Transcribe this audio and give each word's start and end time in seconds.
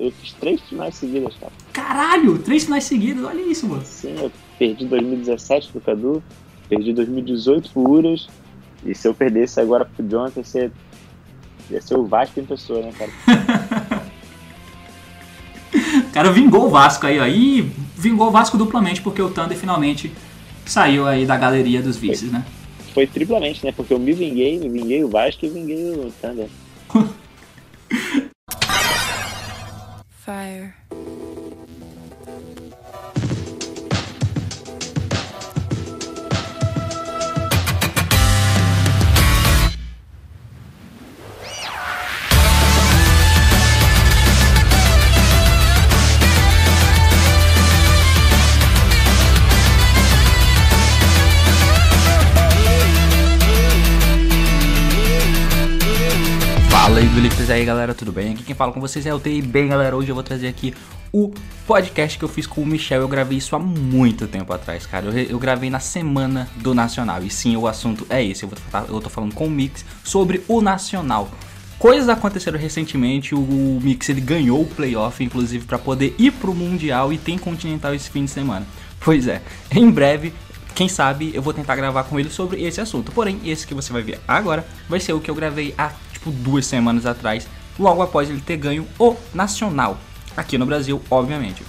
Eu 0.00 0.12
fiz 0.12 0.32
três 0.34 0.60
finais 0.60 0.94
seguidas, 0.94 1.34
cara. 1.40 1.52
Caralho, 1.72 2.38
três 2.38 2.62
finais 2.62 2.84
seguidas, 2.84 3.24
olha 3.24 3.40
isso, 3.40 3.66
mano. 3.66 3.82
Sim, 3.84 4.14
eu 4.16 4.30
perdi 4.56 4.86
2017 4.86 5.72
pro 5.72 5.80
Cadu, 5.80 6.22
perdi 6.68 6.92
2018 6.92 7.70
pro 7.70 7.82
Uras, 7.82 8.28
e 8.86 8.94
se 8.94 9.08
eu 9.08 9.12
perdesse 9.12 9.60
agora 9.60 9.84
pro 9.84 10.08
Jonathan, 10.08 10.38
ia 10.38 10.44
ser, 10.44 10.72
ia 11.68 11.82
ser 11.82 11.96
o 11.96 12.06
Vasco 12.06 12.38
em 12.38 12.44
pessoa, 12.44 12.80
né, 12.80 12.92
cara? 12.96 13.10
o 16.06 16.10
cara 16.14 16.30
vingou 16.30 16.66
o 16.66 16.70
Vasco 16.70 17.04
aí, 17.04 17.18
ó. 17.18 17.26
E 17.26 17.62
vingou 17.96 18.28
o 18.28 18.30
Vasco 18.30 18.56
duplamente, 18.56 19.02
porque 19.02 19.20
o 19.20 19.30
Thunder 19.30 19.58
finalmente 19.58 20.12
saiu 20.64 21.08
aí 21.08 21.26
da 21.26 21.36
galeria 21.36 21.82
dos 21.82 21.96
vices, 21.96 22.30
né? 22.30 22.46
Foi 22.94 23.04
triplamente, 23.04 23.66
né? 23.66 23.72
Porque 23.72 23.92
eu 23.92 23.98
me 23.98 24.12
vinguei, 24.12 24.60
me 24.60 24.68
vinguei 24.68 25.02
o 25.02 25.08
Vasco 25.08 25.44
e 25.44 25.48
vinguei 25.48 25.90
o 25.90 26.12
Thunder. 26.22 26.46
Fire. 30.28 30.74
Fala 57.18 57.52
aí, 57.54 57.64
galera, 57.64 57.94
tudo 57.94 58.12
bem? 58.12 58.30
Aqui 58.30 58.44
quem 58.44 58.54
fala 58.54 58.72
com 58.72 58.80
vocês 58.80 59.04
é 59.04 59.12
o 59.12 59.18
TI. 59.18 59.42
Bem 59.42 59.66
galera, 59.66 59.96
hoje 59.96 60.08
eu 60.08 60.14
vou 60.14 60.22
trazer 60.22 60.46
aqui 60.46 60.72
o 61.12 61.34
podcast 61.66 62.16
que 62.16 62.24
eu 62.24 62.28
fiz 62.28 62.46
com 62.46 62.60
o 62.60 62.66
Michel. 62.66 63.00
Eu 63.00 63.08
gravei 63.08 63.38
isso 63.38 63.56
há 63.56 63.58
muito 63.58 64.28
tempo 64.28 64.52
atrás, 64.52 64.86
cara. 64.86 65.06
Eu, 65.06 65.12
eu 65.30 65.38
gravei 65.40 65.68
na 65.68 65.80
semana 65.80 66.48
do 66.54 66.72
Nacional. 66.76 67.20
E 67.24 67.28
sim, 67.28 67.56
o 67.56 67.66
assunto 67.66 68.06
é 68.08 68.24
esse. 68.24 68.44
Eu, 68.44 68.50
vou, 68.50 68.58
eu 68.88 69.00
tô 69.00 69.10
falando 69.10 69.34
com 69.34 69.48
o 69.48 69.50
Mix 69.50 69.84
sobre 70.04 70.44
o 70.46 70.60
Nacional. 70.60 71.28
Coisas 71.76 72.08
aconteceram 72.08 72.56
recentemente, 72.56 73.34
o 73.34 73.80
Mix 73.82 74.08
ele 74.08 74.20
ganhou 74.20 74.62
o 74.62 74.66
playoff, 74.66 75.22
inclusive, 75.22 75.64
para 75.64 75.76
poder 75.76 76.14
ir 76.20 76.30
pro 76.30 76.54
Mundial 76.54 77.12
e 77.12 77.18
tem 77.18 77.36
Continental 77.36 77.92
esse 77.94 78.08
fim 78.08 78.26
de 78.26 78.30
semana. 78.30 78.64
Pois 79.00 79.26
é, 79.26 79.42
em 79.74 79.90
breve 79.90 80.32
quem 80.72 80.88
sabe 80.88 81.32
eu 81.34 81.42
vou 81.42 81.52
tentar 81.52 81.74
gravar 81.74 82.04
com 82.04 82.20
ele 82.20 82.30
sobre 82.30 82.62
esse 82.62 82.80
assunto. 82.80 83.10
Porém, 83.10 83.40
esse 83.44 83.66
que 83.66 83.74
você 83.74 83.92
vai 83.92 84.02
ver 84.02 84.20
agora 84.28 84.64
vai 84.88 85.00
ser 85.00 85.12
o 85.12 85.18
que 85.18 85.28
eu 85.28 85.34
gravei 85.34 85.74
há 85.76 85.90
tipo 86.18 86.30
duas 86.30 86.66
semanas 86.66 87.06
atrás, 87.06 87.46
logo 87.78 88.02
após 88.02 88.28
ele 88.28 88.40
ter 88.40 88.56
ganho 88.56 88.86
o 88.98 89.16
Nacional, 89.32 89.98
aqui 90.36 90.58
no 90.58 90.66
Brasil, 90.66 91.00
obviamente. 91.10 91.62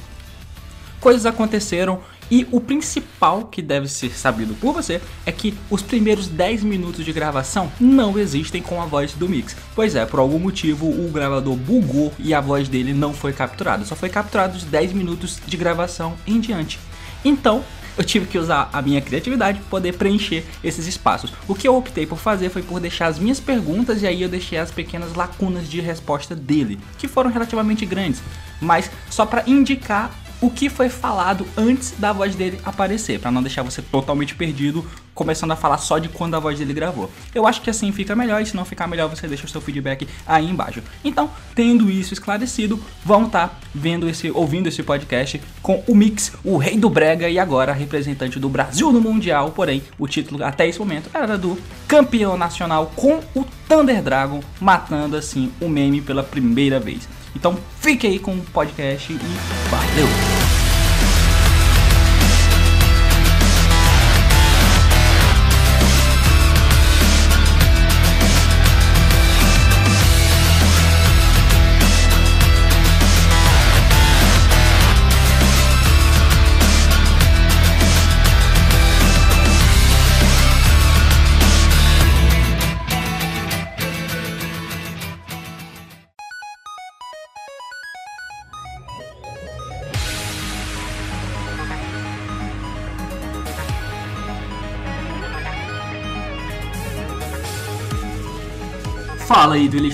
Coisas 0.99 1.25
aconteceram 1.25 2.01
e 2.31 2.47
o 2.51 2.61
principal 2.61 3.45
que 3.45 3.61
deve 3.61 3.87
ser 3.87 4.11
sabido 4.11 4.53
por 4.55 4.73
você 4.73 5.01
é 5.25 5.31
que 5.31 5.57
os 5.69 5.81
primeiros 5.81 6.27
10 6.27 6.63
minutos 6.63 7.03
de 7.03 7.11
gravação 7.11 7.71
não 7.79 8.19
existem 8.19 8.61
com 8.61 8.81
a 8.81 8.85
voz 8.85 9.13
do 9.13 9.27
Mix. 9.27 9.55
Pois 9.73 9.95
é, 9.95 10.05
por 10.05 10.19
algum 10.19 10.37
motivo 10.37 10.87
o 10.87 11.09
gravador 11.11 11.55
bugou 11.55 12.13
e 12.19 12.33
a 12.33 12.41
voz 12.41 12.67
dele 12.67 12.93
não 12.93 13.13
foi 13.13 13.33
capturada. 13.33 13.85
Só 13.85 13.95
foi 13.95 14.09
capturado 14.09 14.57
os 14.57 14.63
10 14.63 14.93
minutos 14.93 15.39
de 15.45 15.57
gravação 15.57 16.15
em 16.27 16.39
diante. 16.39 16.79
Então, 17.25 17.63
eu 17.99 18.05
tive 18.05 18.27
que 18.27 18.37
usar 18.37 18.69
a 18.71 18.81
minha 18.81 19.01
criatividade 19.01 19.59
para 19.59 19.69
poder 19.69 19.93
preencher 19.93 20.45
esses 20.63 20.87
espaços. 20.87 21.33
O 21.49 21.53
que 21.53 21.67
eu 21.67 21.75
optei 21.75 22.07
por 22.07 22.17
fazer 22.17 22.49
foi 22.49 22.63
por 22.63 22.79
deixar 22.79 23.07
as 23.07 23.19
minhas 23.19 23.41
perguntas 23.41 24.01
e 24.01 24.07
aí 24.07 24.21
eu 24.21 24.29
deixei 24.29 24.57
as 24.57 24.71
pequenas 24.71 25.15
lacunas 25.15 25.69
de 25.69 25.81
resposta 25.81 26.33
dele, 26.33 26.79
que 26.97 27.09
foram 27.09 27.29
relativamente 27.29 27.85
grandes, 27.85 28.21
mas 28.61 28.89
só 29.09 29.25
para 29.25 29.43
indicar 29.45 30.11
o 30.41 30.49
que 30.49 30.69
foi 30.69 30.89
falado 30.89 31.45
antes 31.57 31.93
da 31.97 32.13
voz 32.13 32.35
dele 32.35 32.59
aparecer, 32.63 33.19
para 33.19 33.31
não 33.31 33.41
deixar 33.41 33.63
você 33.63 33.81
totalmente 33.81 34.35
perdido, 34.35 34.85
começando 35.13 35.51
a 35.51 35.55
falar 35.55 35.77
só 35.77 35.97
de 35.97 36.07
quando 36.07 36.35
a 36.35 36.39
voz 36.39 36.57
dele 36.57 36.73
gravou. 36.73 37.11
Eu 37.35 37.45
acho 37.45 37.61
que 37.61 37.69
assim 37.69 37.91
fica 37.91 38.15
melhor, 38.15 38.41
e 38.41 38.45
se 38.45 38.55
não 38.55 38.63
ficar 38.63 38.87
melhor, 38.87 39.09
você 39.09 39.27
deixa 39.27 39.45
o 39.45 39.49
seu 39.49 39.59
feedback 39.59 40.07
aí 40.25 40.49
embaixo. 40.49 40.81
Então, 41.03 41.29
tendo 41.53 41.91
isso 41.91 42.13
esclarecido, 42.13 42.81
vamos 43.03 43.27
estar 43.27 43.49
tá 43.49 43.55
vendo 43.75 44.07
esse, 44.07 44.31
ouvindo 44.31 44.67
esse 44.67 44.81
podcast 44.81 45.41
com 45.61 45.83
o 45.87 45.95
Mix, 45.95 46.31
o 46.43 46.57
rei 46.57 46.77
do 46.77 46.89
brega 46.89 47.29
e 47.29 47.37
agora 47.37 47.73
representante 47.73 48.39
do 48.39 48.47
Brasil 48.47 48.91
no 48.91 49.01
mundial. 49.01 49.51
Porém, 49.51 49.83
o 49.97 50.07
título 50.07 50.43
até 50.43 50.67
esse 50.67 50.79
momento 50.79 51.09
era 51.13 51.37
do 51.37 51.57
campeão 51.87 52.37
nacional 52.37 52.91
com 52.95 53.19
o 53.35 53.45
Thunder 53.67 54.01
Dragon 54.01 54.39
matando 54.59 55.17
assim 55.17 55.51
o 55.59 55.67
meme 55.67 56.01
pela 56.01 56.23
primeira 56.23 56.79
vez. 56.79 57.18
Então 57.35 57.57
fique 57.79 58.07
aí 58.07 58.19
com 58.19 58.33
o 58.33 58.41
podcast 58.41 59.11
e 59.13 59.69
valeu! 59.69 60.38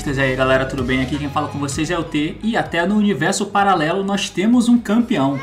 Duelistas 0.06 0.20
aí, 0.20 0.36
galera, 0.36 0.66
tudo 0.68 0.84
bem? 0.84 1.02
Aqui 1.02 1.18
quem 1.18 1.30
fala 1.30 1.48
com 1.48 1.58
vocês 1.58 1.90
é 1.90 1.98
o 1.98 2.04
T 2.04 2.38
e 2.44 2.56
até 2.56 2.86
no 2.86 2.96
universo 2.96 3.48
paralelo 3.48 4.04
nós 4.04 4.30
temos 4.30 4.70
um 4.70 4.78
campeão. 4.78 5.40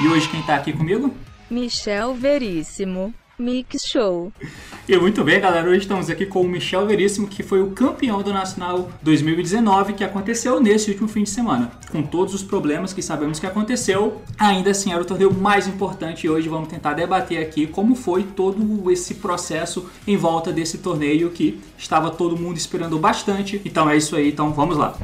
E 0.00 0.08
hoje 0.08 0.28
quem 0.28 0.42
tá 0.42 0.56
aqui 0.56 0.72
comigo? 0.72 1.14
Michel 1.48 2.12
Veríssimo. 2.14 3.14
Mix 3.40 3.86
Show. 3.86 4.30
E 4.86 4.96
muito 4.96 5.24
bem, 5.24 5.40
galera. 5.40 5.68
Hoje 5.68 5.80
estamos 5.80 6.10
aqui 6.10 6.26
com 6.26 6.42
o 6.42 6.48
Michel 6.48 6.86
Veríssimo, 6.86 7.26
que 7.26 7.42
foi 7.42 7.62
o 7.62 7.70
campeão 7.70 8.22
do 8.22 8.32
Nacional 8.32 8.90
2019, 9.02 9.94
que 9.94 10.04
aconteceu 10.04 10.60
nesse 10.60 10.90
último 10.90 11.08
fim 11.08 11.22
de 11.22 11.30
semana. 11.30 11.70
Com 11.90 12.02
todos 12.02 12.34
os 12.34 12.42
problemas 12.42 12.92
que 12.92 13.00
sabemos 13.00 13.38
que 13.38 13.46
aconteceu, 13.46 14.20
ainda 14.38 14.70
assim 14.70 14.92
era 14.92 15.00
o 15.00 15.04
torneio 15.04 15.32
mais 15.32 15.66
importante. 15.66 16.26
E 16.26 16.30
hoje 16.30 16.48
vamos 16.48 16.68
tentar 16.68 16.92
debater 16.92 17.42
aqui 17.42 17.66
como 17.66 17.94
foi 17.94 18.24
todo 18.24 18.90
esse 18.90 19.14
processo 19.14 19.88
em 20.06 20.16
volta 20.16 20.52
desse 20.52 20.78
torneio 20.78 21.30
que 21.30 21.60
estava 21.78 22.10
todo 22.10 22.36
mundo 22.36 22.58
esperando 22.58 22.98
bastante. 22.98 23.60
Então 23.64 23.88
é 23.88 23.96
isso 23.96 24.14
aí, 24.16 24.28
então 24.28 24.52
vamos 24.52 24.76
lá. 24.76 24.96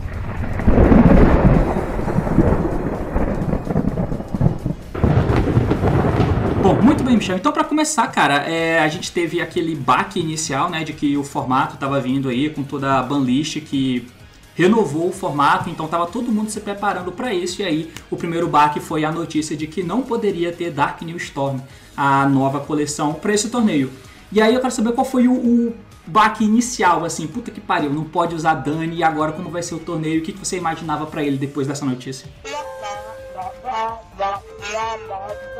Muito 6.86 7.02
bem, 7.02 7.16
Michel. 7.16 7.36
Então, 7.36 7.50
para 7.50 7.64
começar, 7.64 8.06
cara, 8.06 8.48
é, 8.48 8.78
a 8.78 8.86
gente 8.86 9.10
teve 9.10 9.40
aquele 9.40 9.74
baque 9.74 10.20
inicial, 10.20 10.70
né, 10.70 10.84
de 10.84 10.92
que 10.92 11.16
o 11.16 11.24
formato 11.24 11.74
estava 11.74 12.00
vindo 12.00 12.28
aí 12.28 12.48
com 12.48 12.62
toda 12.62 12.96
a 12.96 13.02
banlist 13.02 13.60
que 13.62 14.08
renovou 14.54 15.08
o 15.08 15.12
formato, 15.12 15.68
então 15.68 15.86
estava 15.86 16.06
todo 16.06 16.30
mundo 16.30 16.48
se 16.48 16.60
preparando 16.60 17.10
para 17.10 17.34
isso. 17.34 17.60
E 17.60 17.64
aí, 17.64 17.92
o 18.08 18.16
primeiro 18.16 18.46
baque 18.46 18.78
foi 18.78 19.04
a 19.04 19.10
notícia 19.10 19.56
de 19.56 19.66
que 19.66 19.82
não 19.82 20.00
poderia 20.00 20.52
ter 20.52 20.70
Dark 20.70 21.02
New 21.02 21.16
Storm, 21.16 21.58
a 21.96 22.24
nova 22.28 22.60
coleção, 22.60 23.14
para 23.14 23.34
esse 23.34 23.50
torneio. 23.50 23.90
E 24.30 24.40
aí, 24.40 24.54
eu 24.54 24.60
quero 24.60 24.72
saber 24.72 24.92
qual 24.92 25.04
foi 25.04 25.26
o, 25.26 25.34
o 25.34 25.74
baque 26.06 26.44
inicial, 26.44 27.04
assim, 27.04 27.26
puta 27.26 27.50
que 27.50 27.60
pariu, 27.60 27.90
não 27.90 28.04
pode 28.04 28.32
usar 28.32 28.54
Dani 28.54 28.94
e 28.94 29.02
agora 29.02 29.32
como 29.32 29.50
vai 29.50 29.62
ser 29.62 29.74
o 29.74 29.80
torneio? 29.80 30.20
O 30.20 30.22
que, 30.22 30.32
que 30.32 30.38
você 30.38 30.56
imaginava 30.56 31.04
para 31.04 31.24
ele 31.24 31.36
depois 31.36 31.66
dessa 31.66 31.84
notícia? 31.84 32.28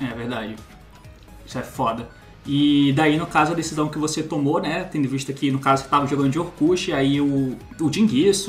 É 0.00 0.14
verdade. 0.14 0.56
Isso 1.46 1.58
é 1.58 1.62
foda. 1.62 2.08
E 2.44 2.92
daí, 2.96 3.16
no 3.16 3.26
caso, 3.26 3.52
a 3.52 3.54
decisão 3.54 3.88
que 3.88 3.98
você 3.98 4.22
tomou, 4.22 4.60
né? 4.60 4.84
Tendo 4.84 5.08
visto 5.08 5.32
que, 5.32 5.50
no 5.50 5.60
caso, 5.60 5.82
você 5.82 5.86
estava 5.86 6.06
jogando 6.06 6.30
de 6.30 6.38
Orkush, 6.38 6.92
aí 6.92 7.20
o, 7.20 7.56
o 7.80 7.90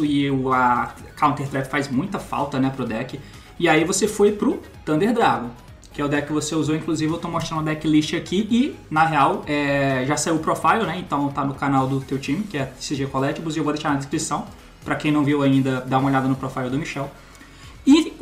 e 0.03 0.31
o, 0.31 0.51
a 0.51 0.95
Counter 1.15 1.47
Trap 1.47 1.65
faz 1.69 1.87
muita 1.87 2.17
falta, 2.17 2.59
né, 2.59 2.71
pro 2.75 2.85
deck. 2.85 3.19
E 3.59 3.69
aí 3.69 3.83
você 3.83 4.07
foi 4.07 4.31
pro 4.31 4.59
Thunder 4.83 5.13
Dragon, 5.13 5.49
que 5.93 6.01
é 6.01 6.05
o 6.05 6.07
deck 6.07 6.25
que 6.25 6.33
você 6.33 6.55
usou. 6.55 6.75
Inclusive, 6.75 7.13
eu 7.13 7.19
tô 7.19 7.27
mostrando 7.27 7.61
a 7.61 7.73
decklist 7.73 8.15
aqui 8.15 8.47
e, 8.49 8.75
na 8.89 9.05
real, 9.05 9.43
é, 9.45 10.03
já 10.07 10.17
saiu 10.17 10.37
o 10.37 10.39
profile, 10.39 10.85
né? 10.85 10.97
Então 10.97 11.29
tá 11.29 11.45
no 11.45 11.53
canal 11.53 11.87
do 11.87 12.01
teu 12.01 12.17
time, 12.17 12.43
que 12.43 12.57
é 12.57 12.71
CG 12.79 13.05
Collectibles, 13.05 13.55
e 13.55 13.59
eu 13.59 13.63
vou 13.63 13.73
deixar 13.73 13.89
na 13.89 13.97
descrição. 13.97 14.47
Pra 14.83 14.95
quem 14.95 15.11
não 15.11 15.23
viu 15.23 15.43
ainda, 15.43 15.81
dá 15.81 15.99
uma 15.99 16.09
olhada 16.09 16.27
no 16.27 16.35
profile 16.35 16.69
do 16.69 16.79
Michel. 16.79 17.11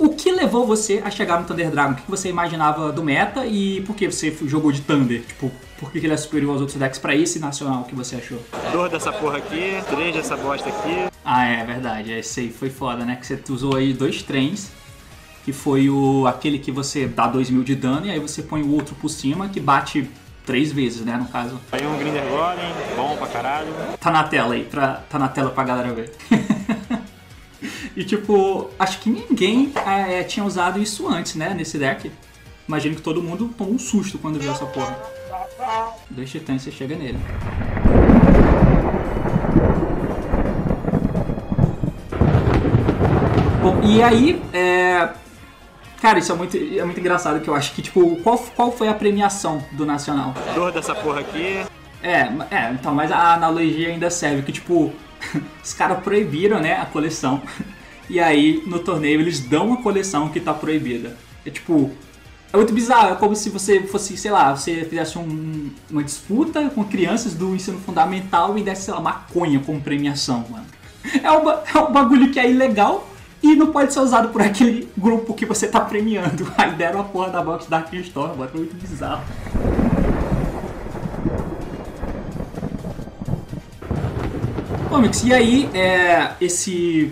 O 0.02 0.10
que 0.10 0.32
levou 0.32 0.66
você 0.66 1.00
a 1.06 1.12
chegar 1.12 1.40
no 1.40 1.46
Thunder 1.46 1.70
Dragon? 1.70 1.94
O 1.94 1.96
que 1.96 2.10
você 2.10 2.28
imaginava 2.28 2.92
do 2.92 3.04
meta 3.04 3.46
e 3.46 3.82
por 3.82 3.96
que 3.96 4.10
você 4.10 4.36
jogou 4.48 4.72
de 4.72 4.82
Thunder? 4.82 5.22
Tipo, 5.22 5.52
por 5.80 5.92
que 5.92 6.00
ele 6.00 6.12
é 6.12 6.18
superior 6.18 6.54
aos 6.54 6.62
outros 6.62 6.80
decks 6.80 6.98
pra 6.98 7.16
esse 7.16 7.38
nacional 7.38 7.84
que 7.84 7.94
você 7.94 8.16
achou? 8.16 8.40
Dor 8.72 8.90
dessa 8.90 9.14
porra 9.14 9.38
aqui, 9.38 9.80
três 9.92 10.16
dessa 10.16 10.36
bosta 10.36 10.70
aqui. 10.70 11.08
Ah, 11.24 11.46
é 11.46 11.64
verdade. 11.64 12.14
Esse 12.14 12.40
aí 12.40 12.50
foi 12.50 12.72
foda, 12.72 13.06
né? 13.06 13.16
Que 13.16 13.28
você 13.28 13.40
usou 13.50 13.76
aí 13.76 13.94
dois 13.94 14.24
trens, 14.24 14.72
que 15.46 15.54
foi 15.54 15.88
o 15.88 16.26
aquele 16.26 16.58
que 16.58 16.72
você 16.72 17.06
dá 17.06 17.28
2 17.28 17.52
mil 17.52 17.64
de 17.64 17.76
dano 17.76 18.08
e 18.08 18.10
aí 18.10 18.20
você 18.20 18.42
põe 18.42 18.64
o 18.64 18.74
outro 18.74 18.96
por 18.96 19.10
cima 19.10 19.50
que 19.50 19.60
bate 19.60 20.10
três 20.48 20.72
vezes, 20.72 21.06
né? 21.06 21.16
No 21.16 21.26
caso. 21.26 21.62
Aí 21.72 21.86
um 21.86 21.96
Grinder 22.00 22.24
Golem, 22.24 22.74
bom 22.96 23.16
pra 23.18 23.28
caralho. 23.28 23.72
Tá 24.00 24.10
na 24.10 24.24
tela 24.24 24.56
aí, 24.56 24.64
pra, 24.64 25.04
tá 25.08 25.20
na 25.20 25.28
tela 25.28 25.52
pra 25.52 25.64
galera 25.64 25.94
ver. 25.94 26.12
e 27.96 28.04
tipo, 28.04 28.70
acho 28.80 29.00
que 29.00 29.10
ninguém 29.10 29.72
é, 29.86 30.24
tinha 30.24 30.46
usado 30.46 30.82
isso 30.82 31.08
antes, 31.08 31.36
né? 31.36 31.54
Nesse 31.54 31.78
deck. 31.78 32.12
Imagino 32.68 32.96
que 32.96 33.02
todo 33.02 33.22
mundo 33.22 33.54
tomou 33.58 33.74
um 33.74 33.80
susto 33.80 34.18
quando 34.18 34.40
viu 34.40 34.52
essa 34.52 34.66
porra. 34.66 34.98
Dois 36.10 36.30
titãs, 36.30 36.62
você 36.62 36.72
chega 36.72 36.96
nele. 36.96 37.20
Bom, 43.62 43.82
e 43.84 44.02
aí, 44.02 44.42
é... 44.54 45.10
Cara, 46.02 46.18
isso 46.18 46.32
é 46.32 46.36
muito, 46.36 46.58
é 46.58 46.84
muito 46.84 47.00
engraçado 47.00 47.40
que 47.42 47.48
eu 47.48 47.54
acho 47.54 47.74
que, 47.74 47.82
tipo, 47.82 48.16
qual, 48.24 48.38
qual 48.56 48.72
foi 48.72 48.88
a 48.88 48.94
premiação 48.94 49.64
do 49.74 49.86
Nacional? 49.86 50.34
Dor 50.56 50.72
dessa 50.72 50.96
porra 50.96 51.20
aqui. 51.20 51.64
É, 52.02 52.22
é, 52.50 52.72
então, 52.72 52.96
mas 52.96 53.12
a 53.12 53.36
analogia 53.36 53.90
ainda 53.90 54.10
serve, 54.10 54.42
que 54.42 54.52
tipo, 54.52 54.92
os 55.64 55.74
caras 55.74 56.02
proibiram, 56.04 56.60
né, 56.60 56.74
a 56.82 56.86
coleção. 56.86 57.42
E 58.12 58.20
aí, 58.20 58.62
no 58.68 58.80
torneio, 58.80 59.22
eles 59.22 59.40
dão 59.40 59.68
uma 59.68 59.78
coleção 59.78 60.28
que 60.28 60.42
tá 60.42 60.54
proibida. 60.54 61.16
É 61.46 61.50
tipo, 61.50 61.90
é 62.52 62.58
muito 62.58 62.74
bizarro, 62.74 63.14
é 63.14 63.16
como 63.16 63.34
se 63.38 63.50
você 63.50 63.84
fosse, 63.84 64.18
sei 64.18 64.30
lá, 64.32 64.54
você 64.54 64.84
fizesse 64.84 65.18
um- 65.18 65.72
uma 65.90 66.04
disputa 66.04 66.70
com 66.76 66.84
crianças 66.84 67.34
do 67.34 67.56
ensino 67.56 67.80
fundamental 67.80 68.58
e 68.58 68.64
desse, 68.64 68.82
sei 68.82 68.94
lá, 68.94 69.00
maconha 69.00 69.62
como 69.62 69.80
premiação, 69.80 70.46
mano. 70.50 70.66
É 71.24 71.32
um, 71.32 71.50
é 71.50 71.88
um 71.88 71.92
bagulho 71.94 72.30
que 72.32 72.38
é 72.38 72.52
ilegal 72.52 73.08
e 73.42 73.56
não 73.56 73.68
pode 73.68 73.94
ser 73.94 74.02
usado 74.02 74.28
por 74.28 74.42
aquele 74.42 74.90
grupo 74.98 75.34
que 75.34 75.46
você 75.46 75.66
tá 75.66 75.80
premiando. 75.80 76.52
Aí 76.58 76.74
deram 76.76 77.00
a 77.00 77.06
porra 77.06 77.30
da 77.30 77.42
box 77.42 77.66
Dark 77.70 77.94
Store, 77.94 78.38
mano, 78.38 78.52
foi 78.52 78.60
muito 78.60 78.76
bizarro. 78.76 79.24
Mix, 85.00 85.24
e 85.24 85.34
aí, 85.34 85.70
é, 85.74 86.34
esse 86.40 87.12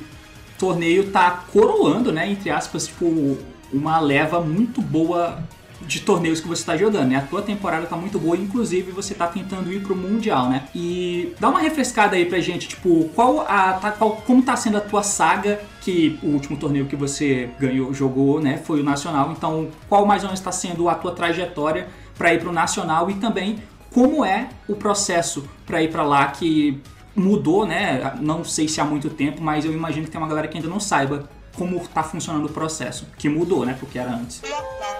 torneio 0.59 1.09
tá 1.11 1.43
coroando, 1.51 2.11
né, 2.11 2.29
entre 2.29 2.49
aspas, 2.51 2.87
tipo, 2.87 3.37
uma 3.73 3.99
leva 3.99 4.39
muito 4.41 4.81
boa 4.81 5.39
de 5.81 6.01
torneios 6.01 6.41
que 6.41 6.47
você 6.47 6.63
tá 6.65 6.75
jogando, 6.75 7.07
né? 7.07 7.15
A 7.15 7.21
tua 7.21 7.41
temporada 7.41 7.85
tá 7.85 7.95
muito 7.95 8.19
boa, 8.19 8.35
inclusive 8.35 8.91
você 8.91 9.13
tá 9.15 9.27
tentando 9.27 9.71
ir 9.71 9.79
pro 9.81 9.95
Mundial, 9.95 10.49
né? 10.49 10.65
E 10.75 11.33
dá 11.39 11.47
uma 11.47 11.59
refrescada 11.61 12.17
aí 12.17 12.25
pra 12.25 12.39
gente, 12.41 12.67
tipo, 12.67 13.09
qual 13.15 13.41
a, 13.47 13.73
tá- 13.73 13.91
qual- 13.91 14.17
como 14.27 14.41
tá 14.43 14.57
sendo 14.57 14.77
a 14.77 14.81
tua 14.81 15.01
saga, 15.03 15.61
que 15.81 16.19
o 16.21 16.27
último 16.27 16.57
torneio 16.57 16.85
que 16.85 16.97
você 16.97 17.49
ganhou, 17.57 17.93
jogou, 17.93 18.41
né, 18.41 18.57
foi 18.57 18.81
o 18.81 18.83
Nacional, 18.83 19.31
então 19.31 19.69
qual 19.87 20.05
mais 20.05 20.21
ou 20.23 20.27
menos 20.27 20.41
tá 20.41 20.51
sendo 20.51 20.89
a 20.89 20.95
tua 20.95 21.13
trajetória 21.13 21.87
pra 22.17 22.33
ir 22.33 22.41
pro 22.41 22.51
Nacional 22.51 23.09
e 23.09 23.13
também 23.13 23.59
como 23.93 24.25
é 24.25 24.49
o 24.67 24.75
processo 24.75 25.45
pra 25.65 25.81
ir 25.81 25.89
pra 25.89 26.03
lá 26.03 26.27
que 26.27 26.77
mudou, 27.19 27.65
né? 27.65 28.17
Não 28.21 28.43
sei 28.43 28.67
se 28.67 28.79
há 28.79 28.85
muito 28.85 29.09
tempo, 29.09 29.41
mas 29.41 29.65
eu 29.65 29.73
imagino 29.73 30.05
que 30.05 30.11
tem 30.11 30.19
uma 30.19 30.27
galera 30.27 30.47
que 30.47 30.57
ainda 30.57 30.69
não 30.69 30.79
saiba 30.79 31.29
como 31.55 31.85
tá 31.89 32.03
funcionando 32.03 32.45
o 32.45 32.49
processo, 32.49 33.05
que 33.17 33.27
mudou, 33.27 33.65
né, 33.65 33.75
porque 33.77 33.99
era 33.99 34.11
antes. 34.11 34.41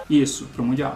Isso, 0.08 0.46
pro 0.46 0.62
mundial. 0.62 0.94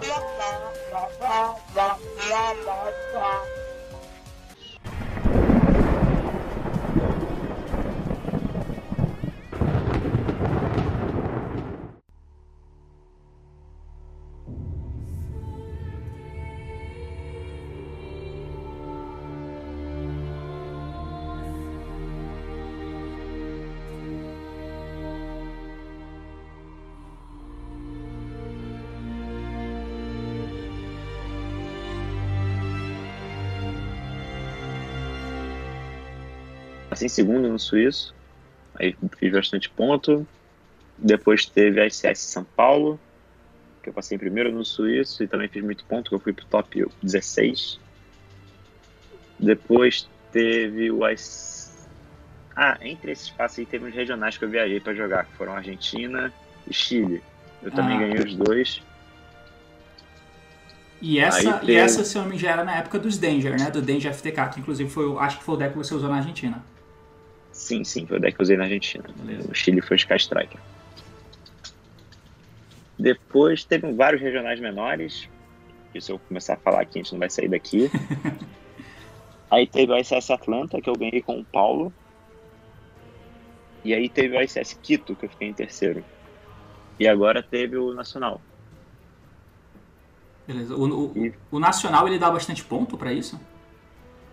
Passei 36.95 37.07
em 37.07 37.09
segundo 37.09 37.49
no 37.49 37.59
Suíço. 37.59 38.15
Aí 38.77 38.97
fiz 39.19 39.33
bastante 39.33 39.69
ponto. 39.69 40.25
Depois 40.97 41.45
teve 41.45 41.81
a 41.81 41.87
ICS 41.87 42.21
São 42.21 42.45
Paulo, 42.45 43.01
que 43.83 43.89
eu 43.89 43.93
passei 43.93 44.15
em 44.15 44.19
primeiro 44.19 44.53
no 44.53 44.65
Suíço 44.65 45.25
e 45.25 45.27
também 45.27 45.49
fiz 45.49 45.65
muito 45.65 45.85
ponto, 45.87 46.09
que 46.09 46.15
eu 46.15 46.21
fui 46.21 46.33
pro 46.33 46.45
top 46.47 46.87
16. 47.03 47.81
Depois 49.41 50.09
teve 50.31 50.93
o 50.93 51.05
IC... 51.09 51.65
Ah, 52.55 52.79
entre 52.81 53.11
esses 53.11 53.29
passos 53.31 53.59
aí 53.59 53.67
teve 53.67 53.87
uns 53.89 53.95
regionais 53.95 54.39
que 54.39 54.45
eu 54.45 54.49
viajei 54.49 54.79
para 54.79 54.95
jogar, 54.95 55.25
que 55.27 55.33
foram 55.33 55.55
Argentina 55.55 56.33
e 56.69 56.73
Chile. 56.73 57.21
Eu 57.61 57.73
também 57.73 57.97
Ah. 57.97 58.01
ganhei 58.01 58.25
os 58.25 58.37
dois. 58.37 58.81
E 61.03 61.19
essa, 61.19 61.39
Aí 61.39 61.47
e 61.57 61.67
teve- 61.67 61.75
essa, 61.75 62.05
se 62.05 62.17
eu 62.17 62.23
não 62.23 62.29
me 62.29 62.37
engano, 62.37 62.53
era 62.53 62.65
na 62.65 62.77
época 62.77 63.01
dos 63.01 63.19
Danger, 63.19 63.59
né? 63.59 63.69
Do 63.73 63.83
Danger 63.83 64.15
FTK, 64.15 64.49
que 64.51 64.61
inclusive 64.61 64.89
foi, 64.89 65.13
acho 65.19 65.39
que 65.39 65.45
foi 65.45 65.57
o 65.57 65.59
deck 65.59 65.73
que 65.73 65.79
você 65.79 65.93
usou 65.93 66.09
na 66.09 66.19
Argentina. 66.19 66.63
Sim, 67.55 67.85
sim, 67.85 68.05
foi 68.05 68.19
o 68.19 68.21
deck 68.21 68.35
que 68.35 68.43
eu 68.43 68.45
usei 68.45 68.57
na 68.57 68.65
Argentina. 68.65 69.05
Beleza. 69.17 69.51
O 69.51 69.55
Chile 69.55 69.81
foi 69.81 69.97
Sky 69.97 70.17
Striker. 70.17 70.61
Depois 72.99 73.65
teve 73.65 73.91
vários 73.93 74.21
regionais 74.21 74.61
menores. 74.61 75.29
Isso 75.95 76.11
eu 76.11 76.19
vou 76.19 76.27
começar 76.27 76.55
a 76.55 76.57
falar 76.59 76.81
aqui, 76.81 76.99
a 76.99 77.03
gente 77.03 77.13
não 77.13 77.21
vai 77.21 77.31
sair 77.31 77.49
daqui. 77.49 77.89
aí 79.51 79.67
teve 79.69 79.93
o 79.93 79.97
ICS 79.97 80.31
Atlanta, 80.31 80.81
que 80.81 80.91
eu 80.91 80.97
ganhei 80.97 81.23
com 81.23 81.39
o 81.39 81.45
Paulo. 81.45 81.93
E 83.85 83.95
aí 83.95 84.09
teve 84.09 84.37
o 84.37 84.43
ICS 84.43 84.79
Quito, 84.83 85.15
que 85.15 85.27
eu 85.27 85.31
fiquei 85.31 85.49
em 85.49 85.55
terceiro. 85.55 86.05
E 86.99 87.07
agora 87.07 87.41
teve 87.43 87.77
o 87.77 87.95
Nacional. 87.95 88.41
Beleza. 90.47 90.75
O, 90.75 91.13
o, 91.13 91.27
E- 91.27 91.35
o 91.53 91.61
Nacional, 91.61 92.09
ele 92.09 92.19
dá 92.19 92.31
bastante 92.31 92.65
ponto 92.65 92.97
pra 92.99 93.13
isso? 93.13 93.39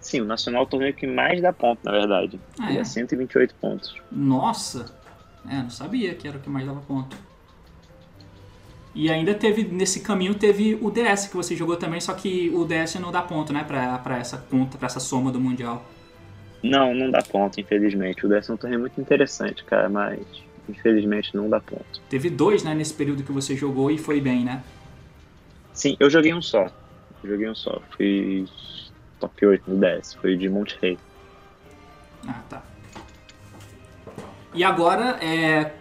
Sim, 0.01 0.21
o 0.21 0.25
Nacional 0.25 0.63
é 0.63 0.65
o 0.65 0.68
torneio 0.68 0.94
que 0.94 1.06
mais 1.06 1.42
dá 1.42 1.53
ponto, 1.53 1.80
na 1.83 1.92
verdade. 1.92 2.39
Ah, 2.59 2.69
Ele 2.69 2.80
é? 2.80 2.81
é 2.81 2.83
128 2.83 3.53
pontos. 3.55 3.96
Nossa! 4.12 4.93
É, 5.48 5.55
não 5.55 5.70
sabia 5.70 6.13
que 6.15 6.27
era 6.27 6.38
o 6.38 6.41
que 6.41 6.50
mais 6.50 6.65
dava 6.65 6.81
ponto. 6.81 7.15
E 8.93 9.10
ainda 9.10 9.34
teve, 9.34 9.63
nesse 9.63 10.01
caminho, 10.01 10.36
teve 10.36 10.77
o 10.81 10.91
DS 10.91 11.27
que 11.29 11.36
você 11.36 11.55
jogou 11.55 11.77
também, 11.77 12.01
só 12.01 12.13
que 12.13 12.50
o 12.53 12.65
DS 12.65 12.96
não 12.96 13.12
dá 13.12 13.22
ponto, 13.22 13.53
né, 13.53 13.63
pra, 13.63 13.98
pra 14.00 14.17
essa 14.17 14.38
conta, 14.38 14.77
pra 14.77 14.88
essa 14.88 15.00
soma 15.00 15.31
do 15.31 15.39
Mundial. 15.39 15.86
Não, 16.62 16.93
não 16.93 17.10
dá 17.10 17.22
ponto, 17.22 17.60
infelizmente. 17.60 18.25
O 18.25 18.29
décimo 18.29 18.53
é 18.53 18.55
um 18.55 18.58
torneio 18.58 18.79
muito 18.81 19.00
interessante, 19.00 19.63
cara, 19.63 19.88
mas 19.88 20.20
infelizmente 20.67 21.36
não 21.36 21.50
dá 21.50 21.60
ponto. 21.60 22.01
Teve 22.10 22.29
dois, 22.29 22.63
né, 22.63 22.75
nesse 22.75 22.93
período 22.93 23.24
que 23.24 23.31
você 23.31 23.55
jogou 23.55 23.89
e 23.89 23.98
foi 23.98 24.20
bem, 24.20 24.43
né? 24.43 24.62
Sim, 25.74 25.96
eu 26.00 26.10
joguei 26.10 26.34
um 26.34 26.41
só. 26.41 26.65
Eu 27.24 27.29
joguei 27.29 27.50
um 27.50 27.55
só. 27.55 27.81
Fui 27.96 28.46
top 29.21 29.45
8 29.45 29.63
no 29.71 29.79
DS. 29.79 30.15
Foi 30.15 30.35
de 30.35 30.49
Monte 30.49 30.77
Rei. 30.81 30.97
Ah, 32.27 32.41
tá. 32.49 32.61
E 34.53 34.63
agora, 34.63 35.17
é, 35.23 35.71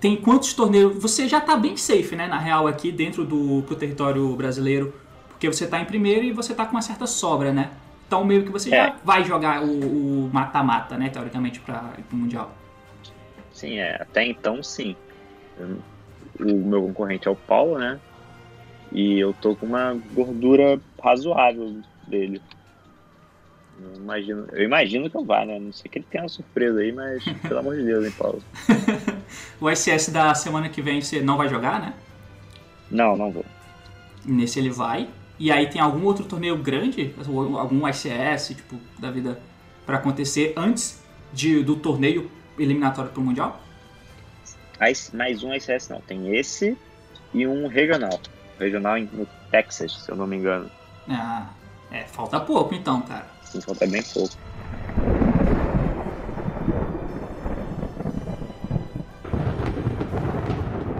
tem 0.00 0.16
quantos 0.16 0.52
torneios? 0.52 1.00
Você 1.00 1.26
já 1.28 1.40
tá 1.40 1.56
bem 1.56 1.76
safe, 1.76 2.14
né, 2.14 2.26
na 2.26 2.38
real, 2.38 2.66
aqui 2.66 2.92
dentro 2.92 3.24
do 3.24 3.62
pro 3.62 3.74
território 3.74 4.28
brasileiro, 4.36 4.92
porque 5.30 5.48
você 5.48 5.66
tá 5.66 5.80
em 5.80 5.84
primeiro 5.84 6.24
e 6.24 6.32
você 6.32 6.54
tá 6.54 6.66
com 6.66 6.72
uma 6.72 6.82
certa 6.82 7.06
sobra, 7.06 7.52
né? 7.52 7.70
Então 8.06 8.24
meio 8.24 8.44
que 8.44 8.50
você 8.50 8.72
É. 8.74 8.84
já 8.88 8.96
vai 9.02 9.24
jogar 9.24 9.62
o 9.62 10.28
mata-mata, 10.32 10.96
né, 10.98 11.08
teoricamente, 11.08 11.58
pro 11.60 11.74
Mundial. 12.12 12.54
Sim, 13.52 13.78
é. 13.78 13.96
Até 14.00 14.26
então, 14.26 14.62
sim. 14.62 14.94
O 16.38 16.44
meu 16.44 16.82
concorrente 16.82 17.26
é 17.26 17.30
o 17.30 17.36
Paulo, 17.36 17.78
né? 17.78 17.98
E 18.92 19.18
eu 19.18 19.32
tô 19.32 19.56
com 19.56 19.66
uma 19.66 19.96
gordura 20.12 20.78
razoável 21.02 21.80
dele. 22.06 22.40
Eu 23.78 23.96
imagino, 23.96 24.46
eu 24.52 24.64
imagino 24.64 25.10
que 25.10 25.16
eu 25.16 25.24
vá, 25.24 25.44
né? 25.44 25.58
Não 25.58 25.72
sei 25.72 25.90
que 25.90 25.98
ele 25.98 26.06
tenha 26.10 26.24
uma 26.24 26.28
surpresa 26.28 26.80
aí, 26.80 26.92
mas 26.92 27.22
pelo 27.42 27.58
amor 27.58 27.76
de 27.76 27.84
Deus, 27.84 28.04
hein, 28.04 28.14
Paulo? 28.16 28.42
O 29.60 29.68
ICS 29.68 30.10
da 30.10 30.34
semana 30.34 30.68
que 30.68 30.80
vem 30.80 31.00
você 31.00 31.20
não 31.20 31.36
vai 31.36 31.48
jogar, 31.48 31.80
né? 31.80 31.94
Não, 32.90 33.16
não 33.16 33.30
vou. 33.30 33.44
Nesse 34.24 34.58
ele 34.58 34.70
vai. 34.70 35.08
E 35.38 35.50
aí 35.50 35.68
tem 35.68 35.80
algum 35.80 36.04
outro 36.04 36.24
torneio 36.24 36.56
grande, 36.56 37.14
algum 37.58 37.88
ICS, 37.88 38.54
tipo, 38.56 38.76
da 38.98 39.10
vida, 39.10 39.40
pra 39.84 39.96
acontecer 39.96 40.54
antes 40.56 41.02
de, 41.32 41.62
do 41.62 41.76
torneio 41.76 42.30
eliminatório 42.58 43.10
pro 43.10 43.20
Mundial? 43.20 43.60
Mais 45.12 45.42
um 45.42 45.54
ICS 45.54 45.88
não. 45.88 46.00
Tem 46.00 46.36
esse 46.36 46.76
e 47.34 47.46
um 47.46 47.66
regional. 47.66 48.20
Regional 48.58 48.98
no 48.98 49.26
Texas, 49.50 49.92
se 49.92 50.10
eu 50.10 50.16
não 50.16 50.26
me 50.26 50.36
engano. 50.36 50.70
Ah, 51.08 51.50
é, 51.90 52.04
falta 52.04 52.40
pouco 52.40 52.74
então, 52.74 53.00
cara. 53.02 53.26
Assim, 53.42 53.60
falta 53.60 53.86
bem 53.86 54.02
pouco. 54.02 54.34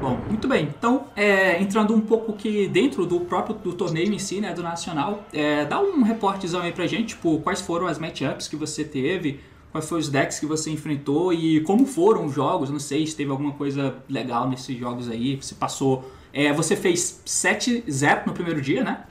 Bom, 0.00 0.18
muito 0.28 0.46
bem. 0.46 0.72
Então, 0.78 1.08
é, 1.16 1.60
entrando 1.60 1.92
um 1.92 2.00
pouco 2.00 2.32
que 2.32 2.68
dentro 2.68 3.04
do 3.04 3.20
próprio 3.20 3.56
do 3.56 3.72
torneio 3.72 4.12
em 4.12 4.18
si, 4.18 4.40
né, 4.40 4.54
do 4.54 4.62
Nacional, 4.62 5.24
é, 5.32 5.64
dá 5.64 5.80
um 5.80 6.02
reportezão 6.02 6.62
aí 6.62 6.72
pra 6.72 6.86
gente, 6.86 7.08
tipo, 7.08 7.40
quais 7.40 7.60
foram 7.60 7.88
as 7.88 7.98
matchups 7.98 8.46
que 8.46 8.54
você 8.54 8.84
teve, 8.84 9.40
quais 9.72 9.88
foram 9.88 10.00
os 10.00 10.08
decks 10.08 10.38
que 10.38 10.46
você 10.46 10.70
enfrentou 10.70 11.32
e 11.32 11.60
como 11.62 11.84
foram 11.86 12.26
os 12.26 12.34
jogos, 12.34 12.70
não 12.70 12.78
sei 12.78 13.04
se 13.04 13.16
teve 13.16 13.30
alguma 13.32 13.52
coisa 13.54 13.96
legal 14.08 14.48
nesses 14.48 14.78
jogos 14.78 15.10
aí, 15.10 15.36
você 15.36 15.56
passou... 15.56 16.08
é, 16.32 16.52
você 16.52 16.76
fez 16.76 17.20
7-0 17.26 18.26
no 18.26 18.32
primeiro 18.32 18.60
dia, 18.60 18.84
né? 18.84 19.04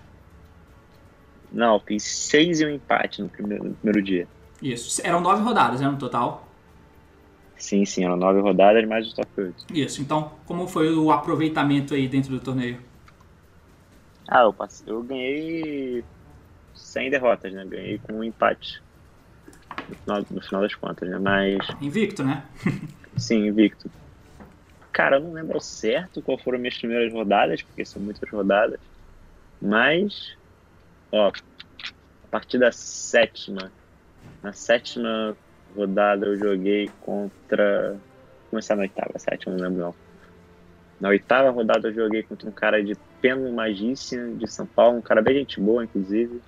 Não, 1.55 1.75
eu 1.75 1.79
fiz 1.79 2.03
seis 2.03 2.59
e 2.59 2.65
um 2.65 2.69
empate 2.69 3.21
no 3.21 3.29
primeiro, 3.29 3.63
no 3.63 3.75
primeiro 3.75 4.03
dia. 4.03 4.27
Isso. 4.61 5.01
Eram 5.05 5.21
nove 5.21 5.41
rodadas, 5.41 5.79
né, 5.79 5.87
no 5.87 5.97
total? 5.97 6.45
Sim, 7.57 7.85
sim, 7.85 8.03
eram 8.03 8.17
nove 8.17 8.41
rodadas 8.41 8.85
mais 8.85 9.09
o 9.09 9.15
top 9.15 9.29
8. 9.37 9.65
Isso. 9.73 10.01
Então, 10.01 10.31
como 10.45 10.67
foi 10.67 10.93
o 10.93 11.11
aproveitamento 11.11 11.93
aí 11.93 12.09
dentro 12.09 12.31
do 12.31 12.41
torneio? 12.41 12.77
Ah, 14.27 14.41
eu, 14.41 14.53
passei, 14.53 14.85
eu 14.91 15.01
ganhei 15.01 16.03
sem 16.73 17.09
derrotas, 17.09 17.53
né? 17.53 17.63
Ganhei 17.65 17.99
com 17.99 18.15
um 18.15 18.23
empate. 18.23 18.83
No 19.87 19.95
final, 19.95 20.25
no 20.29 20.41
final 20.41 20.61
das 20.61 20.75
contas, 20.75 21.09
né? 21.09 21.17
Mas, 21.17 21.57
Invicto, 21.81 22.21
né? 22.21 22.43
sim, 23.17 23.47
invicto. 23.47 23.89
Cara, 24.91 25.17
eu 25.17 25.21
não 25.21 25.31
lembro 25.31 25.61
certo 25.61 26.21
qual 26.21 26.37
foram 26.37 26.59
minhas 26.59 26.77
primeiras 26.77 27.13
rodadas, 27.13 27.61
porque 27.61 27.85
são 27.85 28.01
muitas 28.01 28.29
rodadas. 28.29 28.79
Mas, 29.61 30.35
ó, 31.15 31.31
a 32.23 32.27
partir 32.29 32.57
da 32.57 32.71
sétima, 32.71 33.71
na 34.41 34.53
sétima 34.53 35.35
rodada 35.75 36.25
eu 36.25 36.37
joguei 36.37 36.89
contra. 37.01 37.97
Começar 38.49 38.75
na 38.75 38.83
oitava, 38.83 39.17
sétima, 39.17 39.55
não 39.55 39.63
lembro 39.63 39.79
não. 39.79 39.95
Na 40.99 41.09
oitava 41.09 41.49
rodada 41.49 41.89
eu 41.89 41.93
joguei 41.93 42.23
contra 42.23 42.47
um 42.47 42.53
cara 42.53 42.83
de 42.83 42.95
Peno 43.21 43.51
Magícia, 43.51 44.33
de 44.35 44.47
São 44.49 44.65
Paulo, 44.65 44.97
um 44.97 45.01
cara 45.01 45.21
bem 45.21 45.35
gente 45.35 45.59
boa, 45.59 45.83
inclusive. 45.83 46.41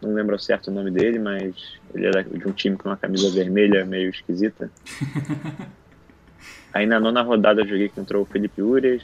Não 0.00 0.12
lembro 0.12 0.34
ao 0.34 0.38
certo 0.38 0.70
o 0.70 0.74
nome 0.74 0.90
dele, 0.90 1.18
mas 1.18 1.56
ele 1.94 2.06
era 2.06 2.22
de 2.22 2.46
um 2.46 2.52
time 2.52 2.76
com 2.76 2.88
uma 2.88 2.96
camisa 2.96 3.30
vermelha 3.30 3.84
meio 3.84 4.10
esquisita. 4.10 4.70
Aí 6.72 6.86
na 6.86 7.00
nona 7.00 7.22
rodada 7.22 7.62
eu 7.62 7.66
joguei 7.66 7.88
contra 7.88 8.18
o 8.20 8.26
Felipe 8.26 8.60
Ures, 8.62 9.02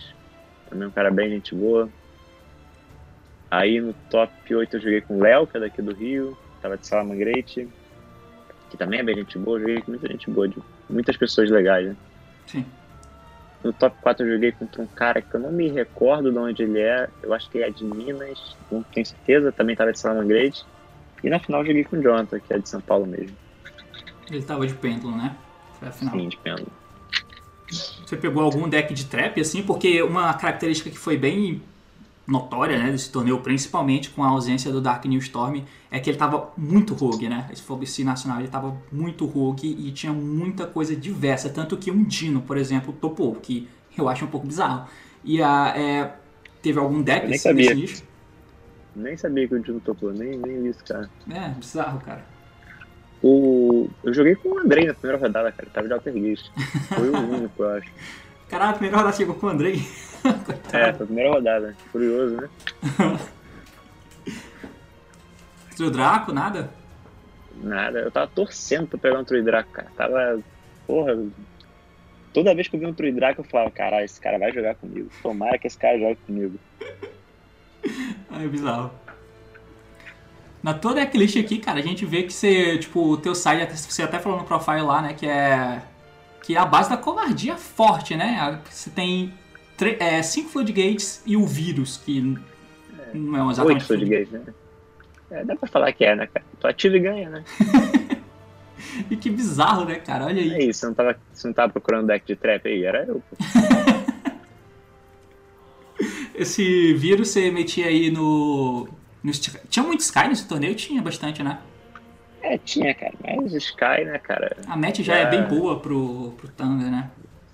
também 0.69 0.87
um 0.87 0.93
cara 0.93 1.11
bem 1.11 1.31
gente 1.31 1.55
boa. 1.55 1.89
Aí 3.53 3.83
no 3.83 3.93
top 4.09 4.33
8 4.55 4.77
eu 4.77 4.81
joguei 4.81 5.03
com 5.03 5.19
o 5.19 5.21
Léo, 5.21 5.47
que 5.47 5.59
é 5.59 5.61
daqui 5.61 5.83
do 5.83 5.93
Rio, 5.93 6.35
tava 6.63 6.79
de 6.79 6.87
Salamangrete, 6.87 7.69
que 8.71 8.79
também 8.79 9.01
é 9.01 9.03
bem 9.03 9.15
gente 9.15 9.39
boa, 9.39 9.59
eu 9.59 9.61
joguei 9.61 9.83
com 9.83 9.91
muita 9.91 10.09
gente 10.09 10.31
boa, 10.31 10.49
de 10.49 10.57
muitas 10.89 11.19
pessoas 11.19 11.51
legais, 11.51 11.89
né? 11.89 11.97
Sim. 12.47 12.65
No 13.63 13.71
top 13.75 13.95
4 14.01 14.25
eu 14.25 14.33
joguei 14.33 14.53
contra 14.53 14.81
um 14.81 14.87
cara 14.87 15.21
que 15.21 15.35
eu 15.35 15.39
não 15.39 15.53
me 15.53 15.69
recordo 15.69 16.33
de 16.33 16.39
onde 16.39 16.63
ele 16.63 16.81
é, 16.81 17.11
eu 17.23 17.35
acho 17.35 17.51
que 17.51 17.59
ele 17.59 17.67
é 17.67 17.71
de 17.71 17.85
Minas, 17.85 18.57
não 18.71 18.83
tenho 18.85 19.05
certeza, 19.05 19.53
também 19.53 19.77
tava 19.77 19.93
de 19.93 20.01
Salamangrete. 20.01 20.65
E 21.23 21.29
na 21.29 21.39
final 21.39 21.61
eu 21.61 21.67
joguei 21.67 21.85
com 21.85 21.97
o 21.97 22.03
Jonathan, 22.03 22.41
que 22.41 22.55
é 22.55 22.59
de 22.59 22.67
São 22.67 22.81
Paulo 22.81 23.05
mesmo. 23.05 23.37
Ele 24.31 24.43
tava 24.43 24.67
de 24.67 24.73
pêndulo, 24.73 25.15
né? 25.15 25.37
Foi 25.79 25.89
a 25.89 25.93
final. 25.93 26.15
Sim, 26.15 26.29
de 26.31 26.39
pêndulo. 26.39 26.73
Você 27.69 28.17
pegou 28.17 28.43
algum 28.43 28.67
deck 28.67 28.95
de 28.95 29.05
trap, 29.05 29.39
assim? 29.39 29.63
Porque 29.63 30.03
uma 30.03 30.33
característica 30.33 30.89
que 30.89 30.99
foi 30.99 31.19
bem 31.19 31.63
notória, 32.27 32.79
né, 32.79 32.91
desse 32.91 33.11
torneio, 33.11 33.39
principalmente 33.41 34.11
com 34.11 34.23
a 34.23 34.29
ausência 34.29 34.71
do 34.71 34.81
Dark 34.81 35.05
New 35.05 35.19
Storm, 35.19 35.63
é 35.91 35.99
que 35.99 36.09
ele 36.09 36.17
tava 36.17 36.53
muito 36.57 36.95
rogue, 36.95 37.29
né? 37.29 37.49
Esse 37.53 37.63
Fobici 37.63 38.05
Nacional, 38.05 38.39
ele 38.39 38.49
tava 38.49 38.77
muito 38.91 39.27
rogue 39.27 39.67
e 39.67 39.91
tinha 39.91 40.13
muita 40.13 40.67
coisa 40.67 40.95
diversa, 40.95 41.51
tanto 41.51 41.77
que 41.77 41.91
um 41.91 42.03
Dino, 42.05 42.41
por 42.43 42.57
exemplo, 42.57 42.93
topou, 42.93 43.35
que 43.35 43.69
eu 43.97 44.09
acho 44.09 44.25
um 44.25 44.29
pouco 44.29 44.47
bizarro. 44.47 44.89
E 45.25 45.43
a, 45.43 45.75
é, 45.77 46.15
teve 46.63 46.79
algum 46.79 47.03
deck 47.03 47.27
assim, 47.27 47.39
sabia. 47.39 47.75
nicho? 47.75 48.05
Nem 48.95 49.17
sabia 49.17 49.49
que 49.49 49.55
o 49.55 49.61
Dino 49.61 49.81
topou, 49.81 50.13
nem, 50.13 50.39
nem 50.39 50.67
isso, 50.67 50.85
cara. 50.85 51.11
É, 51.29 51.49
bizarro, 51.49 52.01
cara. 52.01 52.25
O... 53.23 53.89
Eu 54.03 54.13
joguei 54.13 54.35
com 54.35 54.51
o 54.51 54.59
Andrei 54.59 54.87
na 54.87 54.95
primeira 54.95 55.21
rodada, 55.21 55.53
cara. 55.53 55.69
Tava 55.73 55.87
de 55.87 55.95
Altergeist. 55.95 56.51
Foi 56.89 57.09
o 57.09 57.17
único, 57.17 57.63
eu 57.63 57.71
acho. 57.71 57.91
Caralho, 58.49 58.75
primeira 58.75 58.99
hora 58.99 59.13
chegou 59.13 59.35
com 59.35 59.47
o 59.47 59.51
Andrei. 59.51 59.81
É, 60.25 60.71
foi 60.71 60.91
a 60.91 60.93
primeira 60.93 61.31
rodada. 61.31 61.77
Curioso, 61.91 62.37
né? 62.37 62.49
O 65.81 65.91
Draco, 65.91 66.33
nada? 66.33 66.71
Nada. 67.57 67.99
Eu 68.01 68.11
tava 68.11 68.29
torcendo 68.29 68.87
pra 68.87 68.99
pegar 68.99 69.19
um 69.19 69.25
Truidraco, 69.25 69.71
cara. 69.73 69.89
Tava. 69.97 70.41
Porra. 70.87 71.19
Toda 72.33 72.55
vez 72.55 72.69
que 72.69 72.77
eu 72.77 72.81
vi 72.81 72.87
um 72.87 72.95
Truidraco, 72.95 73.41
eu 73.41 73.45
falava, 73.45 73.71
caralho, 73.71 74.05
esse 74.05 74.21
cara 74.21 74.39
vai 74.39 74.53
jogar 74.53 74.77
comigo. 74.77 75.11
Tomara 75.23 75.59
que 75.59 75.67
esse 75.67 75.77
cara 75.77 75.99
jogue 75.99 76.19
comigo. 76.27 76.59
É 78.31 78.47
bizarro. 78.47 78.93
Na 80.63 80.73
tua 80.73 80.95
decklist 80.95 81.37
aqui, 81.37 81.59
cara, 81.59 81.81
a 81.81 81.83
gente 81.83 82.07
vê 82.07 82.23
que 82.23 82.33
você, 82.33 82.79
tipo, 82.79 83.01
o 83.01 83.17
teu 83.17 83.35
site, 83.35 83.77
você 83.77 84.03
até 84.05 84.21
falou 84.21 84.39
no 84.39 84.45
profile 84.45 84.83
lá, 84.83 85.03
né, 85.03 85.13
que 85.13 85.27
é 85.27 85.83
que 86.43 86.57
é 86.57 86.59
a 86.59 86.65
base 86.65 86.91
da 86.91 86.97
covardia 86.97 87.57
forte, 87.57 88.17
né? 88.17 88.61
Você 88.69 88.91
tem 88.91 89.33
é, 89.99 90.23
cinco 90.23 90.49
floodgates 90.51 91.23
e 91.27 91.37
o 91.37 91.47
vírus, 91.47 91.97
que 92.05 92.21
não 93.15 93.37
é 93.37 93.43
um 93.43 93.47
Oito 93.47 93.51
exatamente 93.53 93.85
Floodgates, 93.85 94.31
né? 94.31 94.43
É, 95.31 95.45
dá 95.45 95.57
pra 95.57 95.69
falar 95.69 95.93
que 95.93 96.05
é, 96.05 96.15
né, 96.15 96.27
cara? 96.27 96.45
Tu 96.61 96.67
ativa 96.67 96.97
e 96.97 97.01
ganha, 97.01 97.31
né? 97.31 97.45
E 99.11 99.17
que 99.17 99.31
bizarro, 99.31 99.85
né, 99.87 99.95
cara? 99.95 100.27
Olha 100.27 100.43
aí. 100.43 100.51
É 100.55 100.65
isso, 100.65 100.81
você 100.81 100.87
não 100.87 100.95
tava, 100.95 101.17
você 101.33 101.47
não 101.47 101.55
tava 101.55 101.73
procurando 101.73 102.09
deck 102.09 102.27
de 102.27 102.37
trap 102.37 102.69
aí? 102.69 102.85
Era 102.85 103.05
eu, 103.07 103.23
pô. 103.31 103.37
Esse 106.35 106.93
vírus 106.95 107.29
você 107.29 107.51
metia 107.51 107.87
aí 107.87 108.11
no, 108.11 108.89
no 109.23 109.33
Tinha 109.69 109.85
muito 109.85 110.01
Sky 110.01 110.29
nesse 110.29 110.47
torneio? 110.49 110.75
Tinha 110.75 111.01
bastante, 111.01 111.43
né? 111.43 111.59
É, 112.43 112.59
tinha, 112.59 112.93
cara. 112.95 113.13
Mas 113.25 113.53
Sky, 113.53 114.05
né, 114.05 114.19
cara? 114.19 114.57
A 114.67 114.77
match 114.77 115.01
já 115.01 115.17
é 115.17 115.23
É. 115.23 115.27
bem 115.27 115.43
boa 115.45 115.79
pro, 115.79 116.33
pro 116.37 116.49
Thunder, 116.49 116.91
né? 116.91 117.11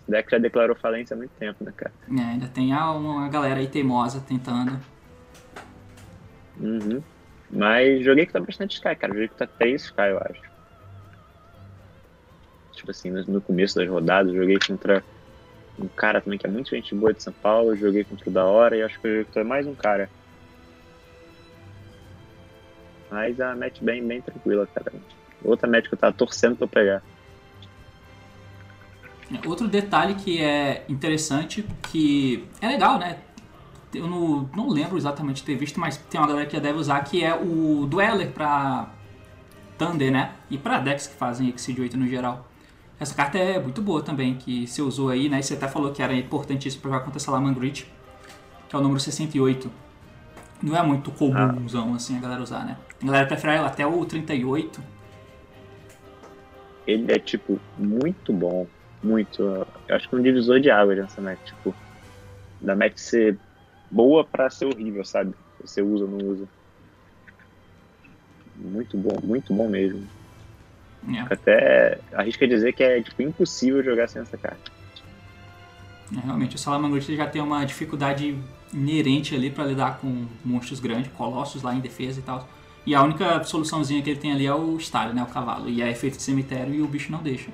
O 0.08 0.10
deck 0.10 0.30
já 0.30 0.38
declarou 0.38 0.74
falência 0.74 1.12
há 1.12 1.16
muito 1.18 1.32
tempo, 1.38 1.62
né, 1.62 1.72
cara? 1.76 1.92
É, 2.18 2.22
ainda 2.22 2.48
tem 2.48 2.72
a- 2.72 2.92
uma 2.92 3.28
galera 3.28 3.60
aí 3.60 3.68
teimosa 3.68 4.22
tentando. 4.26 4.72
Uhum. 6.58 7.02
Mas 7.50 8.02
joguei 8.02 8.24
com 8.24 8.32
tá 8.32 8.40
bastante 8.40 8.72
Sky, 8.76 8.96
cara. 8.96 9.12
Joguei 9.12 9.28
com 9.28 9.36
tá 9.36 9.46
3 9.58 9.84
Sky, 9.84 10.08
eu 10.08 10.18
acho. 10.18 10.40
Tipo 12.72 12.90
assim, 12.90 13.10
no, 13.10 13.42
começo 13.42 13.74
das 13.74 13.88
rodadas, 13.88 14.32
joguei 14.32 14.58
contra 14.66 15.04
um 15.78 15.88
cara 15.88 16.22
também 16.22 16.38
que 16.38 16.46
é 16.46 16.50
muito 16.50 16.70
gente 16.70 16.94
boa 16.94 17.12
de 17.12 17.22
São 17.22 17.32
Paulo. 17.34 17.76
Joguei 17.76 18.04
contra 18.04 18.30
o 18.30 18.32
da 18.32 18.46
hora 18.46 18.76
e 18.76 18.82
acho 18.82 18.98
que 19.00 19.06
eu 19.06 19.10
joguei 19.10 19.24
contra 19.26 19.44
mais 19.44 19.66
um 19.66 19.74
cara. 19.74 20.10
Mas 23.10 23.38
a 23.40 23.54
match 23.54 23.82
bem, 23.82 24.06
bem 24.06 24.22
tranquila, 24.22 24.66
cara. 24.68 24.92
Outra 25.42 25.68
match 25.68 25.86
que 25.86 25.94
eu 25.94 25.98
tava 25.98 26.14
torcendo 26.14 26.56
pra 26.56 26.66
pegar. 26.68 27.02
Outro 29.46 29.68
detalhe 29.68 30.14
que 30.14 30.40
é 30.40 30.84
interessante, 30.88 31.64
que 31.82 32.44
é 32.60 32.68
legal, 32.68 32.98
né? 32.98 33.18
Eu 33.94 34.06
não, 34.06 34.48
não 34.54 34.68
lembro 34.68 34.96
exatamente 34.96 35.36
de 35.36 35.44
ter 35.44 35.54
visto, 35.54 35.78
mas 35.78 35.96
tem 35.96 36.20
uma 36.20 36.26
galera 36.26 36.46
que 36.46 36.54
já 36.54 36.62
deve 36.62 36.78
usar, 36.78 37.00
que 37.02 37.22
é 37.22 37.34
o 37.34 37.86
Dweller 37.86 38.30
pra 38.30 38.90
Thunder, 39.78 40.10
né? 40.10 40.32
E 40.50 40.56
pra 40.58 40.78
decks 40.78 41.06
que 41.06 41.14
fazem 41.14 41.48
Exceed 41.50 41.78
8 41.78 41.96
no 41.96 42.06
geral. 42.06 42.46
Essa 43.00 43.14
carta 43.14 43.38
é 43.38 43.60
muito 43.60 43.80
boa 43.80 44.02
também, 44.02 44.34
que 44.34 44.66
você 44.66 44.82
usou 44.82 45.10
aí, 45.10 45.28
né? 45.28 45.38
E 45.38 45.42
você 45.42 45.54
até 45.54 45.68
falou 45.68 45.92
que 45.92 46.02
era 46.02 46.14
importantíssimo 46.14 46.82
pra 46.82 46.90
jogar 46.92 47.04
contra 47.04 47.20
Salamangreat, 47.20 47.86
que 48.68 48.76
é 48.76 48.78
o 48.78 48.82
número 48.82 48.98
68. 48.98 49.70
Não 50.62 50.76
é 50.76 50.82
muito 50.82 51.10
comunzão, 51.12 51.94
assim, 51.94 52.18
a 52.18 52.20
galera 52.20 52.42
usar, 52.42 52.64
né? 52.64 52.76
A 53.00 53.06
galera 53.06 53.26
prefere 53.26 53.56
até 53.58 53.86
o 53.86 54.04
38. 54.04 54.82
ele 56.86 57.12
é, 57.12 57.18
tipo, 57.18 57.60
muito 57.78 58.32
bom. 58.32 58.66
Muito. 59.02 59.42
Eu 59.42 59.96
acho 59.96 60.08
que 60.08 60.16
um 60.16 60.22
divisor 60.22 60.60
de 60.60 60.70
águas 60.70 60.98
nessa 60.98 61.20
match. 61.20 61.40
Tipo, 61.44 61.74
da 62.60 62.74
match 62.74 62.96
ser 62.96 63.38
boa 63.90 64.24
pra 64.24 64.50
ser 64.50 64.66
horrível, 64.66 65.04
sabe? 65.04 65.34
Você 65.60 65.82
usa 65.82 66.04
ou 66.04 66.10
não 66.10 66.28
usa. 66.28 66.48
Muito 68.56 68.96
bom, 68.96 69.16
muito 69.22 69.54
bom 69.54 69.68
mesmo. 69.68 70.06
É. 71.08 71.32
Até 71.32 72.00
arrisca 72.12 72.46
dizer 72.46 72.72
que 72.72 72.82
é, 72.82 73.00
tipo, 73.00 73.22
impossível 73.22 73.82
jogar 73.82 74.08
sem 74.08 74.20
essa 74.20 74.36
carta. 74.36 74.70
É, 76.16 76.20
realmente, 76.24 76.56
o 76.56 76.58
Salamangreat 76.58 77.14
já 77.16 77.26
tem 77.26 77.40
uma 77.40 77.64
dificuldade 77.64 78.36
inerente 78.72 79.34
ali 79.34 79.50
pra 79.50 79.64
lidar 79.64 79.98
com 79.98 80.26
monstros 80.44 80.80
grandes, 80.80 81.10
colossos 81.12 81.62
lá 81.62 81.74
em 81.74 81.80
defesa 81.80 82.18
e 82.18 82.22
tal. 82.22 82.48
E 82.84 82.94
a 82.94 83.02
única 83.02 83.44
soluçãozinha 83.44 84.02
que 84.02 84.10
ele 84.10 84.18
tem 84.18 84.32
ali 84.32 84.46
é 84.46 84.54
o 84.54 84.76
estalho, 84.76 85.14
né? 85.14 85.22
O 85.22 85.26
cavalo. 85.26 85.68
E 85.68 85.82
é 85.82 85.90
efeito 85.90 86.16
de 86.16 86.22
cemitério 86.22 86.74
e 86.74 86.82
o 86.82 86.88
bicho 86.88 87.12
não 87.12 87.22
deixa. 87.22 87.50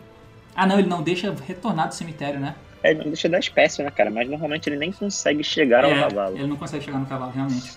Ah 0.55 0.67
não, 0.67 0.79
ele 0.79 0.89
não 0.89 1.03
deixa 1.03 1.35
retornar 1.47 1.89
do 1.89 1.95
cemitério, 1.95 2.39
né? 2.41 2.55
É, 2.83 2.95
não 2.95 3.05
deixa 3.05 3.29
da 3.29 3.39
espécie, 3.39 3.83
né, 3.83 3.91
cara? 3.91 4.11
Mas 4.11 4.29
normalmente 4.29 4.69
ele 4.69 4.77
nem 4.77 4.93
consegue 4.93 5.43
chegar 5.43 5.85
ao 5.85 5.91
É, 5.91 6.01
cavalo. 6.01 6.37
Ele 6.37 6.47
não 6.47 6.57
consegue 6.57 6.85
chegar 6.85 6.99
no 6.99 7.07
cavalo, 7.07 7.33
realmente. 7.33 7.73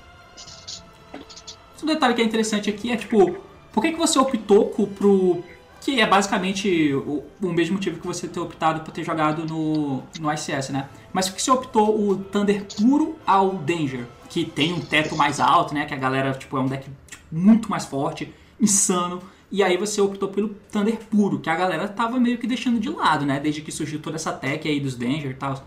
Um 1.81 1.85
detalhe 1.85 2.13
que 2.13 2.21
é 2.21 2.25
interessante 2.25 2.69
aqui 2.69 2.91
é, 2.91 2.97
tipo, 2.97 3.37
por 3.71 3.81
que, 3.81 3.91
que 3.91 3.97
você 3.97 4.17
optou 4.19 4.65
pro. 4.69 5.43
Que 5.81 6.01
é 6.01 6.05
basicamente 6.05 6.93
o, 6.93 7.23
o 7.41 7.53
mesmo 7.53 7.75
motivo 7.75 7.99
que 7.99 8.05
você 8.05 8.27
ter 8.27 8.39
optado 8.41 8.81
por 8.81 8.91
ter 8.91 9.03
jogado 9.05 9.45
no, 9.45 10.03
no 10.19 10.33
ICS, 10.33 10.69
né? 10.69 10.89
Mas 11.13 11.29
por 11.29 11.35
que 11.37 11.41
você 11.41 11.51
optou 11.51 12.09
o 12.09 12.17
Thunder 12.17 12.65
puro 12.75 13.17
ao 13.25 13.53
Danger? 13.53 14.05
Que 14.29 14.43
tem 14.43 14.73
um 14.73 14.81
teto 14.81 15.15
mais 15.15 15.39
alto, 15.39 15.73
né? 15.73 15.85
Que 15.85 15.93
a 15.93 15.97
galera, 15.97 16.33
tipo, 16.33 16.57
é 16.57 16.59
um 16.59 16.65
deck 16.67 16.89
tipo, 17.09 17.23
muito 17.31 17.69
mais 17.69 17.85
forte, 17.85 18.33
insano. 18.59 19.21
E 19.49 19.63
aí 19.63 19.77
você 19.77 20.01
optou 20.01 20.29
pelo 20.29 20.49
Thunder 20.71 20.97
puro, 21.09 21.39
que 21.39 21.49
a 21.49 21.55
galera 21.55 21.87
tava 21.87 22.19
meio 22.19 22.37
que 22.37 22.45
deixando 22.45 22.79
de 22.79 22.89
lado, 22.89 23.25
né? 23.25 23.39
Desde 23.39 23.61
que 23.61 23.71
surgiu 23.71 24.01
toda 24.01 24.17
essa 24.17 24.33
tech 24.33 24.67
aí 24.67 24.79
dos 24.79 24.95
Danger 24.95 25.31
e 25.31 25.35
tal. 25.35 25.65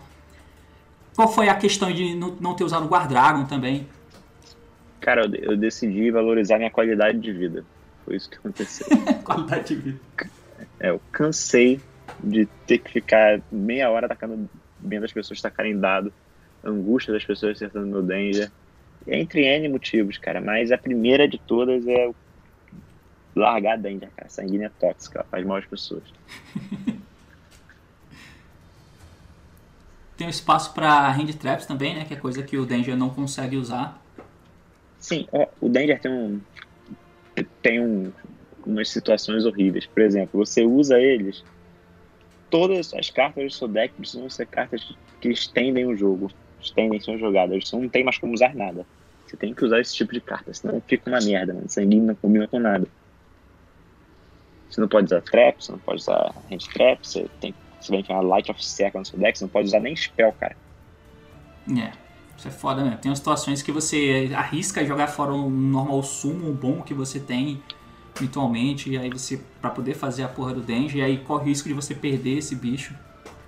Qual 1.15 1.27
foi 1.27 1.49
a 1.49 1.55
questão 1.55 1.91
de 1.91 2.15
não 2.15 2.55
ter 2.55 2.63
usado 2.63 2.85
o 2.85 2.87
Guard 2.87 3.09
Dragon 3.09 3.45
também? 3.45 3.87
Cara, 4.99 5.29
eu, 5.33 5.57
decidi 5.57 6.11
valorizar 6.11 6.57
minha 6.57 6.69
qualidade 6.69 7.17
de 7.19 7.33
vida. 7.33 7.65
Foi 8.05 8.15
isso 8.15 8.29
que 8.29 8.37
aconteceu. 8.37 8.87
Qualidade 9.25 9.75
de 9.75 9.75
vida. 9.75 9.99
É, 10.79 10.91
eu 10.91 11.01
cansei 11.11 11.81
de 12.23 12.47
ter 12.67 12.77
que 12.77 12.91
ficar 12.91 13.41
meia 13.51 13.89
hora 13.89 14.05
atacando 14.05 14.47
vendo 14.79 15.05
as 15.05 15.11
pessoas 15.11 15.41
tacarem 15.41 15.79
dado, 15.79 16.13
angústia 16.63 17.13
das 17.13 17.25
pessoas 17.25 17.57
acertando 17.57 17.87
meu 17.87 18.01
danger. 18.01 18.51
Entre 19.07 19.43
N 19.45 19.69
motivos, 19.69 20.17
cara, 20.17 20.39
mas 20.39 20.71
a 20.71 20.77
primeira 20.77 21.27
de 21.27 21.39
todas 21.39 21.87
é 21.87 22.07
o 22.07 22.15
largar 23.35 23.73
a 23.73 23.77
danger, 23.77 24.09
cara. 24.15 24.29
Sanguínea 24.29 24.67
é 24.67 24.69
tóxica, 24.69 25.19
ela 25.19 25.27
faz 25.29 25.45
mal 25.45 25.57
às 25.57 25.65
pessoas. 25.65 26.03
Tem 30.21 30.27
um 30.27 30.29
espaço 30.29 30.71
pra 30.75 31.11
hand 31.11 31.33
traps 31.33 31.65
também, 31.65 31.95
né? 31.95 32.05
Que 32.05 32.13
é 32.13 32.15
coisa 32.15 32.43
que 32.43 32.55
o 32.55 32.63
Danger 32.63 32.95
não 32.95 33.09
consegue 33.09 33.57
usar. 33.57 33.99
Sim, 34.99 35.27
ó, 35.31 35.47
o 35.59 35.67
Danger 35.67 35.99
tem 35.99 36.11
um. 36.11 36.39
Tem 37.59 37.81
um, 37.81 38.11
umas 38.63 38.87
situações 38.89 39.45
horríveis. 39.45 39.87
Por 39.87 40.03
exemplo, 40.03 40.45
você 40.45 40.63
usa 40.63 40.99
eles. 40.99 41.43
Todas 42.51 42.93
as 42.93 43.09
cartas 43.09 43.45
do 43.45 43.49
seu 43.51 43.67
deck 43.67 43.95
precisam 43.95 44.29
ser 44.29 44.45
cartas 44.45 44.95
que 45.19 45.29
estendem 45.29 45.87
o 45.87 45.97
jogo. 45.97 46.29
Estendem 46.61 46.99
suas 46.99 47.19
jogadas. 47.19 47.67
Você 47.67 47.75
não 47.75 47.89
tem 47.89 48.03
mais 48.03 48.19
como 48.19 48.35
usar 48.35 48.53
nada. 48.53 48.85
Você 49.25 49.35
tem 49.35 49.55
que 49.55 49.65
usar 49.65 49.79
esse 49.79 49.95
tipo 49.95 50.13
de 50.13 50.21
carta, 50.21 50.53
senão 50.53 50.79
fica 50.85 51.09
uma 51.09 51.19
merda, 51.19 51.51
mano. 51.51 51.67
Sanguíneo 51.67 52.05
não 52.05 52.15
combina 52.15 52.47
com 52.47 52.59
nada. 52.59 52.87
Você 54.71 54.79
não 54.81 54.87
pode 54.87 55.05
usar 55.05 55.21
trap, 55.21 55.63
você 55.63 55.71
não 55.71 55.79
pode 55.79 56.01
usar 56.01 56.33
hand 56.49 56.59
trap, 56.73 56.99
você 57.05 57.27
tem. 57.39 57.53
Você 57.79 57.91
vai 57.91 57.99
enfiar 57.99 58.21
Light 58.21 58.49
of 58.49 58.63
Circle 58.63 58.99
no 58.99 59.05
seu 59.05 59.19
deck, 59.19 59.37
você 59.37 59.43
não 59.43 59.49
pode 59.49 59.67
usar 59.67 59.79
nem 59.79 59.95
spell, 59.95 60.31
cara. 60.33 60.55
É. 61.77 61.91
Isso 62.37 62.47
é 62.47 62.51
foda 62.51 62.83
mesmo. 62.83 62.97
Tem 62.97 63.09
umas 63.09 63.19
situações 63.19 63.61
que 63.61 63.71
você 63.71 64.31
arrisca 64.35 64.83
jogar 64.85 65.07
fora 65.07 65.31
um 65.33 65.49
normal 65.49 66.01
sumo 66.01 66.51
bom 66.53 66.81
que 66.81 66.93
você 66.93 67.19
tem 67.19 67.61
habitualmente. 68.17 68.89
E 68.89 68.97
aí 68.97 69.09
você. 69.09 69.39
pra 69.61 69.69
poder 69.69 69.93
fazer 69.93 70.23
a 70.23 70.27
porra 70.27 70.53
do 70.53 70.61
Danger. 70.61 70.97
E 70.97 71.01
aí 71.01 71.17
corre 71.17 71.43
o 71.43 71.45
risco 71.47 71.67
de 71.67 71.73
você 71.73 71.93
perder 71.93 72.37
esse 72.37 72.55
bicho. 72.55 72.95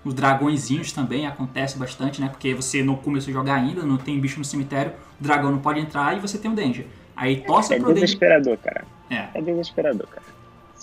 Os 0.03 0.13
dragõezinhos 0.13 0.91
também 0.91 1.25
acontece 1.25 1.77
bastante, 1.77 2.19
né? 2.19 2.27
Porque 2.27 2.53
você 2.53 2.83
não 2.83 2.95
começou 2.95 3.31
a 3.31 3.33
jogar 3.33 3.55
ainda, 3.55 3.83
não 3.83 3.97
tem 3.97 4.19
bicho 4.19 4.37
no 4.37 4.43
cemitério, 4.43 4.91
o 5.19 5.23
dragão 5.23 5.49
não 5.49 5.59
pode 5.59 5.79
entrar 5.79 6.15
e 6.17 6.19
você 6.19 6.37
tem 6.37 6.51
o 6.51 6.53
Danger. 6.53 6.85
Aí 7.15 7.37
torce 7.37 7.73
É 7.73 7.77
pro 7.77 7.87
Danger. 7.87 8.03
desesperador, 8.03 8.57
cara. 8.57 8.85
É. 9.09 9.27
É 9.33 9.41
desesperador, 9.41 10.05
cara. 10.07 10.25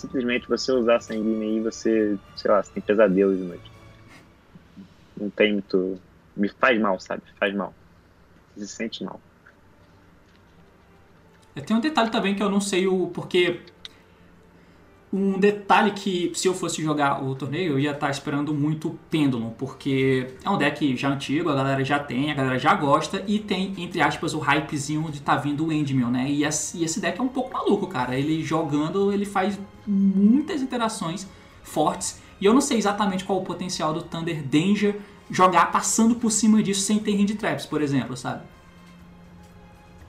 Simplesmente 0.00 0.49
você 0.49 0.73
usar 0.73 1.00
sanguíneo 1.00 1.42
aí, 1.42 1.61
você, 1.62 2.19
sei 2.35 2.50
lá, 2.50 2.62
você 2.62 2.73
tem 2.73 2.83
pesadelos 2.83 3.38
de 3.38 3.45
noite. 3.45 3.73
Não 5.16 5.30
tem 5.30 5.52
muito. 5.54 6.02
Me 6.37 6.49
faz 6.49 6.80
mal, 6.80 6.99
sabe? 7.00 7.23
Faz 7.38 7.54
mal. 7.54 7.76
Se 8.57 8.69
sente 8.69 9.04
mal. 9.04 9.25
É, 11.54 11.61
Tem 11.61 11.76
um 11.76 11.80
detalhe 11.80 12.11
também 12.11 12.35
que 12.37 12.42
eu 12.42 12.50
não 12.50 12.61
sei 12.61 12.87
o 12.87 13.09
porque 13.11 13.64
um 15.12 15.38
detalhe 15.38 15.90
que 15.90 16.31
se 16.35 16.47
eu 16.47 16.55
fosse 16.55 16.81
jogar 16.81 17.23
o 17.23 17.35
torneio 17.35 17.73
eu 17.73 17.79
ia 17.81 17.90
estar 17.90 18.11
esperando 18.11 18.55
muito 18.55 18.97
Pendulum, 19.11 19.51
porque 19.51 20.35
é 20.44 20.49
um 20.49 20.57
deck 20.57 20.96
já 20.96 21.09
antigo, 21.09 21.49
a 21.49 21.55
galera 21.55 21.85
já 21.85 21.99
tem, 21.99 22.31
a 22.31 22.35
galera 22.35 22.59
já 22.59 22.75
gosta 22.75 23.25
e 23.27 23.40
tem 23.40 23.75
entre 23.79 24.01
aspas 24.01 24.35
o 24.35 24.38
hypezinho 24.38 25.11
de 25.11 25.20
tá 25.20 25.37
vindo 25.37 25.66
o 25.66 25.73
Endmill, 25.73 26.09
né? 26.09 26.31
E 26.31 26.44
esse, 26.44 27.01
deck 27.01 27.18
é 27.18 27.23
um 27.23 27.29
pouco 27.29 27.53
maluco, 27.53 27.88
cara. 27.88 28.16
Ele 28.16 28.42
jogando, 28.42 29.12
ele 29.12 29.25
faz 29.25 29.59
muitas 29.85 30.62
interações 30.62 31.27
fortes 31.62 32.23
e 32.40 32.44
eu 32.46 32.55
não 32.55 32.61
sei 32.61 32.79
exatamente 32.79 33.25
qual 33.25 33.40
o 33.40 33.44
potencial 33.44 33.92
do 33.92 34.03
Thunder 34.03 34.42
Danger 34.42 35.01
jogar 35.29 35.73
passando 35.73 36.14
por 36.14 36.31
cima 36.31 36.62
disso 36.62 36.83
sem 36.83 37.01
ter 37.01 37.20
hand 37.20 37.37
traps, 37.37 37.66
por 37.66 37.83
exemplo, 37.83 38.16
sabe? 38.16 38.42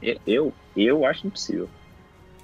Eu, 0.02 0.20
eu, 0.28 0.54
eu 0.76 1.06
acho 1.06 1.26
impossível. 1.26 1.68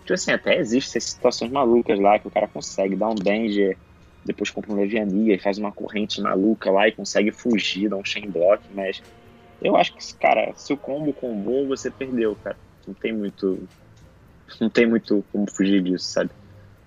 Tipo 0.07 0.13
assim, 0.13 0.31
até 0.31 0.57
existem 0.57 1.01
situações 1.01 1.51
malucas 1.51 1.99
lá 1.99 2.17
que 2.17 2.27
o 2.29 2.31
cara 2.31 2.47
consegue 2.47 2.95
dar 2.95 3.09
um 3.09 3.15
danger, 3.15 3.77
depois 4.23 4.49
compra 4.49 4.71
uma 4.71 4.79
leviania 4.79 5.35
e 5.35 5.39
faz 5.39 5.57
uma 5.57 5.73
corrente 5.73 6.21
maluca 6.21 6.71
lá 6.71 6.87
e 6.87 6.93
consegue 6.93 7.29
fugir, 7.33 7.89
dar 7.89 7.97
um 7.97 8.05
chain 8.05 8.31
block, 8.31 8.71
mas 8.71 9.03
eu 9.61 9.75
acho 9.75 9.93
que, 9.93 9.99
cara, 10.19 10.53
se 10.55 10.71
o 10.73 10.77
combo 10.77 11.13
combou, 11.13 11.67
você 11.67 11.91
perdeu, 11.91 12.35
cara. 12.37 12.57
Não 12.87 12.95
tem 12.95 13.13
muito. 13.13 13.69
Não 14.61 14.69
tem 14.69 14.87
muito 14.87 15.23
como 15.31 15.45
fugir 15.51 15.83
disso, 15.83 16.05
sabe? 16.11 16.31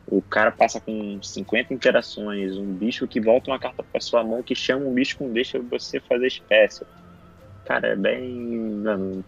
O 0.07 0.23
cara 0.23 0.53
passa 0.53 0.81
com 0.81 1.23
50 1.23 1.75
interações, 1.75 2.57
um 2.57 2.75
bicho 2.75 3.09
que 3.09 3.21
volta 3.21 3.51
uma 3.51 3.61
carta 3.61 3.83
pra 3.85 4.01
sua 4.01 4.25
mão 4.25 4.43
que 4.43 4.55
chama 4.55 4.87
um 4.87 4.95
bicho 4.95 5.19
que 5.19 5.25
não 5.25 5.33
deixa 5.33 5.61
você 5.63 6.01
fazer 6.01 6.27
espécie. 6.29 6.87
Cara, 7.65 7.89
é 7.89 7.97
bem. 7.97 8.59
Mano, 8.83 9.25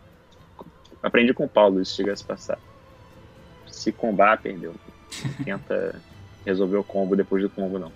aprendi 1.03 1.35
com 1.35 1.45
o 1.45 1.51
Paulo 1.51 1.81
isso 1.81 1.95
chega 1.97 2.13
a 2.13 2.27
passar. 2.27 2.61
Se 3.83 3.91
combar, 3.91 4.39
perdeu. 4.41 4.75
Tenta 5.45 6.01
resolver 6.47 6.77
o 6.77 6.85
combo 6.85 7.17
depois 7.17 7.43
do 7.43 7.51
combo, 7.51 7.81
não. 7.81 7.91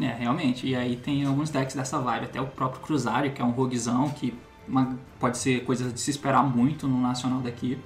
É, 0.00 0.12
realmente. 0.14 0.68
E 0.68 0.76
aí 0.76 0.94
tem 0.94 1.24
alguns 1.24 1.50
decks 1.50 1.74
dessa 1.74 1.98
vibe, 1.98 2.26
até 2.26 2.40
o 2.40 2.46
próprio 2.46 2.80
Cruzário, 2.80 3.32
que 3.32 3.42
é 3.42 3.44
um 3.44 3.50
roguezão, 3.50 4.08
que 4.10 4.32
uma- 4.68 4.96
pode 5.18 5.36
ser 5.38 5.64
coisa 5.64 5.90
de 5.90 5.98
se 5.98 6.10
esperar 6.12 6.44
muito 6.44 6.86
no 6.86 7.00
nacional 7.00 7.40
daqui. 7.40 7.76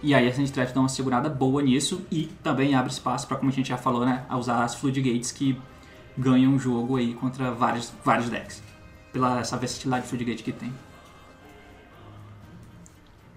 E 0.00 0.14
aí 0.14 0.28
a 0.28 0.30
gente 0.30 0.52
dá 0.52 0.64
uma 0.80 0.88
segurada 0.88 1.28
boa 1.28 1.60
nisso 1.62 2.06
e 2.12 2.26
também 2.44 2.76
abre 2.76 2.92
espaço 2.92 3.26
para, 3.26 3.36
como 3.36 3.50
a 3.50 3.52
gente 3.52 3.70
já 3.70 3.76
falou, 3.76 4.06
né, 4.06 4.24
a 4.28 4.36
usar 4.36 4.62
as 4.62 4.74
Floodgates 4.76 5.32
que 5.32 5.58
ganham 6.16 6.54
o 6.54 6.58
jogo 6.60 6.96
aí 6.96 7.14
contra 7.14 7.50
vários, 7.50 7.92
vários 8.04 8.28
decks. 8.30 8.62
Pela 9.12 9.40
essa 9.40 9.56
versatilidade 9.56 10.02
de 10.04 10.08
Floodgate 10.10 10.42
que 10.44 10.52
tem. 10.52 10.72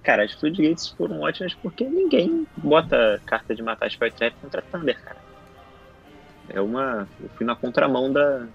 Cara, 0.07 0.23
as 0.23 0.31
Floodgates 0.31 0.87
foram 0.87 1.19
ótimas 1.19 1.53
porque 1.55 1.83
ninguém 1.83 2.47
bota 2.55 3.21
carta 3.25 3.53
de 3.53 3.61
matar 3.61 3.91
Spell 3.91 4.09
Trap 4.09 4.33
contra 4.41 4.61
Thunder, 4.61 4.97
cara. 5.03 5.17
É 6.47 6.61
uma. 6.61 7.05
Eu 7.21 7.27
fui 7.35 7.45
na 7.45 7.57
contramão 7.57 8.09
da, 8.13 8.47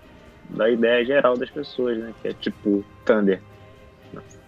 da 0.48 0.70
ideia 0.70 1.04
geral 1.04 1.36
das 1.36 1.50
pessoas, 1.50 1.98
né? 1.98 2.14
Que 2.22 2.28
é 2.28 2.32
tipo, 2.32 2.82
Thunder. 3.04 3.42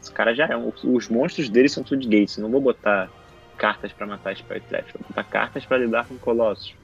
Os 0.01 0.09
caras 0.09 0.35
já 0.35 0.47
é. 0.47 0.57
um- 0.57 0.73
Os 0.83 1.11
monstros 1.11 1.51
deles 1.51 1.73
são 1.73 1.85
Floodgates. 1.85 2.39
Eu 2.39 2.45
não 2.45 2.51
vou 2.51 2.63
botar 2.63 3.11
cartas 3.59 3.93
pra 3.93 4.07
matar 4.07 4.35
Spell 4.35 4.63
Trap. 4.63 4.91
Vou 4.95 5.07
botar 5.07 5.25
cartas 5.25 5.67
pra 5.67 5.77
lidar 5.77 6.07
com 6.07 6.17
Colossus. 6.17 6.75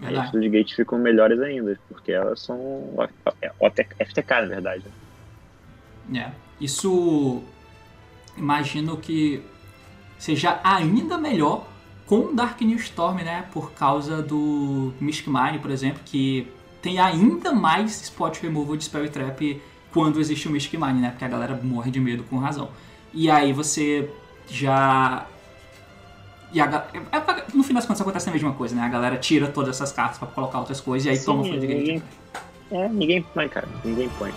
Aí 0.00 0.06
as 0.06 0.10
Verdade. 0.10 0.30
Floodgates 0.32 0.74
ficam 0.74 0.98
melhores 0.98 1.38
ainda, 1.40 1.78
porque 1.88 2.10
elas 2.10 2.40
são 2.40 2.92
é, 3.40 3.52
FTK, 4.04 4.30
na 4.40 4.46
verdade. 4.46 4.84
É. 6.12 6.30
Isso 6.60 7.44
imagino 8.36 8.96
que 8.96 9.42
seja 10.18 10.60
ainda 10.62 11.18
melhor 11.18 11.66
com 12.06 12.34
Dark 12.34 12.60
New 12.60 12.76
Storm, 12.76 13.16
né? 13.16 13.44
Por 13.52 13.72
causa 13.72 14.22
do 14.22 14.92
Mystic 15.00 15.26
Mine, 15.26 15.58
por 15.58 15.70
exemplo, 15.70 16.00
que 16.04 16.46
tem 16.80 16.98
ainda 16.98 17.52
mais 17.52 18.02
spot 18.02 18.40
removal 18.40 18.76
de 18.76 18.84
Spell 18.84 19.10
Trap 19.10 19.60
quando 19.92 20.20
existe 20.20 20.46
o 20.46 20.50
Mystic 20.50 20.78
Mine, 20.78 21.00
né? 21.00 21.10
Porque 21.10 21.24
a 21.24 21.28
galera 21.28 21.58
morre 21.62 21.90
de 21.90 21.98
medo 21.98 22.22
com 22.24 22.38
razão. 22.38 22.70
E 23.12 23.30
aí 23.30 23.52
você 23.52 24.08
já. 24.48 25.26
E 26.52 26.60
a 26.60 26.86
é- 26.92 27.44
no 27.52 27.64
fim 27.64 27.74
das 27.74 27.84
contas 27.84 28.00
acontece 28.00 28.28
a 28.28 28.32
mesma 28.32 28.52
coisa, 28.52 28.74
né? 28.76 28.82
A 28.82 28.88
galera 28.88 29.16
tira 29.16 29.48
todas 29.48 29.76
essas 29.76 29.90
cartas 29.90 30.18
pra 30.18 30.28
colocar 30.28 30.60
outras 30.60 30.80
coisas 30.80 31.06
e 31.06 31.10
aí 31.10 31.16
Sim, 31.16 31.24
toma 31.24 31.42
o 31.42 31.46
ninguém, 31.46 32.02
é, 32.70 32.88
ninguém 32.88 33.22
põe, 33.22 33.48
cara. 33.48 33.68
Ninguém 33.84 34.08
põe. 34.18 34.32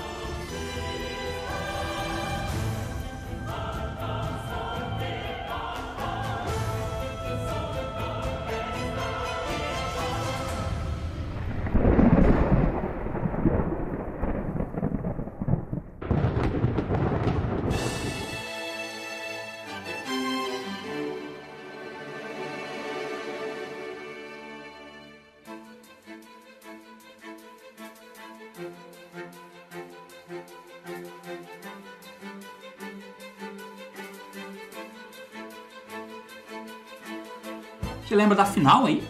Da 38.39 38.45
final 38.45 38.85
aí? 38.85 39.03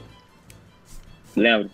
Lembro. 1.35 1.69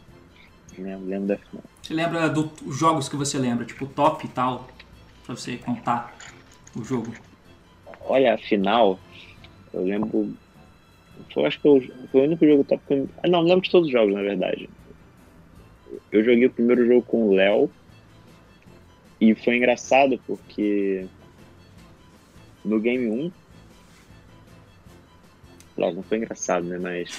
Lembro, 0.78 1.06
lembro 1.08 1.28
da 1.28 1.38
final. 1.38 1.64
Você 1.82 1.94
lembra 1.94 2.30
dos 2.30 2.78
jogos 2.78 3.08
que 3.08 3.16
você 3.16 3.38
lembra, 3.38 3.64
tipo 3.64 3.86
top 3.86 4.26
e 4.26 4.30
tal, 4.30 4.68
pra 5.26 5.36
você 5.36 5.56
contar 5.58 6.14
o 6.76 6.84
jogo? 6.84 7.14
Olha, 8.02 8.34
a 8.34 8.38
final, 8.38 9.00
eu 9.74 9.84
lembro. 9.84 10.34
Foi, 11.34 11.46
acho 11.46 11.62
que 11.62 11.68
eu, 11.68 11.82
foi 12.12 12.22
o 12.22 12.24
único 12.26 12.46
jogo 12.46 12.64
top 12.66 12.84
que 12.86 12.94
eu. 12.94 13.10
Ah, 13.24 13.30
não, 13.30 13.42
lembro 13.42 13.62
de 13.62 13.72
todos 13.72 13.88
os 13.88 13.94
jogos, 13.94 14.14
na 14.14 14.22
verdade. 14.22 14.70
Eu 16.12 16.26
joguei 16.26 16.48
o 16.48 16.52
primeiro 16.52 16.86
jogo 16.86 17.04
com 17.04 17.30
o 17.30 17.34
Léo. 17.34 17.72
E 19.22 19.34
foi 19.34 19.56
engraçado 19.56 20.20
porque 20.28 21.08
no 22.66 22.82
game 22.82 23.08
1. 23.08 23.32
Lógico, 25.78 25.98
não 25.98 26.04
foi 26.04 26.18
engraçado, 26.18 26.66
né? 26.66 26.78
Mas. 26.78 27.10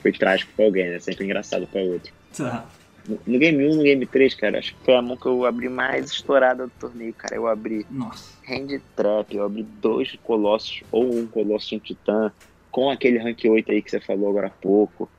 foi 0.00 0.12
trágico 0.12 0.52
pra 0.54 0.64
alguém, 0.64 0.90
né? 0.90 0.98
Sempre 0.98 1.24
engraçado 1.24 1.66
pra 1.66 1.80
outro. 1.80 2.12
Tá. 2.36 2.66
No, 3.08 3.18
no 3.26 3.38
game 3.38 3.66
1 3.66 3.76
no 3.76 3.82
game 3.82 4.06
3, 4.06 4.34
cara, 4.34 4.58
acho 4.58 4.74
que 4.74 4.84
foi 4.84 4.94
a 4.94 5.02
mão 5.02 5.16
que 5.16 5.26
eu 5.26 5.44
abri 5.44 5.68
mais 5.68 6.10
estourada 6.10 6.66
do 6.66 6.72
torneio, 6.78 7.12
cara. 7.14 7.34
Eu 7.34 7.46
abri 7.46 7.84
Nossa. 7.90 8.38
Hand 8.48 8.80
Trap, 8.94 9.34
eu 9.34 9.44
abri 9.44 9.62
dois 9.62 10.16
colossos, 10.22 10.82
ou 10.90 11.12
um 11.12 11.26
colosso 11.26 11.74
e 11.74 11.76
um 11.76 11.80
titã, 11.80 12.32
com 12.70 12.90
aquele 12.90 13.18
rank 13.18 13.44
8 13.44 13.72
aí 13.72 13.82
que 13.82 13.90
você 13.90 14.00
falou 14.00 14.30
agora 14.30 14.46
há 14.46 14.50
pouco. 14.50 15.10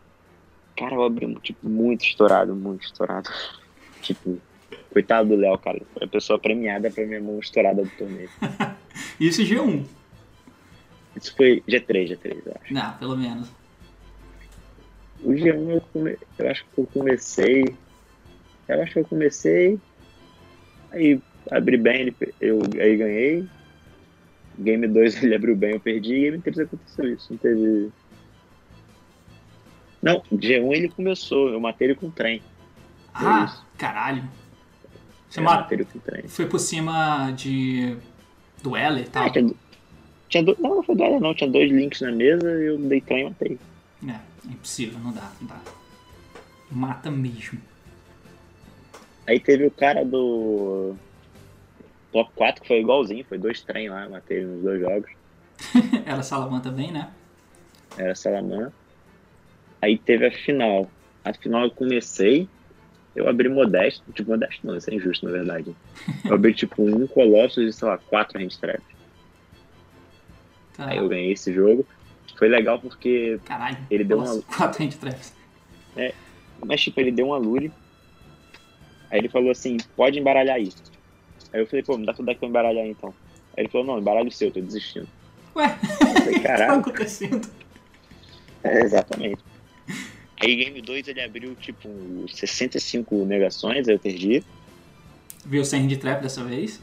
Cara, 0.77 0.95
eu 0.95 1.03
abri 1.03 1.33
tipo, 1.41 1.67
muito 1.67 2.05
estourado, 2.05 2.55
muito 2.55 2.85
estourado. 2.85 3.29
tipo, 4.01 4.39
coitado 4.91 5.29
do 5.29 5.35
Léo, 5.35 5.57
cara. 5.57 5.81
Foi 5.93 6.05
a 6.05 6.07
pessoa 6.07 6.39
premiada 6.39 6.89
pra 6.89 7.05
minha 7.05 7.21
mão 7.21 7.39
estourada 7.39 7.83
do 7.83 7.91
torneio. 7.91 8.29
Isso 9.19 9.41
é 9.41 9.45
G1. 9.45 9.85
Isso 11.15 11.35
foi 11.35 11.61
G3, 11.67 12.09
G3, 12.17 12.41
eu 12.45 12.55
acho. 12.61 12.73
Não, 12.73 12.93
pelo 12.97 13.15
menos. 13.17 13.47
O 15.21 15.29
G1 15.31 15.69
eu, 15.69 15.81
come... 15.93 16.17
eu 16.37 16.49
acho 16.49 16.65
que 16.65 16.81
eu 16.81 16.87
comecei. 16.87 17.75
Eu 18.67 18.81
acho 18.81 18.93
que 18.93 18.99
eu 18.99 19.05
comecei. 19.05 19.79
Aí 20.91 21.19
abri 21.51 21.77
bem, 21.77 22.13
eu 22.41 22.59
aí 22.79 22.97
ganhei. 22.97 23.47
Game 24.59 24.87
2 24.87 25.21
ele 25.23 25.35
abriu 25.35 25.55
bem, 25.55 25.73
eu 25.73 25.79
perdi. 25.79 26.19
Game 26.21 26.39
3 26.41 26.59
aconteceu 26.59 27.13
isso. 27.13 27.27
Não 27.31 27.37
teve. 27.37 27.91
Não, 30.01 30.21
G1 30.33 30.73
ele 30.73 30.89
começou, 30.89 31.49
eu 31.49 31.59
matei 31.59 31.87
ele 31.87 31.95
com 31.95 32.09
trem. 32.09 32.41
Foi 33.17 33.27
Ah, 33.27 33.63
caralho. 33.77 34.23
Você 35.29 35.39
ma- 35.39 35.55
matei 35.57 35.77
ele 35.77 35.85
com 35.85 35.99
trem. 35.99 36.27
foi 36.27 36.45
por 36.47 36.59
cima 36.59 37.31
de. 37.31 37.95
do 38.61 38.75
L 38.75 38.99
e 39.01 39.05
tal. 39.05 39.23
Ah, 39.25 39.31
tinha, 40.33 40.43
do- 40.43 40.57
Não, 40.59 40.75
não 40.77 40.83
foi 40.83 40.95
doida 40.95 41.19
não, 41.19 41.33
tinha 41.35 41.49
dois 41.49 41.71
links 41.71 42.01
na 42.01 42.11
mesa 42.11 42.49
e 42.59 42.65
eu 42.65 42.77
dei 42.79 42.99
trem 42.99 43.21
e 43.21 43.29
matei. 43.29 43.59
É, 44.07 44.19
impossível, 44.49 44.99
não 44.99 45.11
dá, 45.11 45.31
não 45.39 45.47
dá. 45.47 45.61
Mata 46.71 47.11
mesmo. 47.11 47.59
Aí 49.27 49.39
teve 49.39 49.67
o 49.67 49.71
cara 49.71 50.03
do 50.03 50.95
top 52.11 52.31
4 52.35 52.61
que 52.63 52.67
foi 52.67 52.79
igualzinho, 52.79 53.23
foi 53.25 53.37
dois 53.37 53.61
trem 53.61 53.89
lá, 53.89 54.09
matei 54.09 54.43
nos 54.43 54.61
dois 54.63 54.81
jogos. 54.81 55.11
Ela 56.05 56.23
Salaman 56.23 56.59
também, 56.59 56.91
né? 56.91 57.11
era 57.95 58.15
Salamã. 58.15 58.71
Aí 59.81 59.99
teve 59.99 60.25
a 60.25 60.31
final. 60.31 60.89
A 61.23 61.31
final 61.31 61.63
eu 61.65 61.71
comecei, 61.71 62.47
eu 63.15 63.29
abri 63.29 63.47
modesto, 63.49 64.03
tipo, 64.13 64.31
modesto 64.31 64.65
não, 64.65 64.75
isso 64.75 64.89
é 64.89 64.95
injusto, 64.95 65.25
na 65.27 65.31
verdade. 65.31 65.75
Eu 66.25 66.33
abri, 66.35 66.53
tipo, 66.53 66.81
um 66.81 67.05
Colossus 67.05 67.63
e, 67.63 67.71
sei 67.71 67.87
lá, 67.87 67.97
quatro 67.97 68.41
Hand 68.41 68.57
Trap. 68.59 68.81
Tá. 70.75 70.87
Aí 70.89 70.97
eu 70.97 71.07
ganhei 71.07 71.31
esse 71.33 71.53
jogo. 71.53 71.85
Foi 72.37 72.47
legal 72.47 72.79
porque, 72.79 73.39
Caralho. 73.45 73.77
Ele 73.91 74.03
deu 74.03 74.17
Nossa, 74.17 74.33
uma- 74.33 74.41
Quatro 74.43 74.83
hand 74.83 74.91
traps. 74.99 75.33
mas, 76.65 76.81
tipo, 76.81 76.99
ele 76.99 77.11
deu 77.11 77.27
uma 77.27 77.37
lure. 77.37 77.71
Aí 79.11 79.19
ele 79.19 79.29
falou 79.29 79.51
assim, 79.51 79.77
pode 79.95 80.17
embaralhar 80.19 80.55
aí. 80.55 80.71
Aí 81.53 81.61
eu 81.61 81.67
falei, 81.67 81.83
pô, 81.83 81.97
me 81.97 82.05
dá 82.05 82.13
tudo 82.13 82.25
deck 82.25 82.39
pra 82.39 82.49
embaralhar 82.49 82.85
então. 82.87 83.13
Aí 83.55 83.63
ele 83.63 83.69
falou, 83.69 83.85
não, 83.85 83.99
embaralha 83.99 84.27
o 84.27 84.31
seu, 84.31 84.51
tô 84.51 84.59
desistindo. 84.59 85.07
Ué, 85.55 85.77
Eu 86.01 86.07
falei, 86.07 86.21
o 86.21 86.25
que 86.33 86.39
tá 86.39 86.47
caralho. 86.47 86.79
acontecendo? 86.79 87.47
É, 88.63 88.81
exatamente. 88.83 89.39
Aí 90.41 90.55
Game 90.55 90.81
2 90.81 91.07
ele 91.07 91.21
abriu, 91.21 91.53
tipo, 91.55 91.87
65 92.33 93.23
negações, 93.25 93.87
aí 93.87 93.93
eu 93.93 93.99
perdi. 93.99 94.43
Viu 95.45 95.63
sem 95.63 95.83
hand 95.85 95.95
trap 95.97 96.21
dessa 96.23 96.43
vez? 96.43 96.81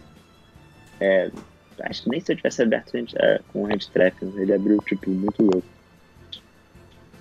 Acho 1.83 2.05
que 2.05 2.11
nem 2.11 2.21
se 2.21 2.33
eu 2.33 2.37
tivesse 2.37 2.63
aberto 2.63 2.97
é, 2.97 3.41
com 3.49 3.67
Hand 3.67 3.87
Trap, 3.93 4.15
ele 4.37 4.53
abriu, 4.53 4.79
tipo, 4.79 5.11
muito 5.11 5.43
louco. 5.43 5.65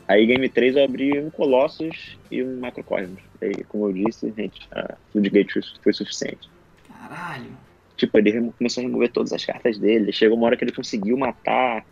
Aí 0.08 0.26
Game 0.26 0.50
3 0.50 0.76
eu 0.76 0.84
abri 0.84 1.19
um 1.19 1.30
Colossus 1.30 2.17
e 2.32 2.43
um 2.43 2.60
Macrocosmos. 2.60 3.22
Aí, 3.41 3.63
como 3.65 3.88
eu 3.88 3.93
disse, 3.93 4.34
gente, 4.36 4.67
a 4.72 4.95
Floodgate 5.12 5.62
foi, 5.84 5.93
suficiente. 5.93 6.50
Caralho. 6.88 7.52
Tipo, 7.95 8.17
ele 8.17 8.52
começou 8.58 8.82
a 8.82 8.88
remover 8.88 9.12
todas 9.12 9.32
as 9.32 9.45
cartas 9.45 9.78
dele. 9.78 10.12
Chegou 10.12 10.36
uma 10.36 10.48
hora 10.48 10.58
que 10.58 10.63
ele 10.63 10.72
conseguiu 10.72 11.15
matar 11.15 11.86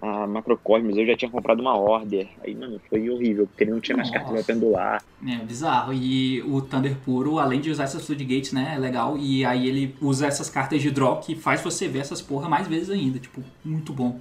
a 0.00 0.26
Macrocosmos. 0.26 0.96
Eu 0.96 1.06
já 1.06 1.16
tinha 1.16 1.30
comprado 1.30 1.60
uma 1.60 1.76
Order. 1.76 2.28
Aí, 2.42 2.54
mano, 2.54 2.80
foi 2.88 3.08
horrível, 3.10 3.46
porque 3.46 3.64
ele 3.64 3.72
não 3.72 3.80
tinha 3.80 3.96
mais 3.96 4.10
cartas 4.10 4.28
pra 4.28 4.38
Nossa. 4.38 4.52
pendular. 4.52 5.04
É 5.26 5.36
bizarro. 5.44 5.92
E 5.92 6.42
o 6.42 6.60
Thunder 6.60 6.96
Puro, 7.04 7.38
além 7.38 7.60
de 7.60 7.70
usar 7.70 7.84
essas 7.84 8.06
Floodgates, 8.06 8.52
né? 8.52 8.72
É 8.74 8.78
legal. 8.78 9.16
E 9.18 9.44
aí 9.44 9.68
ele 9.68 9.94
usa 10.00 10.26
essas 10.26 10.48
cartas 10.48 10.80
de 10.80 10.90
draw 10.90 11.18
que 11.20 11.34
faz 11.34 11.60
você 11.60 11.88
ver 11.88 12.00
essas 12.00 12.22
porra 12.22 12.48
mais 12.48 12.66
vezes 12.66 12.90
ainda. 12.90 13.18
Tipo, 13.18 13.42
muito 13.64 13.92
bom. 13.92 14.20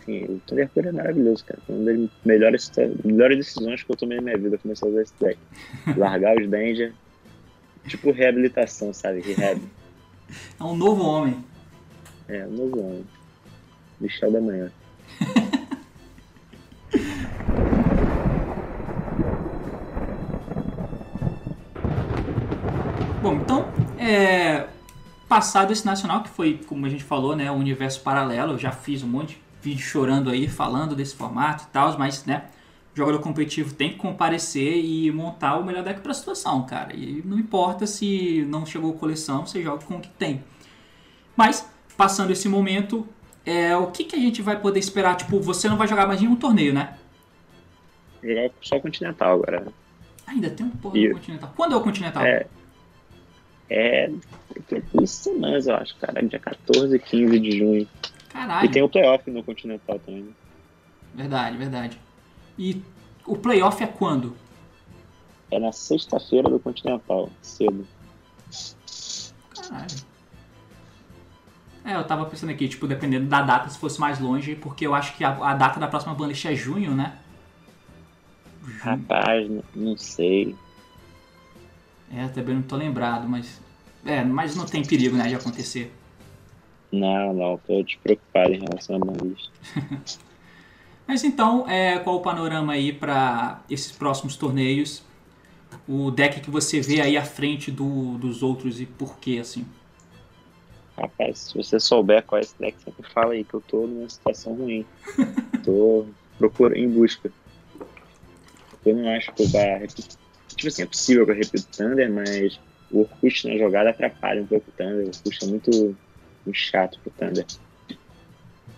Assim, 0.00 0.24
o 0.24 0.40
Thunder 0.46 0.68
Puro 0.68 0.88
é 0.88 0.92
maravilhoso, 0.92 1.44
cara. 1.44 1.60
Foi 1.66 1.74
uma 1.74 1.84
das 1.84 2.10
melhores, 2.24 2.72
melhores 3.04 3.38
decisões 3.38 3.82
que 3.82 3.90
eu 3.90 3.96
tomei 3.96 4.18
na 4.18 4.22
minha 4.22 4.38
vida. 4.38 4.58
Começar 4.58 4.86
a 4.86 4.90
usar 4.90 5.02
esse 5.02 5.14
deck. 5.20 5.38
Largar 5.96 6.36
os 6.36 6.48
Danger. 6.48 6.92
Tipo 7.88 8.12
reabilitação, 8.12 8.92
sabe? 8.94 9.20
Rehab. 9.20 9.60
É 10.58 10.64
um 10.64 10.76
novo 10.76 11.02
homem. 11.04 11.44
É, 12.28 12.46
um 12.46 12.50
novo 12.50 12.80
homem. 12.80 13.04
Michel 14.00 14.32
da 14.32 14.40
manhã. 14.40 14.70
Bom, 23.24 23.36
então, 23.36 23.66
é, 23.98 24.66
passado 25.26 25.72
esse 25.72 25.86
nacional, 25.86 26.22
que 26.22 26.28
foi, 26.28 26.60
como 26.66 26.84
a 26.84 26.90
gente 26.90 27.02
falou, 27.02 27.34
né, 27.34 27.50
o 27.50 27.54
universo 27.54 28.02
paralelo, 28.02 28.52
eu 28.52 28.58
já 28.58 28.70
fiz 28.70 29.02
um 29.02 29.08
monte 29.08 29.36
de 29.36 29.40
vídeo 29.62 29.82
chorando 29.82 30.28
aí, 30.28 30.46
falando 30.46 30.94
desse 30.94 31.16
formato 31.16 31.64
e 31.64 31.66
tal, 31.68 31.98
mas, 31.98 32.26
né, 32.26 32.44
o 32.94 32.96
jogador 32.96 33.18
competitivo 33.20 33.74
tem 33.74 33.90
que 33.90 33.96
comparecer 33.96 34.76
e 34.76 35.10
montar 35.10 35.56
o 35.56 35.64
melhor 35.64 35.82
deck 35.82 36.00
pra 36.00 36.12
situação, 36.12 36.66
cara. 36.66 36.94
E 36.94 37.22
não 37.24 37.38
importa 37.38 37.86
se 37.86 38.46
não 38.48 38.66
chegou 38.66 38.92
coleção, 38.92 39.46
você 39.46 39.62
joga 39.62 39.84
com 39.84 39.96
o 39.96 40.00
que 40.00 40.10
tem. 40.10 40.44
Mas, 41.34 41.66
passando 41.96 42.30
esse 42.30 42.48
momento, 42.48 43.08
é, 43.44 43.76
o 43.76 43.90
que, 43.90 44.04
que 44.04 44.16
a 44.16 44.18
gente 44.18 44.40
vai 44.42 44.58
poder 44.60 44.78
esperar? 44.78 45.16
Tipo, 45.16 45.40
você 45.40 45.68
não 45.68 45.76
vai 45.76 45.86
jogar 45.88 46.06
mais 46.06 46.20
nenhum 46.20 46.36
torneio, 46.36 46.72
né? 46.72 46.96
Jogar 48.22 48.50
só 48.62 48.80
Continental 48.80 49.34
agora. 49.34 49.66
Ainda 50.26 50.48
tem 50.50 50.64
um 50.66 50.70
porra 50.70 50.98
E- 50.98 51.08
do 51.08 51.14
Continental. 51.14 51.52
Quando 51.56 51.72
é 51.74 51.76
o 51.76 51.80
Continental? 51.82 52.24
É. 52.24 52.46
É. 53.68 54.10
Duas 54.92 55.10
semanas, 55.10 55.66
eu 55.66 55.74
acho, 55.76 55.96
cara. 55.96 56.22
Dia 56.22 56.38
14 56.38 56.96
e 56.96 56.98
15 56.98 57.38
de 57.40 57.58
junho. 57.58 57.88
Caralho. 58.28 58.66
E 58.66 58.70
tem 58.70 58.82
o 58.82 58.88
playoff 58.88 59.30
no 59.30 59.42
Continental 59.42 59.98
também. 59.98 60.22
né? 60.22 60.32
Verdade, 61.14 61.56
verdade. 61.56 61.98
E 62.58 62.82
o 63.26 63.36
playoff 63.36 63.82
é 63.82 63.86
quando? 63.86 64.36
É 65.50 65.58
na 65.58 65.70
sexta-feira 65.72 66.48
do 66.48 66.58
Continental, 66.58 67.30
cedo. 67.42 67.86
Caralho. 69.54 69.86
É, 71.84 71.94
eu 71.94 72.04
tava 72.04 72.24
pensando 72.24 72.50
aqui, 72.50 72.66
tipo, 72.66 72.86
dependendo 72.86 73.26
da 73.26 73.42
data, 73.42 73.68
se 73.68 73.78
fosse 73.78 74.00
mais 74.00 74.18
longe, 74.18 74.56
porque 74.56 74.86
eu 74.86 74.94
acho 74.94 75.14
que 75.16 75.22
a, 75.22 75.30
a 75.30 75.54
data 75.54 75.78
da 75.78 75.86
próxima 75.86 76.14
banlist 76.14 76.44
é 76.46 76.54
junho, 76.54 76.92
né? 76.92 77.18
Junho. 78.64 78.78
Rapaz, 78.80 79.50
não 79.74 79.96
sei. 79.96 80.56
É, 82.10 82.26
também 82.28 82.54
não 82.54 82.62
tô 82.62 82.76
lembrado, 82.76 83.28
mas. 83.28 83.60
É, 84.04 84.24
mas 84.24 84.56
não 84.56 84.64
tem 84.64 84.82
perigo, 84.82 85.16
né, 85.16 85.28
de 85.28 85.34
acontecer. 85.34 85.92
Não, 86.90 87.34
não, 87.34 87.58
tô 87.58 87.82
despreocupado 87.82 88.52
em 88.52 88.60
relação 88.60 88.96
a 88.96 88.98
banlist. 89.00 89.50
Mas 91.06 91.22
então, 91.22 91.68
é, 91.68 91.98
qual 91.98 92.16
o 92.16 92.20
panorama 92.20 92.72
aí 92.72 92.90
pra 92.90 93.62
esses 93.68 93.92
próximos 93.92 94.36
torneios? 94.36 95.02
O 95.86 96.10
deck 96.10 96.40
que 96.40 96.50
você 96.50 96.80
vê 96.80 97.02
aí 97.02 97.14
à 97.14 97.22
frente 97.22 97.70
do, 97.70 98.16
dos 98.16 98.42
outros 98.42 98.80
e 98.80 98.86
por 98.86 99.18
quê, 99.18 99.38
assim? 99.38 99.66
Rapaz, 100.96 101.38
se 101.38 101.56
você 101.56 101.80
souber 101.80 102.22
qual 102.24 102.38
é 102.38 102.42
esse 102.42 102.58
deck, 102.58 102.80
sempre 102.82 103.10
fala 103.10 103.32
aí 103.32 103.44
que 103.44 103.54
eu 103.54 103.60
tô 103.60 103.86
numa 103.86 104.08
situação 104.08 104.54
ruim. 104.54 104.86
tô 105.64 106.06
procurando 106.38 106.78
em 106.78 106.88
busca. 106.88 107.32
Eu 108.84 108.96
não 108.96 109.08
acho 109.10 109.32
que 109.32 109.42
eu 109.42 109.48
vá 109.48 109.78
repetir. 109.78 110.16
Tipo 110.48 110.68
assim, 110.68 110.82
é 110.82 110.86
possível 110.86 111.24
que 111.24 111.32
eu 111.32 111.36
repita 111.36 111.58
o 111.58 111.76
Thunder, 111.76 112.12
mas 112.12 112.60
o 112.90 113.00
Orkut 113.00 113.48
na 113.48 113.56
jogada 113.56 113.90
atrapalha 113.90 114.42
um 114.42 114.46
pouco 114.46 114.70
o 114.70 114.72
Thunder. 114.72 115.06
O 115.06 115.08
Orkut 115.08 115.44
é 115.44 115.46
muito, 115.46 115.70
muito 116.46 116.56
chato 116.56 116.98
pro 117.00 117.10
Thunder. 117.12 117.46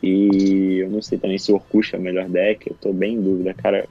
E 0.02 0.78
eu 0.82 0.90
não 0.90 1.02
sei 1.02 1.18
também 1.18 1.38
se 1.38 1.50
o 1.52 1.56
Orkush 1.56 1.94
é 1.94 1.98
o 1.98 2.02
melhor 2.02 2.28
deck, 2.28 2.70
eu 2.70 2.76
tô 2.80 2.92
bem 2.92 3.14
em 3.14 3.20
dúvida, 3.20 3.52
cara. 3.54 3.88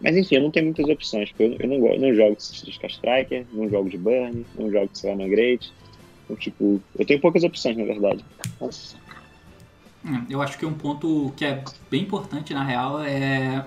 Mas 0.00 0.16
enfim, 0.16 0.36
eu 0.36 0.42
não 0.42 0.50
tenho 0.50 0.66
muitas 0.66 0.88
opções, 0.88 1.30
porque 1.30 1.44
eu, 1.44 1.56
eu 1.60 1.68
não, 1.68 1.86
eu 1.86 2.00
não 2.00 2.14
jogo 2.14 2.36
de 2.36 2.86
Striker 2.86 3.46
não 3.52 3.68
jogo 3.68 3.88
de 3.88 3.98
Burn, 3.98 4.44
não 4.58 4.70
jogo 4.70 4.88
de 4.90 4.98
Selama 4.98 5.28
Great. 5.28 5.72
Então, 6.30 6.36
tipo, 6.36 6.80
eu 6.96 7.04
tenho 7.04 7.20
poucas 7.20 7.42
opções, 7.42 7.76
na 7.76 7.84
verdade. 7.84 8.24
Nossa. 8.60 8.96
Hum, 10.04 10.24
Eu 10.30 10.40
acho 10.40 10.56
que 10.56 10.64
um 10.64 10.72
ponto 10.72 11.32
que 11.36 11.44
é 11.44 11.62
bem 11.90 12.02
importante 12.02 12.54
na 12.54 12.64
real 12.64 13.02
é 13.02 13.64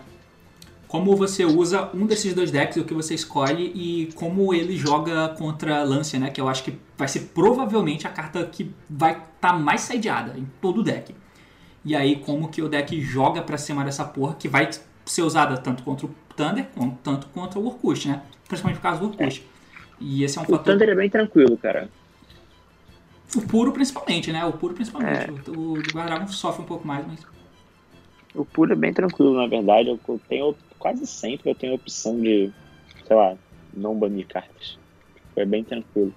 como 0.88 1.16
você 1.16 1.44
usa 1.44 1.90
um 1.94 2.06
desses 2.06 2.34
dois 2.34 2.52
decks, 2.52 2.78
o 2.78 2.86
que 2.86 2.94
você 2.94 3.16
escolhe 3.16 3.72
e 3.74 4.12
como 4.14 4.54
ele 4.54 4.78
joga 4.78 5.30
contra 5.30 5.84
Lancia, 5.84 6.20
né? 6.20 6.30
Que 6.30 6.40
eu 6.40 6.48
acho 6.48 6.64
que 6.64 6.78
vai 6.98 7.08
ser 7.08 7.32
provavelmente 7.34 8.06
a 8.06 8.12
carta 8.12 8.46
que 8.46 8.72
vai 8.90 9.18
estar 9.36 9.54
mais 9.54 9.82
sediada 9.82 10.38
em 10.38 10.48
todo 10.62 10.82
o 10.82 10.84
deck. 10.84 11.14
E 11.84 11.96
aí 11.96 12.18
como 12.18 12.48
que 12.48 12.62
o 12.62 12.70
deck 12.70 13.02
joga 13.02 13.42
pra 13.42 13.58
cima 13.58 13.84
dessa 13.84 14.06
porra, 14.06 14.36
que 14.36 14.48
vai 14.48 14.70
ser 15.06 15.24
usada 15.24 15.58
tanto 15.58 15.84
contra 15.84 16.06
o 16.06 16.16
Thunder, 16.36 16.68
quanto 16.76 16.98
tanto 17.04 17.28
contra 17.28 17.60
o 17.60 17.66
Orkut, 17.66 18.08
né? 18.08 18.22
Principalmente 18.48 18.78
por 18.78 18.84
causa 18.84 19.00
do 19.00 19.08
Orkut. 19.08 19.44
E 20.00 20.24
esse 20.24 20.38
é 20.38 20.42
um 20.42 20.44
O 20.44 20.48
fator... 20.48 20.74
Thunder 20.74 20.90
é 20.90 20.96
bem 20.96 21.10
tranquilo, 21.10 21.58
cara. 21.58 21.90
O 23.36 23.42
puro 23.42 23.72
principalmente, 23.72 24.32
né? 24.32 24.46
O 24.46 24.54
puro 24.54 24.74
principalmente. 24.74 25.30
É. 25.30 25.52
O, 25.52 25.74
o 25.74 25.82
de 25.82 25.92
Guardragon 25.92 26.28
sofre 26.28 26.62
um 26.62 26.66
pouco 26.66 26.86
mais, 26.88 27.06
mas... 27.08 27.20
O 28.36 28.44
puro 28.46 28.74
é 28.74 28.76
bem 28.76 28.94
tranquilo, 28.94 29.36
na 29.36 29.48
verdade. 29.48 29.90
Eu 29.90 30.00
tenho 30.28 30.56
quase 30.80 31.06
sempre 31.08 31.50
eu 31.50 31.56
tenho 31.56 31.74
a 31.74 31.76
opção 31.76 32.20
de, 32.20 32.52
sei 33.08 33.16
lá, 33.16 33.36
não 33.74 33.96
banir 33.98 34.28
cartas. 34.28 34.78
É 35.36 35.46
bem 35.46 35.64
tranquilo. 35.64 36.14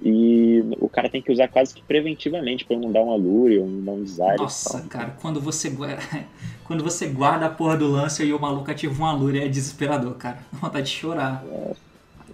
E 0.00 0.62
o 0.78 0.88
cara 0.88 1.08
tem 1.08 1.20
que 1.20 1.32
usar 1.32 1.48
quase 1.48 1.74
que 1.74 1.82
preventivamente 1.82 2.64
pra 2.64 2.76
não 2.76 2.92
dar 2.92 3.00
uma 3.02 3.16
lure 3.16 3.58
ou 3.58 3.66
não 3.66 3.82
dar 3.84 3.92
um 3.92 4.02
desire. 4.04 4.36
Nossa, 4.38 4.80
cara, 4.82 5.16
quando 5.20 5.40
você, 5.40 5.68
gua- 5.70 5.98
quando 6.64 6.84
você 6.84 7.08
guarda 7.08 7.46
a 7.46 7.50
porra 7.50 7.76
do 7.76 7.88
lance 7.90 8.24
e 8.24 8.32
o 8.32 8.38
maluco 8.40 8.70
ativa 8.70 8.94
uma 8.94 9.12
lure, 9.12 9.40
é 9.40 9.48
desesperador, 9.48 10.14
cara. 10.14 10.38
Dá 10.52 10.58
vontade 10.60 10.86
de 10.86 10.92
chorar. 10.92 11.44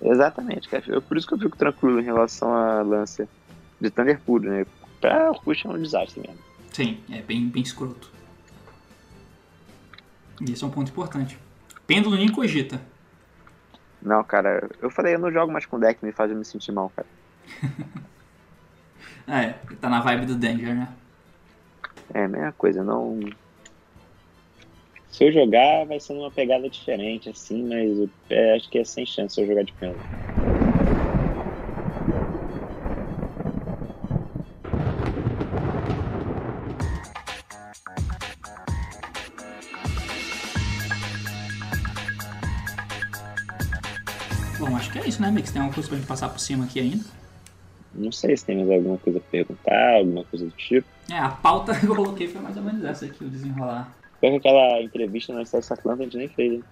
Exatamente, 0.02 0.68
cara. 0.68 1.00
Por 1.00 1.16
isso 1.16 1.26
que 1.26 1.32
eu 1.34 1.38
fico 1.38 1.56
tranquilo 1.56 2.00
em 2.00 2.04
relação 2.04 2.52
à 2.54 2.82
lança 2.82 3.26
de 3.84 3.90
Thunder 3.90 4.20
puro, 4.20 4.50
né? 4.50 4.66
Pra 5.00 5.32
Puxa 5.34 5.68
é 5.68 5.70
um 5.72 5.80
desastre 5.82 6.20
mesmo. 6.20 6.38
Sim, 6.72 6.98
é 7.12 7.20
bem, 7.22 7.48
bem 7.48 7.62
escroto. 7.62 8.10
E 10.40 10.52
esse 10.52 10.64
é 10.64 10.66
um 10.66 10.70
ponto 10.70 10.90
importante. 10.90 11.38
Pêndulo 11.86 12.16
nem 12.16 12.30
cogita. 12.30 12.80
Não, 14.02 14.22
cara, 14.24 14.68
eu 14.80 14.90
falei, 14.90 15.14
eu 15.14 15.18
não 15.18 15.32
jogo 15.32 15.52
mais 15.52 15.64
com 15.66 15.78
deck, 15.78 16.04
me 16.04 16.12
faz 16.12 16.30
eu 16.30 16.36
me 16.36 16.44
sentir 16.44 16.72
mal, 16.72 16.90
cara. 16.90 17.08
Ah, 19.26 19.42
é, 19.42 19.52
tá 19.80 19.88
na 19.88 20.02
vibe 20.02 20.26
do 20.26 20.36
Danger, 20.36 20.74
né? 20.74 20.94
É 22.12 22.24
a 22.24 22.28
mesma 22.28 22.52
coisa, 22.52 22.84
não. 22.84 23.18
Se 25.08 25.24
eu 25.24 25.32
jogar, 25.32 25.86
vai 25.86 25.98
ser 25.98 26.12
numa 26.12 26.30
pegada 26.30 26.68
diferente, 26.68 27.30
assim, 27.30 27.66
mas 27.66 27.98
eu- 27.98 28.10
é, 28.28 28.54
acho 28.56 28.68
que 28.68 28.78
é 28.78 28.84
sem 28.84 29.06
chance 29.06 29.40
eu 29.40 29.46
jogar 29.46 29.62
de 29.62 29.72
pêndulo. 29.72 30.04
Isso, 45.14 45.22
né, 45.22 45.30
Mix? 45.30 45.50
Tem 45.50 45.62
alguma 45.62 45.74
coisa 45.74 45.88
pra 45.88 45.98
gente 45.98 46.06
passar 46.06 46.28
por 46.28 46.40
cima 46.40 46.64
aqui 46.64 46.80
ainda? 46.80 47.04
Não 47.94 48.10
sei 48.10 48.36
se 48.36 48.44
tem 48.44 48.56
mais 48.56 48.70
alguma 48.70 48.98
coisa 48.98 49.20
pra 49.20 49.30
perguntar, 49.30 49.94
alguma 49.98 50.24
coisa 50.24 50.44
do 50.46 50.50
tipo. 50.52 50.86
É, 51.10 51.18
a 51.18 51.28
pauta 51.28 51.74
que 51.78 51.86
eu 51.86 51.94
coloquei 51.94 52.26
foi 52.26 52.42
mais 52.42 52.56
ou 52.56 52.62
menos 52.62 52.84
essa 52.84 53.06
aqui, 53.06 53.24
o 53.24 53.28
desenrolar. 53.28 53.92
Que 54.20 54.26
aquela 54.26 54.82
entrevista 54.82 55.32
no 55.32 55.44
SS 55.44 55.72
Atlanta 55.72 56.02
a 56.02 56.04
gente 56.04 56.16
nem 56.16 56.28
fez, 56.28 56.58
né? 56.58 56.64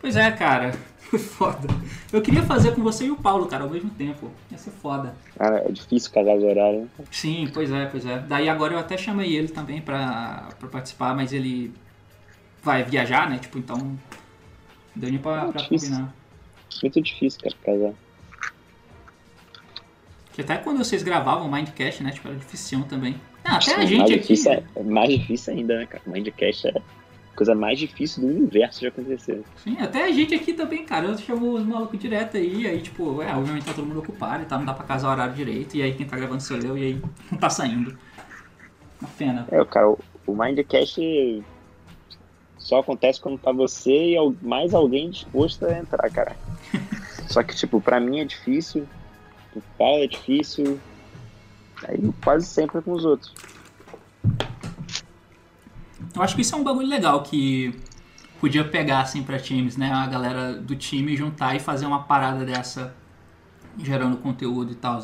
Pois 0.00 0.16
é, 0.16 0.30
cara. 0.30 0.72
Foi 1.06 1.18
foda. 1.18 1.68
Eu 2.12 2.20
queria 2.20 2.42
fazer 2.42 2.74
com 2.74 2.82
você 2.82 3.06
e 3.06 3.10
o 3.10 3.16
Paulo, 3.16 3.46
cara, 3.46 3.64
ao 3.64 3.70
mesmo 3.70 3.90
tempo. 3.90 4.30
Ia 4.50 4.58
ser 4.58 4.70
foda. 4.70 5.14
Cara, 5.38 5.58
é 5.60 5.70
difícil 5.70 6.12
casar 6.12 6.36
os 6.36 6.42
horários, 6.42 6.82
né? 6.82 6.88
Sim, 7.10 7.48
pois 7.52 7.70
é, 7.70 7.86
pois 7.86 8.04
é. 8.04 8.18
Daí 8.18 8.48
agora 8.48 8.74
eu 8.74 8.78
até 8.78 8.96
chamei 8.96 9.34
ele 9.34 9.48
também 9.48 9.80
pra, 9.80 10.48
pra 10.58 10.68
participar, 10.68 11.14
mas 11.14 11.32
ele 11.32 11.72
vai 12.62 12.82
viajar, 12.82 13.30
né? 13.30 13.38
Tipo, 13.38 13.58
então. 13.58 13.96
Deu 14.94 15.10
nem 15.10 15.18
pra, 15.18 15.46
É 15.48 15.52
pra 15.52 15.64
combinar. 15.64 16.12
Muito 16.82 17.00
difícil, 17.00 17.40
cara, 17.40 17.56
casar. 17.64 17.94
Que 20.32 20.42
até 20.42 20.58
quando 20.58 20.78
vocês 20.78 21.02
gravavam 21.02 21.46
o 21.46 21.50
Mindcast, 21.52 22.02
né? 22.02 22.10
Tipo, 22.10 22.28
era 22.28 22.36
difícil 22.36 22.82
também. 22.84 23.16
Ah, 23.42 23.56
até 23.56 23.74
a 23.74 23.76
mais 23.78 23.88
gente 23.88 24.02
aqui. 24.02 24.18
difícil 24.18 24.52
é, 24.52 24.62
é 24.76 24.82
mais 24.82 25.08
difícil 25.08 25.54
ainda, 25.54 25.78
né, 25.78 25.86
cara? 25.86 26.02
Mindcast 26.06 26.68
é 26.68 26.78
a 26.78 27.36
coisa 27.36 27.54
mais 27.54 27.78
difícil 27.78 28.22
do 28.22 28.28
universo 28.28 28.80
de 28.80 28.88
acontecer. 28.88 29.42
Sim, 29.56 29.78
até 29.80 30.04
a 30.04 30.12
gente 30.12 30.34
aqui 30.34 30.52
também, 30.52 30.84
cara. 30.84 31.06
Eu 31.06 31.16
chamo 31.16 31.54
os 31.54 31.64
malucos 31.64 31.98
direto 31.98 32.36
aí, 32.36 32.66
aí, 32.66 32.82
tipo, 32.82 33.22
é, 33.22 33.34
obviamente 33.34 33.64
tá 33.64 33.72
todo 33.72 33.86
mundo 33.86 34.00
ocupado 34.00 34.42
e 34.42 34.46
tal, 34.46 34.58
não 34.58 34.66
dá 34.66 34.74
pra 34.74 34.84
casar 34.84 35.08
o 35.08 35.12
horário 35.12 35.34
direito, 35.34 35.74
e 35.74 35.82
aí 35.82 35.94
quem 35.94 36.06
tá 36.06 36.16
gravando 36.16 36.42
sou 36.42 36.58
eu, 36.58 36.76
e 36.76 36.82
aí 36.82 37.02
não 37.32 37.38
tá 37.38 37.48
saindo. 37.48 37.96
Uma 39.00 39.10
pena. 39.16 39.46
É, 39.50 39.64
cara, 39.64 39.88
o, 39.88 39.98
o 40.26 40.34
Mindcast 40.34 41.42
só 42.58 42.80
acontece 42.80 43.20
quando 43.20 43.38
tá 43.38 43.52
você 43.52 44.14
e 44.14 44.16
mais 44.42 44.74
alguém 44.74 45.08
disposto 45.08 45.64
a 45.64 45.78
entrar, 45.78 46.10
cara. 46.10 46.36
Só 47.28 47.42
que, 47.42 47.54
tipo, 47.54 47.80
pra 47.80 48.00
mim 48.00 48.20
é 48.20 48.24
difícil, 48.24 48.86
pro 49.52 49.62
Paulo 49.78 50.04
é 50.04 50.06
difícil, 50.06 50.78
aí 51.84 51.98
quase 52.22 52.46
sempre 52.46 52.78
é 52.78 52.82
com 52.82 52.92
os 52.92 53.04
outros. 53.04 53.34
Eu 56.14 56.22
acho 56.22 56.34
que 56.34 56.42
isso 56.42 56.54
é 56.54 56.58
um 56.58 56.64
bagulho 56.64 56.88
legal 56.88 57.22
que 57.22 57.74
podia 58.40 58.64
pegar, 58.64 59.00
assim, 59.00 59.22
pra 59.22 59.38
times, 59.38 59.76
né? 59.76 59.90
A 59.90 60.06
galera 60.06 60.54
do 60.54 60.74
time 60.74 61.16
juntar 61.16 61.54
e 61.54 61.60
fazer 61.60 61.84
uma 61.84 62.04
parada 62.04 62.44
dessa, 62.44 62.94
gerando 63.78 64.16
conteúdo 64.18 64.72
e 64.72 64.76
tal. 64.76 65.02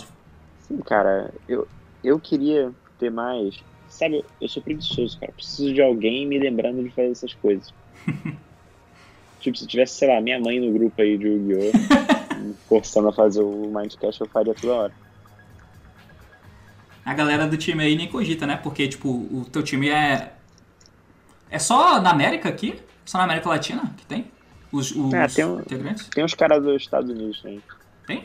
Sim, 0.60 0.78
cara, 0.78 1.32
eu, 1.48 1.68
eu 2.02 2.18
queria 2.18 2.72
ter 2.98 3.10
mais. 3.10 3.62
Sabe, 3.88 4.24
eu 4.40 4.48
sou 4.48 4.62
preguiçoso, 4.62 5.18
cara. 5.20 5.32
Preciso 5.32 5.74
de 5.74 5.82
alguém 5.82 6.26
me 6.26 6.38
lembrando 6.38 6.82
de 6.82 6.88
fazer 6.90 7.10
essas 7.10 7.34
coisas. 7.34 7.74
tipo, 9.42 9.58
se 9.58 9.66
tivesse, 9.66 9.94
sei 9.94 10.08
lá, 10.08 10.20
minha 10.20 10.40
mãe 10.40 10.58
no 10.60 10.72
grupo 10.72 11.00
aí 11.02 11.18
de 11.18 11.26
Yu-Gi-Oh! 11.26 12.38
me 12.38 12.54
forçando 12.68 13.08
a 13.08 13.12
fazer 13.12 13.42
o 13.42 13.70
Mindcast, 13.74 14.20
eu 14.20 14.28
faria 14.28 14.54
toda 14.54 14.72
hora. 14.74 14.92
A 17.04 17.12
galera 17.14 17.46
do 17.46 17.56
time 17.56 17.82
aí 17.82 17.96
nem 17.96 18.08
cogita, 18.08 18.46
né? 18.46 18.56
Porque, 18.56 18.86
tipo, 18.88 19.08
o 19.08 19.44
teu 19.50 19.62
time 19.62 19.88
é. 19.90 20.32
É 21.50 21.58
só 21.58 22.00
na 22.00 22.10
América 22.10 22.48
aqui? 22.48 22.80
Só 23.04 23.18
na 23.18 23.24
América 23.24 23.48
Latina 23.48 23.92
que 23.96 24.06
tem? 24.06 24.30
Os, 24.70 24.92
os 24.92 25.12
É, 25.12 25.26
tem 25.26 25.44
um- 25.44 25.60
integrantes? 25.60 26.06
Tem 26.08 26.24
uns 26.24 26.32
caras 26.34 26.62
dos 26.62 26.80
Estados 26.80 27.10
Unidos 27.10 27.42
aí. 27.44 27.60
Tem? 28.06 28.22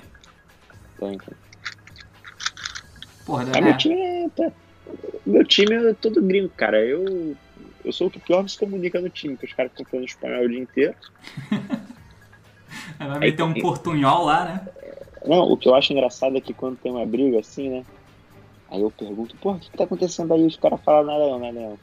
Tem, 1.00 1.18
cara. 1.18 1.36
Porra, 3.26 3.46
é. 3.54 3.62
meu 3.62 3.76
time 3.78 4.00
é. 4.00 4.30
tá- 4.30 4.52
Meu 5.26 5.44
time 5.44 5.76
é 5.76 5.94
todo 5.94 6.22
gringo, 6.22 6.50
cara. 6.56 6.80
Eu. 6.86 7.36
Eu 7.88 7.94
sou 7.94 8.08
o 8.08 8.12
que 8.12 8.20
pior 8.20 8.48
se 8.50 8.60
comunica 8.60 9.00
no 9.00 9.10
time, 9.10 9.38
que 9.38 9.46
os 9.46 9.54
caras 9.54 9.72
ficam 9.72 9.86
falando 9.86 10.06
espanhol 10.06 10.44
o 10.44 10.50
dia 10.50 10.60
inteiro. 10.60 10.94
Vai 13.00 13.20
meter 13.20 13.44
um 13.44 13.54
portunhol 13.54 14.26
lá, 14.26 14.44
né? 14.44 14.68
Não, 15.26 15.44
o 15.52 15.56
que 15.56 15.70
eu 15.70 15.76
acho 15.76 15.94
engraçado 15.94 16.36
é 16.36 16.42
que 16.42 16.54
quando 16.54 16.76
tem 16.78 16.92
uma 16.92 17.06
briga 17.06 17.40
assim, 17.40 17.70
né? 17.70 17.86
Aí 18.70 18.82
eu 18.82 18.92
pergunto, 18.92 19.38
porra, 19.38 19.56
o 19.56 19.60
que, 19.60 19.72
que 19.72 19.78
tá 19.78 19.86
acontecendo 19.86 20.34
aí? 20.34 20.46
Os 20.46 20.58
caras 20.58 20.82
falam 20.84 21.06
nada 21.06 21.28
não, 21.28 21.40
nada 21.40 21.54
não. 21.54 21.80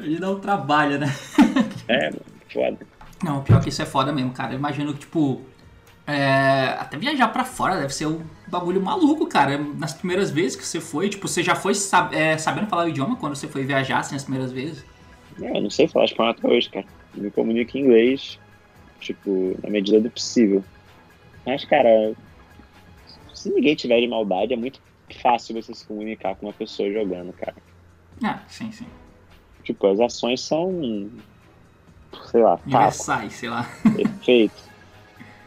Ele 0.00 0.18
dá 0.18 0.30
um 0.30 0.40
trabalho, 0.40 0.98
né? 0.98 1.08
É, 1.88 2.04
mano, 2.10 2.22
foda. 2.50 2.78
Não, 3.22 3.42
pior 3.42 3.60
que 3.62 3.68
isso 3.68 3.82
é 3.82 3.86
foda 3.86 4.10
mesmo, 4.12 4.32
cara. 4.32 4.54
Eu 4.54 4.58
imagino 4.58 4.94
que, 4.94 5.00
tipo. 5.00 5.42
É, 6.12 6.76
Até 6.78 6.98
viajar 6.98 7.28
pra 7.28 7.44
fora 7.44 7.78
deve 7.80 7.92
ser 7.94 8.06
um 8.06 8.28
bagulho 8.48 8.82
maluco, 8.82 9.28
cara. 9.28 9.58
Nas 9.58 9.94
primeiras 9.94 10.30
vezes 10.30 10.56
que 10.56 10.64
você 10.66 10.80
foi, 10.80 11.08
tipo, 11.08 11.26
você 11.28 11.42
já 11.42 11.54
foi 11.54 11.74
sab- 11.74 12.12
é, 12.14 12.36
sabendo 12.38 12.68
falar 12.68 12.84
o 12.84 12.88
idioma 12.88 13.16
quando 13.16 13.34
você 13.36 13.48
foi 13.48 13.64
viajar, 13.64 14.00
assim, 14.00 14.16
as 14.16 14.24
primeiras 14.24 14.52
vezes? 14.52 14.84
Não, 15.38 15.54
eu 15.56 15.62
não 15.62 15.70
sei 15.70 15.88
falar 15.88 16.06
espanhol 16.06 16.32
até 16.32 16.46
hoje, 16.48 16.68
cara. 16.70 16.86
Eu 17.14 17.22
me 17.22 17.30
comunico 17.30 17.76
em 17.76 17.82
inglês, 17.82 18.38
tipo, 19.00 19.58
na 19.62 19.70
medida 19.70 20.00
do 20.00 20.10
possível. 20.10 20.64
Mas, 21.46 21.64
cara, 21.64 21.88
se 23.34 23.50
ninguém 23.50 23.74
tiver 23.74 24.00
de 24.00 24.06
maldade, 24.08 24.52
é 24.52 24.56
muito 24.56 24.80
fácil 25.22 25.54
você 25.54 25.74
se 25.74 25.86
comunicar 25.86 26.34
com 26.36 26.46
uma 26.46 26.52
pessoa 26.52 26.92
jogando, 26.92 27.32
cara. 27.32 27.54
Ah, 28.22 28.44
sim, 28.48 28.70
sim. 28.70 28.86
Tipo, 29.64 29.86
as 29.86 30.00
ações 30.00 30.40
são, 30.42 30.80
sei 32.30 32.42
lá, 32.42 32.60
Universais, 32.64 33.32
sei 33.34 33.48
lá. 33.48 33.66
efeito. 33.98 34.69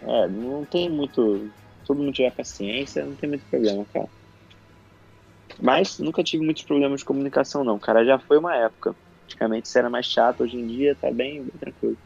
É, 0.05 0.27
não 0.27 0.65
tem 0.65 0.89
muito. 0.89 1.49
Todo 1.85 1.97
mundo 1.97 2.13
tiver 2.13 2.31
paciência, 2.31 3.05
não 3.05 3.15
tem 3.15 3.29
muito 3.29 3.45
problema, 3.49 3.85
cara. 3.93 4.07
Mas 5.61 5.99
nunca 5.99 6.23
tive 6.23 6.43
muitos 6.43 6.63
problemas 6.63 7.01
de 7.01 7.05
comunicação, 7.05 7.63
não. 7.63 7.77
Cara, 7.77 8.03
já 8.05 8.17
foi 8.17 8.37
uma 8.37 8.55
época. 8.55 8.95
Antigamente 9.25 9.67
isso 9.67 9.77
era 9.77 9.89
mais 9.89 10.05
chato, 10.05 10.41
hoje 10.43 10.57
em 10.57 10.67
dia 10.67 10.95
tá 10.95 11.11
bem, 11.11 11.41
bem 11.43 11.51
tranquilo. 11.59 11.97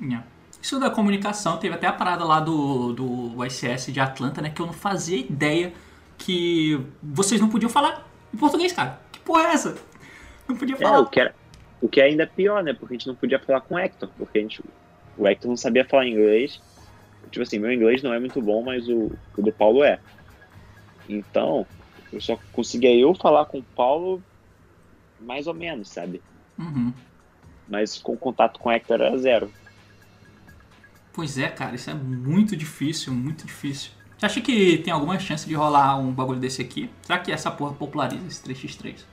Yeah. 0.00 0.26
Isso 0.60 0.78
da 0.78 0.90
comunicação, 0.90 1.58
teve 1.58 1.74
até 1.74 1.86
a 1.86 1.92
parada 1.92 2.24
lá 2.24 2.40
do, 2.40 2.92
do 2.92 3.44
YCS 3.44 3.86
de 3.92 4.00
Atlanta, 4.00 4.40
né? 4.40 4.50
Que 4.50 4.62
eu 4.62 4.66
não 4.66 4.72
fazia 4.72 5.18
ideia 5.18 5.72
que 6.18 6.80
vocês 7.02 7.40
não 7.40 7.48
podiam 7.48 7.68
falar 7.68 8.06
em 8.32 8.36
português, 8.36 8.72
cara. 8.72 9.00
Que 9.10 9.18
porra 9.20 9.42
é 9.48 9.52
essa? 9.52 9.76
Não 10.48 10.56
podia 10.56 10.76
É, 10.76 10.78
falar. 10.78 11.00
o 11.00 11.06
que, 11.06 11.20
era, 11.20 11.34
o 11.80 11.88
que 11.88 12.00
é 12.00 12.04
ainda 12.04 12.26
pior, 12.26 12.62
né? 12.62 12.72
Porque 12.72 12.94
a 12.94 12.98
gente 12.98 13.08
não 13.08 13.14
podia 13.16 13.38
falar 13.40 13.60
com 13.62 13.74
o 13.74 13.78
Hector, 13.78 14.08
porque 14.16 14.38
a 14.38 14.42
gente, 14.42 14.62
o 15.18 15.26
Hector 15.26 15.48
não 15.48 15.56
sabia 15.56 15.84
falar 15.84 16.06
inglês. 16.06 16.60
Tipo 17.32 17.42
assim, 17.42 17.58
meu 17.58 17.72
inglês 17.72 18.02
não 18.02 18.12
é 18.12 18.20
muito 18.20 18.40
bom, 18.40 18.62
mas 18.62 18.86
o, 18.88 19.10
o 19.36 19.42
do 19.42 19.50
Paulo 19.50 19.82
é. 19.82 19.98
Então, 21.08 21.66
eu 22.12 22.20
só 22.20 22.38
conseguia 22.52 22.94
eu 22.94 23.14
falar 23.14 23.46
com 23.46 23.58
o 23.58 23.62
Paulo 23.62 24.22
mais 25.18 25.46
ou 25.46 25.54
menos, 25.54 25.88
sabe? 25.88 26.22
Uhum. 26.58 26.92
Mas 27.68 27.98
com 27.98 28.16
contato 28.16 28.60
com 28.60 28.68
o 28.68 28.72
Hector 28.72 29.00
era 29.00 29.16
zero. 29.16 29.50
Pois 31.12 31.38
é, 31.38 31.48
cara, 31.48 31.74
isso 31.74 31.90
é 31.90 31.94
muito 31.94 32.56
difícil, 32.56 33.12
muito 33.12 33.46
difícil. 33.46 33.92
Você 34.16 34.26
acha 34.26 34.40
que 34.40 34.78
tem 34.78 34.92
alguma 34.92 35.18
chance 35.18 35.48
de 35.48 35.54
rolar 35.54 35.98
um 35.98 36.12
bagulho 36.12 36.38
desse 36.38 36.62
aqui? 36.62 36.90
Será 37.02 37.18
que 37.18 37.32
essa 37.32 37.50
porra 37.50 37.72
populariza 37.74 38.26
esse 38.26 38.42
3x3? 38.42 39.04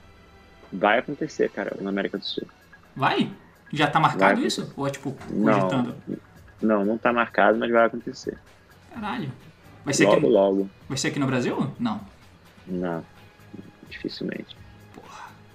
Vai 0.72 0.98
acontecer, 0.98 1.50
cara, 1.50 1.76
na 1.80 1.90
América 1.90 2.16
do 2.16 2.24
Sul. 2.24 2.46
Vai? 2.94 3.30
Já 3.72 3.86
tá 3.86 3.98
marcado 3.98 4.36
Vai. 4.36 4.46
isso? 4.46 4.72
Ou 4.76 4.86
é 4.86 4.90
tipo, 4.90 5.12
cogitando? 5.12 5.96
não, 6.06 6.16
não 6.62 6.98
tá 6.98 7.12
marcado, 7.12 7.58
mas 7.58 7.70
vai 7.70 7.86
acontecer. 7.86 8.36
Caralho. 8.92 9.30
Vai 9.84 9.94
ser, 9.94 10.04
Logo, 10.04 10.16
aqui, 10.18 10.26
logo. 10.26 10.70
vai 10.88 10.98
ser 10.98 11.08
aqui 11.08 11.18
no 11.18 11.26
Brasil? 11.26 11.72
Não. 11.78 12.00
Não, 12.66 13.04
dificilmente. 13.88 14.56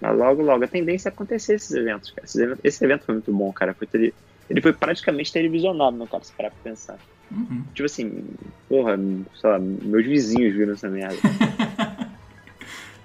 Mas 0.01 0.17
logo, 0.17 0.41
logo, 0.41 0.63
a 0.63 0.67
tendência 0.67 1.09
é 1.09 1.11
acontecer 1.11 1.53
esses 1.55 1.71
eventos, 1.71 2.11
cara. 2.11 2.25
Esse 2.25 2.41
evento, 2.41 2.59
esse 2.63 2.83
evento 2.83 3.05
foi 3.05 3.15
muito 3.15 3.31
bom, 3.33 3.51
cara. 3.53 3.73
Foi 3.73 3.87
tele- 3.87 4.13
ele 4.49 4.61
foi 4.61 4.73
praticamente 4.73 5.31
televisionado, 5.31 5.95
não 5.95 6.07
cara, 6.07 6.23
se 6.23 6.33
parar 6.33 6.49
pra 6.51 6.59
pensar. 6.63 6.97
Uhum. 7.31 7.63
Tipo 7.73 7.85
assim, 7.85 8.23
porra, 8.69 8.97
sei 9.39 9.49
lá, 9.49 9.57
meus 9.59 10.05
vizinhos 10.05 10.53
viram 10.55 10.73
essa 10.73 10.89
merda. 10.89 11.17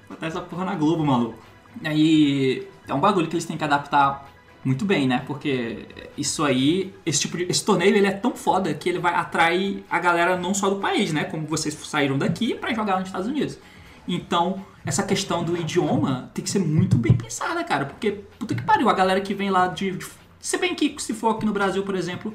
Botar 0.08 0.26
essa 0.26 0.40
porra 0.40 0.64
na 0.64 0.74
Globo, 0.74 1.04
maluco. 1.04 1.38
Aí 1.84 2.66
é 2.88 2.94
um 2.94 3.00
bagulho 3.00 3.28
que 3.28 3.34
eles 3.36 3.44
têm 3.46 3.56
que 3.56 3.64
adaptar 3.64 4.29
muito 4.62 4.84
bem, 4.84 5.08
né? 5.08 5.22
Porque 5.26 5.86
isso 6.16 6.44
aí, 6.44 6.92
esse 7.04 7.20
tipo 7.20 7.36
de. 7.36 7.44
Esse 7.44 7.64
torneio 7.64 7.96
ele 7.96 8.06
é 8.06 8.12
tão 8.12 8.34
foda 8.34 8.72
que 8.74 8.88
ele 8.88 8.98
vai 8.98 9.14
atrair 9.14 9.84
a 9.90 9.98
galera 9.98 10.36
não 10.36 10.52
só 10.52 10.68
do 10.68 10.76
país, 10.76 11.12
né? 11.12 11.24
Como 11.24 11.46
vocês 11.46 11.74
saíram 11.74 12.18
daqui 12.18 12.54
pra 12.54 12.74
jogar 12.74 12.98
nos 12.98 13.08
Estados 13.08 13.26
Unidos. 13.26 13.58
Então, 14.06 14.64
essa 14.84 15.02
questão 15.02 15.42
do 15.42 15.56
idioma 15.56 16.30
tem 16.34 16.44
que 16.44 16.50
ser 16.50 16.58
muito 16.58 16.96
bem 16.96 17.14
pensada, 17.14 17.62
cara. 17.64 17.86
Porque, 17.86 18.12
puta 18.38 18.54
que 18.54 18.62
pariu, 18.62 18.88
a 18.88 18.92
galera 18.92 19.20
que 19.20 19.32
vem 19.32 19.50
lá 19.50 19.66
de. 19.66 19.92
de 19.92 20.06
se 20.38 20.58
bem 20.58 20.74
que 20.74 20.94
se 21.00 21.14
for 21.14 21.30
aqui 21.30 21.46
no 21.46 21.52
Brasil, 21.52 21.82
por 21.82 21.94
exemplo, 21.94 22.34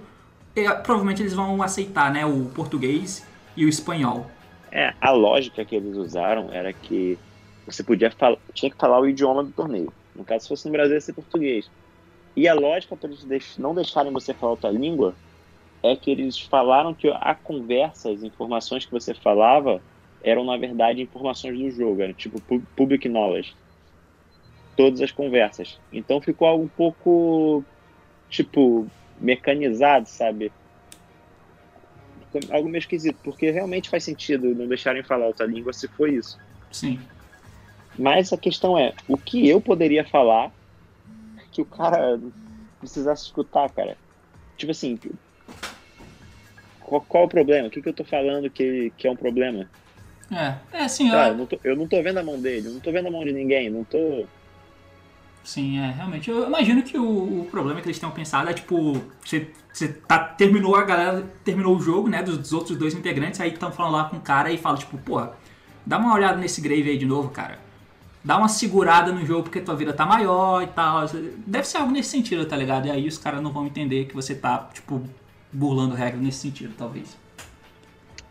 é, 0.56 0.68
provavelmente 0.72 1.22
eles 1.22 1.34
vão 1.34 1.62
aceitar, 1.62 2.12
né? 2.12 2.26
O 2.26 2.46
português 2.46 3.26
e 3.56 3.66
o 3.66 3.70
espanhol. 3.70 4.30
É, 4.72 4.94
a 5.00 5.12
lógica 5.12 5.64
que 5.64 5.76
eles 5.76 5.96
usaram 5.96 6.52
era 6.52 6.74
que 6.74 7.18
você 7.66 7.84
podia 7.84 8.12
falar, 8.12 8.38
tinha 8.54 8.72
que 8.72 8.78
falar 8.78 9.00
o 9.00 9.08
idioma 9.08 9.44
do 9.44 9.52
torneio. 9.52 9.94
No 10.16 10.24
caso, 10.24 10.44
se 10.44 10.50
fosse 10.50 10.66
no 10.66 10.72
Brasil, 10.72 10.96
ia 10.96 11.02
ser 11.02 11.14
português. 11.14 11.70
E 12.36 12.48
a 12.48 12.54
lógica 12.54 12.96
para 12.96 13.10
eles 13.10 13.58
não 13.58 13.74
deixarem 13.74 14.12
você 14.12 14.34
falar 14.34 14.52
outra 14.52 14.70
língua 14.70 15.16
é 15.82 15.96
que 15.96 16.12
eles 16.12 16.40
falaram 16.40 16.94
que 16.94 17.08
a 17.08 17.36
conversa, 17.36 18.12
as 18.12 18.24
informações 18.24 18.86
que 18.86 18.92
você 18.92 19.14
falava, 19.14 19.82
eram 20.22 20.44
na 20.44 20.58
verdade 20.58 21.02
informações 21.02 21.58
do 21.58 21.70
jogo, 21.70 22.02
era 22.02 22.14
tipo 22.14 22.42
pu- 22.42 22.64
public 22.76 23.08
knowledge. 23.08 23.56
Todas 24.76 25.00
as 25.00 25.12
conversas. 25.12 25.80
Então 25.94 26.20
ficou 26.20 26.48
algo 26.48 26.66
um 26.66 26.68
pouco, 26.68 27.64
tipo, 28.30 28.88
mecanizado, 29.22 30.10
sabe? 30.10 30.52
Algo 32.52 32.68
meio 32.68 32.80
esquisito, 32.80 33.18
porque 33.24 33.50
realmente 33.50 33.90
faz 33.90 34.04
sentido 34.04 34.54
não 34.54 34.68
deixarem 34.68 35.04
falar 35.04 35.28
outra 35.28 35.46
língua 35.46 35.72
se 35.72 35.88
for 35.88 36.10
isso. 36.10 36.38
Sim. 36.70 37.00
Mas 37.98 38.34
a 38.34 38.38
questão 38.38 38.78
é, 38.78 38.94
o 39.08 39.18
que 39.18 39.48
eu 39.48 39.62
poderia 39.62 40.04
falar 40.04 40.52
que 41.56 41.62
o 41.62 41.66
cara 41.66 42.20
precisasse 42.80 43.24
escutar, 43.24 43.70
cara? 43.70 43.98
Tipo 44.58 44.72
assim, 44.72 45.00
qual, 46.82 47.02
qual 47.02 47.24
o 47.24 47.30
problema? 47.30 47.70
O 47.70 47.72
que, 47.72 47.82
que 47.82 47.88
eu 47.88 47.94
tô 47.94 48.04
falando 48.04 48.50
que, 48.50 48.92
que 48.98 49.08
é 49.08 49.12
um 49.12 49.16
problema? 49.16 49.70
É, 50.30 50.56
é 50.74 50.84
assim, 50.84 51.10
Cara, 51.10 51.30
eu, 51.30 51.32
eu 51.32 51.38
não, 51.38 51.46
tô, 51.46 51.60
eu 51.64 51.76
não 51.76 51.88
tô 51.88 52.02
vendo 52.04 52.18
a 52.18 52.24
mão 52.24 52.42
dele, 52.42 52.68
eu 52.68 52.74
não 52.74 52.80
tô 52.82 52.92
vendo 52.92 53.08
a 53.08 53.12
mão 53.12 53.24
de 53.24 53.32
ninguém, 53.32 53.70
não 53.70 53.86
tô. 53.86 54.26
Sim, 55.46 55.80
é, 55.80 55.92
realmente. 55.92 56.30
Eu 56.30 56.48
imagino 56.48 56.84
que 56.84 56.98
o, 56.98 57.42
o 57.42 57.48
problema 57.50 57.80
que 57.80 57.88
eles 57.88 58.00
tenham 58.00 58.12
pensado 58.12 58.50
é 58.50 58.54
tipo, 58.54 59.02
você, 59.24 59.48
você 59.72 59.88
tá, 59.88 60.20
terminou, 60.20 60.76
a 60.76 60.84
galera 60.84 61.24
terminou 61.46 61.78
o 61.78 61.80
jogo, 61.80 62.10
né, 62.10 62.22
dos, 62.22 62.38
dos 62.38 62.52
outros 62.52 62.78
dois 62.78 62.94
integrantes, 62.94 63.40
aí 63.40 63.54
estão 63.54 63.72
falando 63.72 63.94
lá 63.94 64.10
com 64.10 64.18
o 64.18 64.22
cara 64.22 64.52
e 64.52 64.58
fala, 64.58 64.78
tipo, 64.78 64.98
pô, 64.98 65.26
dá 65.86 65.98
uma 65.98 66.14
olhada 66.14 66.38
nesse 66.38 66.60
Grave 66.60 66.90
aí 66.90 66.98
de 66.98 67.06
novo, 67.06 67.30
cara. 67.30 67.60
Dá 68.26 68.38
uma 68.38 68.48
segurada 68.50 69.12
no 69.12 69.24
jogo 69.24 69.44
porque 69.44 69.62
tua 69.62 69.76
vida 69.76 69.94
tá 69.94 70.04
maior 70.04 70.64
e 70.64 70.68
tal. 70.68 71.06
Deve 71.46 71.68
ser 71.68 71.78
algo 71.78 71.92
nesse 71.92 72.10
sentido, 72.10 72.44
tá 72.46 72.58
ligado? 72.58 72.88
E 72.88 72.92
aí 72.92 73.08
os 73.08 73.20
caras 73.20 73.40
não 73.40 73.52
vão 73.52 73.68
entender 73.68 74.06
que 74.06 74.16
você 74.16 74.34
tá, 74.34 74.68
tipo, 74.74 75.04
burlando 75.54 75.94
regra 75.94 76.20
nesse 76.20 76.40
sentido, 76.40 76.74
talvez. 76.76 77.16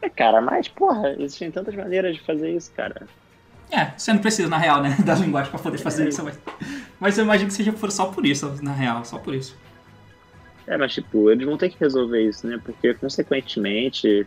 É, 0.02 0.11
cara, 0.11 0.40
mas, 0.40 0.66
porra, 0.66 1.14
existem 1.18 1.48
tantas 1.52 1.76
maneiras 1.76 2.16
de 2.16 2.22
fazer 2.22 2.50
isso, 2.50 2.72
cara. 2.72 3.07
É, 3.70 3.92
você 3.96 4.12
não 4.12 4.20
precisa, 4.20 4.48
na 4.48 4.59
real, 4.59 4.83
né, 4.83 4.96
da 5.07 5.14
linguagem 5.14 5.50
pra 5.50 5.61
poder 5.61 5.78
fazer 5.78 6.09
isso, 6.09 6.22
mas, 6.24 6.38
mas 6.98 7.16
eu 7.16 7.24
imagino 7.24 7.48
que 7.48 7.54
seja 7.54 7.72
por- 7.72 7.90
só 7.92 8.07
por 8.07 8.26
isso, 8.26 8.52
na 8.62 8.72
real, 8.72 9.04
só 9.04 9.16
por 9.16 9.33
isso. 9.33 9.57
É, 10.66 10.76
mas, 10.76 10.92
tipo, 10.92 11.30
eles 11.30 11.46
vão 11.46 11.57
ter 11.57 11.70
que 11.70 11.78
resolver 11.78 12.20
isso, 12.28 12.46
né? 12.48 12.61
Porque, 12.64 12.94
consequentemente, 12.94 14.26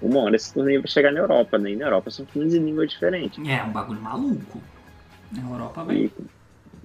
uma 0.00 0.20
hora 0.20 0.36
esse 0.36 0.54
torneio 0.54 0.80
vai 0.82 0.88
chegar 0.88 1.10
na 1.12 1.18
Europa, 1.20 1.58
né? 1.58 1.72
E 1.72 1.76
na 1.76 1.86
Europa 1.86 2.10
são 2.10 2.24
15 2.24 2.58
línguas 2.58 2.90
diferentes. 2.90 3.46
É, 3.48 3.62
um 3.62 3.72
bagulho 3.72 4.00
maluco. 4.00 4.60
Na 5.32 5.42
Europa, 5.48 5.84
vai. 5.84 5.96
E, 5.96 6.12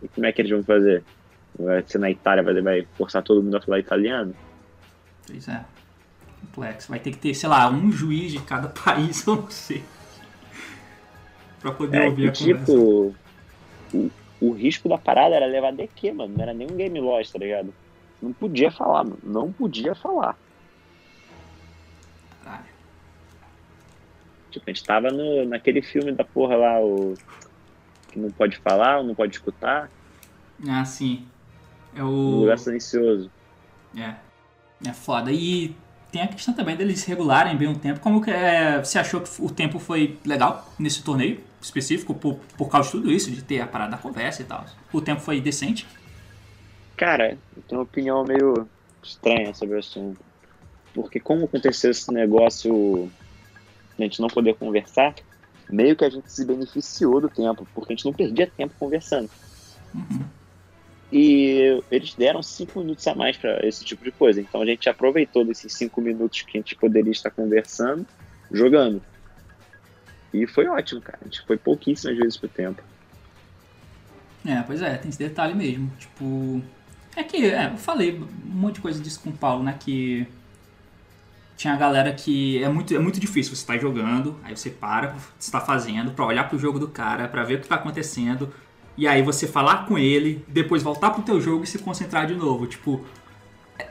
e 0.03 0.08
como 0.10 0.25
é 0.25 0.31
que 0.31 0.41
eles 0.41 0.51
vão 0.51 0.63
fazer? 0.63 1.03
Vai 1.58 1.84
ser 1.88 1.97
na 1.99 2.10
Itália, 2.12 2.43
vai, 2.43 2.62
vai 2.62 2.88
forçar 2.97 3.23
todo 3.23 3.41
mundo 3.41 3.55
a 3.58 3.62
falar 3.62 3.79
italiano? 3.79 4.36
Pois 5.25 5.47
é. 5.47 5.63
Complexo. 6.41 6.89
Vai 6.89 6.99
ter 6.99 7.12
que 7.12 7.17
ter, 7.17 7.34
sei 7.34 7.49
lá, 7.49 7.69
um 7.69 7.91
juiz 7.91 8.31
de 8.31 8.39
cada 8.41 8.67
país, 8.84 9.25
eu 9.25 9.36
não 9.38 9.49
sei. 9.49 9.84
pra 11.60 11.71
poder 11.71 12.01
É, 12.03 12.05
ouvir 12.08 12.29
a 12.29 12.34
conversa. 12.34 12.65
tipo, 12.65 13.15
o, 13.93 14.12
o 14.41 14.51
risco 14.51 14.88
da 14.89 14.97
parada 14.97 15.36
era 15.36 15.45
levar 15.45 15.71
DQ, 15.73 16.12
mano. 16.13 16.34
Não 16.36 16.43
era 16.43 16.53
nem 16.53 16.67
um 16.69 16.75
game 16.75 16.99
loss, 16.99 17.31
tá 17.31 17.39
ligado? 17.39 17.73
Não 18.21 18.34
podia 18.34 18.69
falar, 18.71 19.03
mano. 19.05 19.17
Não 19.23 19.51
podia 19.51 19.95
falar. 19.95 20.38
Caralho. 22.43 22.65
Tipo, 24.51 24.69
a 24.69 24.73
gente 24.73 24.84
tava 24.86 25.10
no, 25.10 25.45
naquele 25.45 25.81
filme 25.81 26.12
da 26.12 26.23
porra 26.23 26.55
lá, 26.55 26.79
o. 26.81 27.13
Que 28.15 28.19
não 28.21 28.32
pode 28.32 28.56
falar, 28.60 28.99
ou 28.99 29.04
não 29.04 29.13
pode 29.13 29.36
escutar. 29.36 29.91
Ah, 30.65 30.86
sim. 30.86 31.28
É 31.93 32.01
Um 32.01 32.08
o. 32.08 32.39
lugar 32.39 32.58
silencioso. 32.58 33.30
É. 33.93 34.15
É 34.88 34.93
foda. 34.93 35.34
E 35.34 35.75
tem 36.13 36.21
a 36.21 36.28
questão 36.30 36.54
também 36.54 36.78
deles 36.78 37.04
regularem 37.04 37.58
bem 37.58 37.67
o 37.67 37.78
tempo. 37.78 37.99
Como 37.99 38.21
que 38.21 38.32
é, 38.32 38.82
você 38.82 38.97
achou 38.97 39.19
que 39.19 39.30
o 39.41 39.49
tempo 39.49 39.80
foi 39.80 40.17
legal 40.25 40.65
nesse 40.80 41.04
torneio 41.04 41.41
específico 41.62 42.13
por, 42.13 42.36
por 42.58 42.69
causa 42.69 42.88
de 42.88 42.91
tudo 42.93 43.12
isso, 43.12 43.30
de 43.30 43.43
ter 43.43 43.60
a 43.60 43.67
parada 43.67 43.91
da 43.91 43.97
conversa 43.97 44.41
e 44.41 44.45
tal? 44.45 44.63
O 44.93 45.01
tempo 45.01 45.19
foi 45.19 45.41
decente? 45.41 45.86
Cara, 46.95 47.38
eu 47.58 47.63
tenho 47.67 47.82
uma 47.82 47.84
opinião 47.84 48.23
meio 48.23 48.65
estranha 49.04 49.54
sobre 49.54 49.75
o 49.75 49.80
assunto. 49.80 50.21
Porque 50.93 51.19
como 51.19 51.43
aconteceu 51.43 51.91
esse 51.91 52.10
negócio 52.13 53.12
de 53.97 54.04
a 54.04 54.08
gente 54.08 54.21
não 54.21 54.30
poder 54.30 54.56
conversar, 54.56 55.13
meio 55.69 55.95
que 55.95 56.06
a 56.06 56.10
gente 56.10 56.32
se 56.32 56.45
beneficiou 56.45 57.21
do 57.21 57.30
tempo, 57.30 57.67
porque 57.73 57.93
a 57.93 57.95
gente 57.95 58.06
não 58.06 58.13
perdia 58.13 58.47
tempo 58.47 58.73
conversando. 58.80 59.30
Uhum. 59.93 60.23
E 61.12 61.82
eles 61.91 62.13
deram 62.15 62.41
cinco 62.41 62.80
minutos 62.80 63.08
a 63.08 63.15
mais 63.15 63.38
para 63.38 63.65
esse 63.65 63.86
tipo 63.86 64.04
de 64.04 64.12
coisa. 64.12 64.41
Então 64.41 64.62
a 64.62 64.65
gente 64.65 64.89
aproveitou 64.89 65.45
desses 65.45 65.73
cinco 65.73 66.01
minutos 66.01 66.41
que 66.41 66.58
a 66.58 66.62
gente 66.62 66.75
poderia 66.75 67.12
estar 67.12 67.32
conversando, 67.32 68.05
jogando. 68.51 69.01
E 70.34 70.45
foi 70.47 70.68
ótimo, 70.68 71.01
cara. 71.01 71.20
A 71.22 71.26
gente 71.26 71.45
foi 71.45 71.57
pouquíssimas 71.57 72.18
vezes 72.18 72.38
pro 72.38 72.49
tempo. 72.49 72.82
É, 74.45 74.61
pois 74.61 74.82
é, 74.82 74.97
tem 74.97 75.09
esse 75.09 75.20
detalhe 75.20 75.53
mesmo. 75.53 75.91
Tipo. 75.97 76.61
É 77.16 77.24
que, 77.24 77.45
é, 77.45 77.68
eu 77.68 77.78
falei 77.78 78.20
um 78.20 78.51
monte 78.51 78.76
de 78.76 78.82
coisa 78.82 79.01
disso 79.01 79.22
com 79.22 79.30
o 79.30 79.38
Paulo, 79.38 79.63
né? 79.63 79.78
Que 79.80 80.28
tinha 81.58 81.74
a 81.74 81.78
galera 81.78 82.12
que 82.14 82.62
é 82.64 82.70
muito, 82.70 82.93
é 82.95 82.99
muito 82.99 83.20
difícil. 83.20 83.56
Você 83.56 83.66
tá 83.66 83.78
jogando, 83.78 84.36
aí 84.43 84.56
você 84.56 84.70
para, 84.70 85.10
o 85.14 85.20
você 85.39 85.51
tá 85.51 85.62
fazendo, 85.62 86.12
pra 86.12 86.26
olhar 86.26 86.47
pro 86.49 86.58
jogo 86.60 86.78
do 86.80 86.88
cara, 86.88 87.28
pra 87.28 87.43
ver 87.43 87.56
o 87.56 87.62
que 87.62 87.68
tá 87.68 87.76
acontecendo. 87.76 88.51
E 88.97 89.08
aí 89.08 89.22
você 89.22 89.45
falar 89.47 89.86
com 89.86 89.97
ele, 89.97 90.43
depois 90.47 90.82
voltar 90.84 91.12
pro 91.12 91.22
teu 91.24 91.39
jogo 91.41 91.64
e 91.64 91.68
se 91.68 91.78
concentrar 91.80 92.26
de 92.28 92.36
novo. 92.36 92.66
Tipo, 92.68 93.03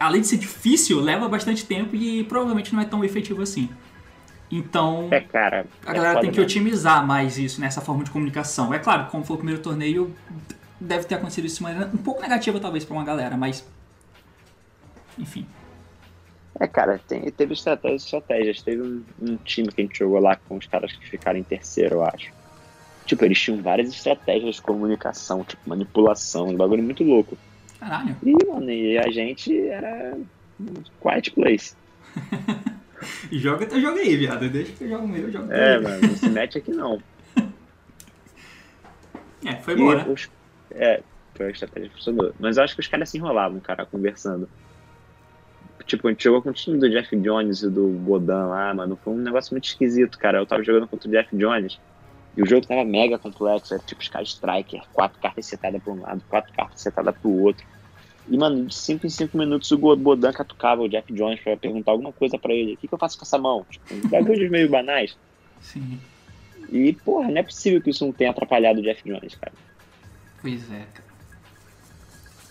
além 0.00 0.20
de 0.22 0.26
ser 0.26 0.38
difícil, 0.38 1.00
leva 1.00 1.28
bastante 1.28 1.64
tempo 1.66 1.94
e 1.94 2.24
provavelmente 2.24 2.74
não 2.74 2.80
é 2.82 2.84
tão 2.86 3.04
efetivo 3.04 3.42
assim. 3.42 3.68
Então, 4.50 5.08
É, 5.10 5.20
cara. 5.20 5.66
a 5.86 5.90
é 5.90 5.94
galera 5.94 6.14
foda 6.14 6.20
tem 6.22 6.30
que 6.30 6.38
mesmo. 6.38 6.44
otimizar 6.60 7.04
mais 7.06 7.38
isso 7.38 7.60
nessa 7.60 7.80
forma 7.80 8.04
de 8.04 8.10
comunicação. 8.10 8.72
É 8.72 8.78
claro, 8.78 9.06
como 9.10 9.24
foi 9.24 9.34
o 9.34 9.38
primeiro 9.38 9.60
torneio, 9.60 10.14
deve 10.80 11.04
ter 11.04 11.16
acontecido 11.16 11.46
isso 11.46 11.56
de 11.56 11.62
maneira 11.62 11.90
um 11.92 11.96
pouco 11.98 12.20
negativa, 12.22 12.60
talvez, 12.60 12.84
pra 12.84 12.94
uma 12.94 13.04
galera, 13.04 13.36
mas. 13.36 13.66
Enfim. 15.18 15.46
É, 16.60 16.66
cara, 16.68 17.00
tem, 17.06 17.22
teve 17.30 17.54
estratégias 17.54 18.04
estratégias. 18.04 18.62
Teve 18.62 18.82
um, 18.82 19.02
um, 19.20 19.36
time 19.36 19.68
que 19.68 19.80
a 19.80 19.84
gente 19.84 19.98
jogou 19.98 20.20
lá 20.20 20.36
com 20.36 20.56
os 20.56 20.66
caras 20.66 20.92
que 20.92 21.08
ficaram 21.08 21.38
em 21.38 21.42
terceiro, 21.42 21.96
eu 21.96 22.04
acho. 22.04 22.32
Tipo, 23.04 23.24
eles 23.24 23.40
tinham 23.40 23.60
várias 23.60 23.90
estratégias 23.90 24.56
de 24.56 24.62
comunicação, 24.62 25.44
tipo, 25.44 25.68
manipulação, 25.68 26.48
um 26.48 26.56
bagulho 26.56 26.82
muito 26.82 27.02
louco. 27.04 27.36
Caralho. 27.78 28.16
E, 28.22 28.46
mano, 28.46 28.70
e 28.70 28.96
a 28.96 29.10
gente 29.10 29.58
era 29.68 30.16
quiet 31.02 31.30
place. 31.32 31.74
joga 33.30 33.66
teu 33.66 33.80
jogo 33.80 33.98
aí, 33.98 34.16
viado. 34.16 34.48
Deixa 34.48 34.72
que 34.72 34.84
eu 34.84 34.88
jogo 34.88 35.04
o 35.04 35.08
meu, 35.08 35.22
eu 35.24 35.32
jogo 35.32 35.52
É, 35.52 35.78
mano, 35.78 36.00
não 36.08 36.16
se 36.16 36.28
mete 36.28 36.58
aqui 36.58 36.70
não. 36.70 37.02
É, 39.46 39.56
foi 39.56 39.76
boa, 39.76 39.96
né? 39.96 40.06
Os, 40.08 40.30
é, 40.70 41.02
foi 41.34 41.48
a 41.48 41.50
estratégia 41.50 41.90
que 41.90 41.96
funcionou. 41.96 42.32
Mas 42.40 42.56
eu 42.56 42.64
acho 42.64 42.74
que 42.74 42.80
os 42.80 42.88
caras 42.88 43.10
se 43.10 43.18
enrolavam, 43.18 43.60
cara, 43.60 43.84
conversando. 43.84 44.48
Tipo, 45.86 46.08
a 46.08 46.10
gente 46.10 46.24
jogou 46.24 46.40
com 46.40 46.50
o 46.50 46.52
time 46.52 46.78
do 46.78 46.88
Jeff 46.88 47.14
Jones 47.16 47.62
e 47.62 47.70
do 47.70 47.88
Bodan 47.88 48.46
lá, 48.46 48.72
mano. 48.72 48.98
Foi 49.02 49.12
um 49.12 49.18
negócio 49.18 49.52
muito 49.52 49.64
esquisito, 49.64 50.18
cara. 50.18 50.38
Eu 50.38 50.46
tava 50.46 50.62
jogando 50.62 50.88
contra 50.88 51.08
o 51.08 51.10
Jeff 51.10 51.36
Jones 51.36 51.78
e 52.36 52.42
o 52.42 52.46
jogo 52.46 52.66
tava 52.66 52.84
mega 52.84 53.18
complexo. 53.18 53.74
Era 53.74 53.82
tipo 53.82 54.00
os 54.00 54.08
caras 54.08 54.28
striker, 54.28 54.82
quatro 54.92 55.20
cartas 55.20 55.46
setadas 55.46 55.82
pra 55.82 55.92
um 55.92 56.00
lado, 56.00 56.22
quatro 56.28 56.52
cartas 56.54 56.80
setadas 56.80 57.14
pro 57.18 57.30
outro. 57.30 57.64
E, 58.26 58.38
mano, 58.38 58.64
de 58.66 58.74
5 58.74 59.06
em 59.06 59.10
5 59.10 59.36
minutos 59.36 59.70
o 59.70 59.96
Bodan 59.96 60.32
catucava 60.32 60.82
o 60.82 60.88
Jeff 60.88 61.12
Jones 61.12 61.40
pra 61.40 61.56
perguntar 61.56 61.92
alguma 61.92 62.12
coisa 62.12 62.38
pra 62.38 62.54
ele. 62.54 62.74
O 62.74 62.76
que, 62.78 62.88
que 62.88 62.94
eu 62.94 62.98
faço 62.98 63.18
com 63.18 63.24
essa 63.24 63.36
mão? 63.36 63.66
Tipo, 63.68 64.08
bagulhos 64.08 64.50
meio 64.50 64.70
banais. 64.70 65.16
Sim. 65.60 66.00
E, 66.70 66.94
porra, 66.94 67.28
não 67.28 67.38
é 67.38 67.42
possível 67.42 67.82
que 67.82 67.90
isso 67.90 68.04
não 68.04 68.12
tenha 68.12 68.30
atrapalhado 68.30 68.80
o 68.80 68.82
Jeff 68.82 69.02
Jones, 69.04 69.34
cara. 69.34 69.52
Pois 70.40 70.72
é, 70.72 70.86
cara. 70.94 71.03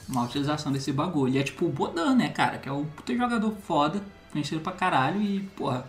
Uma 0.09 0.25
utilização 0.25 0.71
desse 0.71 0.91
bagulho. 0.91 1.33
E 1.33 1.37
é 1.37 1.43
tipo 1.43 1.65
o 1.65 1.69
Bodan, 1.69 2.15
né, 2.15 2.29
cara? 2.29 2.57
Que 2.57 2.67
é 2.67 2.71
um 2.71 2.85
puta 2.85 3.15
jogador 3.15 3.51
foda, 3.51 4.01
conhecido 4.31 4.61
pra 4.61 4.73
caralho 4.73 5.21
e, 5.21 5.41
porra, 5.55 5.85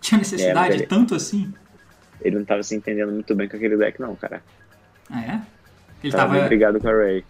tinha 0.00 0.18
necessidade 0.18 0.72
é, 0.72 0.76
ele, 0.76 0.86
tanto 0.86 1.14
assim? 1.14 1.52
Ele 2.20 2.38
não 2.38 2.44
tava 2.44 2.62
se 2.62 2.74
entendendo 2.74 3.12
muito 3.12 3.34
bem 3.34 3.48
com 3.48 3.56
aquele 3.56 3.76
deck, 3.76 4.00
não, 4.00 4.14
cara. 4.14 4.42
Ah, 5.08 5.22
é? 5.22 5.42
Ele 6.02 6.12
tava, 6.12 6.34
tava... 6.34 6.46
brigado 6.46 6.80
com 6.80 6.88
a 6.88 6.92
Ray. 6.92 7.24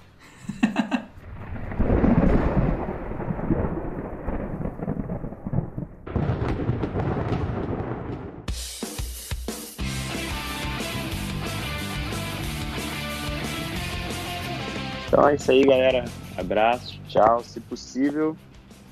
É 15.31 15.37
isso 15.37 15.51
aí, 15.51 15.63
galera. 15.65 16.05
Abraço, 16.37 16.99
tchau. 17.09 17.43
Se 17.45 17.61
possível, 17.61 18.37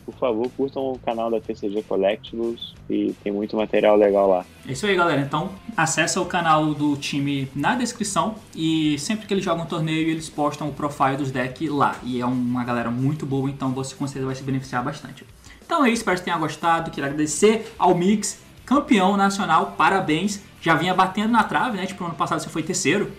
por 0.06 0.14
favor, 0.14 0.48
curtam 0.56 0.92
o 0.92 0.98
canal 0.98 1.30
da 1.30 1.40
TCG 1.40 1.82
Collectibles 1.82 2.74
e 2.88 3.12
tem 3.24 3.32
muito 3.32 3.56
material 3.56 3.96
legal 3.96 4.28
lá. 4.28 4.44
É 4.66 4.72
isso 4.72 4.86
aí, 4.86 4.94
galera. 4.94 5.20
Então, 5.20 5.50
acessa 5.76 6.20
o 6.20 6.26
canal 6.26 6.72
do 6.74 6.96
time 6.96 7.50
na 7.54 7.74
descrição 7.74 8.36
e 8.54 8.98
sempre 8.98 9.26
que 9.26 9.34
eles 9.34 9.44
jogam 9.44 9.64
um 9.64 9.68
torneio, 9.68 10.08
eles 10.08 10.28
postam 10.28 10.68
o 10.68 10.72
profile 10.72 11.16
dos 11.16 11.30
decks 11.30 11.68
lá. 11.70 11.96
E 12.02 12.20
é 12.20 12.26
uma 12.26 12.64
galera 12.64 12.90
muito 12.90 13.26
boa, 13.26 13.50
então 13.50 13.72
você 13.72 13.94
com 13.94 14.06
certeza 14.06 14.26
vai 14.26 14.34
se 14.34 14.42
beneficiar 14.42 14.82
bastante. 14.84 15.24
Então 15.64 15.84
é 15.84 15.88
isso, 15.88 15.98
espero 15.98 16.18
que 16.18 16.24
tenha 16.24 16.38
gostado. 16.38 16.90
Queria 16.90 17.06
agradecer 17.10 17.74
ao 17.78 17.94
Mix, 17.94 18.40
campeão 18.64 19.16
nacional, 19.16 19.74
parabéns. 19.76 20.40
Já 20.60 20.74
vinha 20.74 20.94
batendo 20.94 21.30
na 21.32 21.44
trave, 21.44 21.76
né? 21.76 21.86
Tipo, 21.86 22.04
ano 22.04 22.14
passado 22.14 22.40
você 22.40 22.48
foi 22.48 22.62
terceiro, 22.62 23.12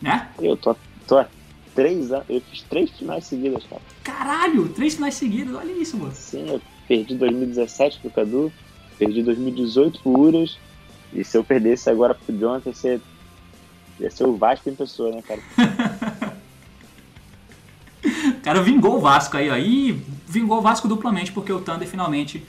né? 0.00 0.28
Eu 0.40 0.56
tô, 0.56 0.74
tô 1.06 1.18
três 1.74 2.12
anos. 2.12 2.26
Eu 2.28 2.40
fiz 2.40 2.62
três 2.62 2.90
finais 2.90 3.26
seguidas, 3.26 3.64
cara. 3.64 3.82
Caralho, 4.02 4.68
três 4.68 4.94
finais 4.94 5.14
seguidas, 5.14 5.54
olha 5.54 5.72
isso, 5.72 5.96
mano. 5.96 6.12
Sim, 6.14 6.48
eu 6.48 6.60
perdi 6.86 7.14
2017 7.14 8.00
pro 8.00 8.10
Cadu, 8.10 8.52
perdi 8.98 9.22
2018 9.22 10.00
pro 10.00 10.18
Uras. 10.18 10.58
E 11.12 11.24
se 11.24 11.36
eu 11.36 11.44
perdesse 11.44 11.88
agora 11.90 12.14
pro 12.14 12.36
Jonathan, 12.36 12.70
ia 12.70 12.74
ser, 12.74 13.00
ia 14.00 14.10
ser 14.10 14.24
o 14.24 14.36
Vasco 14.36 14.68
em 14.68 14.74
pessoa, 14.74 15.14
né, 15.14 15.22
cara? 15.22 15.40
o 18.36 18.40
cara 18.40 18.62
vingou 18.62 18.96
o 18.96 19.00
Vasco 19.00 19.36
aí, 19.36 19.50
ó. 19.50 19.56
E 19.56 19.92
vingou 20.26 20.58
o 20.58 20.62
Vasco 20.62 20.88
duplamente, 20.88 21.30
porque 21.32 21.52
o 21.52 21.60
Thunder 21.60 21.86
finalmente 21.86 22.44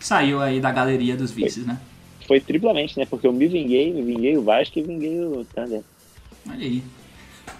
saiu 0.00 0.40
aí 0.40 0.60
da 0.60 0.72
galeria 0.72 1.16
dos 1.16 1.30
vices, 1.30 1.64
né? 1.64 1.80
Foi 2.26 2.40
triplamente, 2.40 2.98
né? 2.98 3.06
Porque 3.06 3.26
eu 3.26 3.32
me 3.32 3.46
vinguei, 3.46 3.92
me 3.92 4.02
vinguei 4.02 4.36
o 4.36 4.42
Vasco 4.42 4.78
e 4.78 4.82
vinguei 4.82 5.20
o 5.20 5.44
Thunder. 5.54 5.82
Olha 6.48 6.64
aí. 6.64 6.82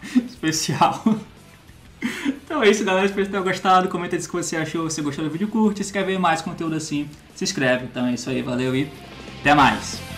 especial. 0.29 1.03
Então 2.45 2.63
é 2.63 2.71
isso, 2.71 2.85
galera. 2.85 3.07
Espero 3.07 3.25
que 3.27 3.31
tenham 3.31 3.45
gostado. 3.45 3.89
Comenta 3.89 4.17
aí 4.17 4.23
se 4.23 4.29
você 4.29 4.57
achou, 4.57 4.89
se 4.89 5.03
gostou 5.03 5.25
do 5.25 5.31
vídeo, 5.31 5.49
curte. 5.49 5.85
Se 5.85 5.93
quer 5.93 6.05
ver 6.05 6.19
mais 6.19 6.41
conteúdo 6.41 6.77
assim, 6.77 7.09
se 7.35 7.45
inscreve. 7.45 7.85
Então 7.85 8.07
é 8.07 8.15
isso 8.15 8.31
aí, 8.31 8.43
valeu 8.43 8.75
e 8.75 8.91
até 9.41 9.55
mais. 9.55 10.18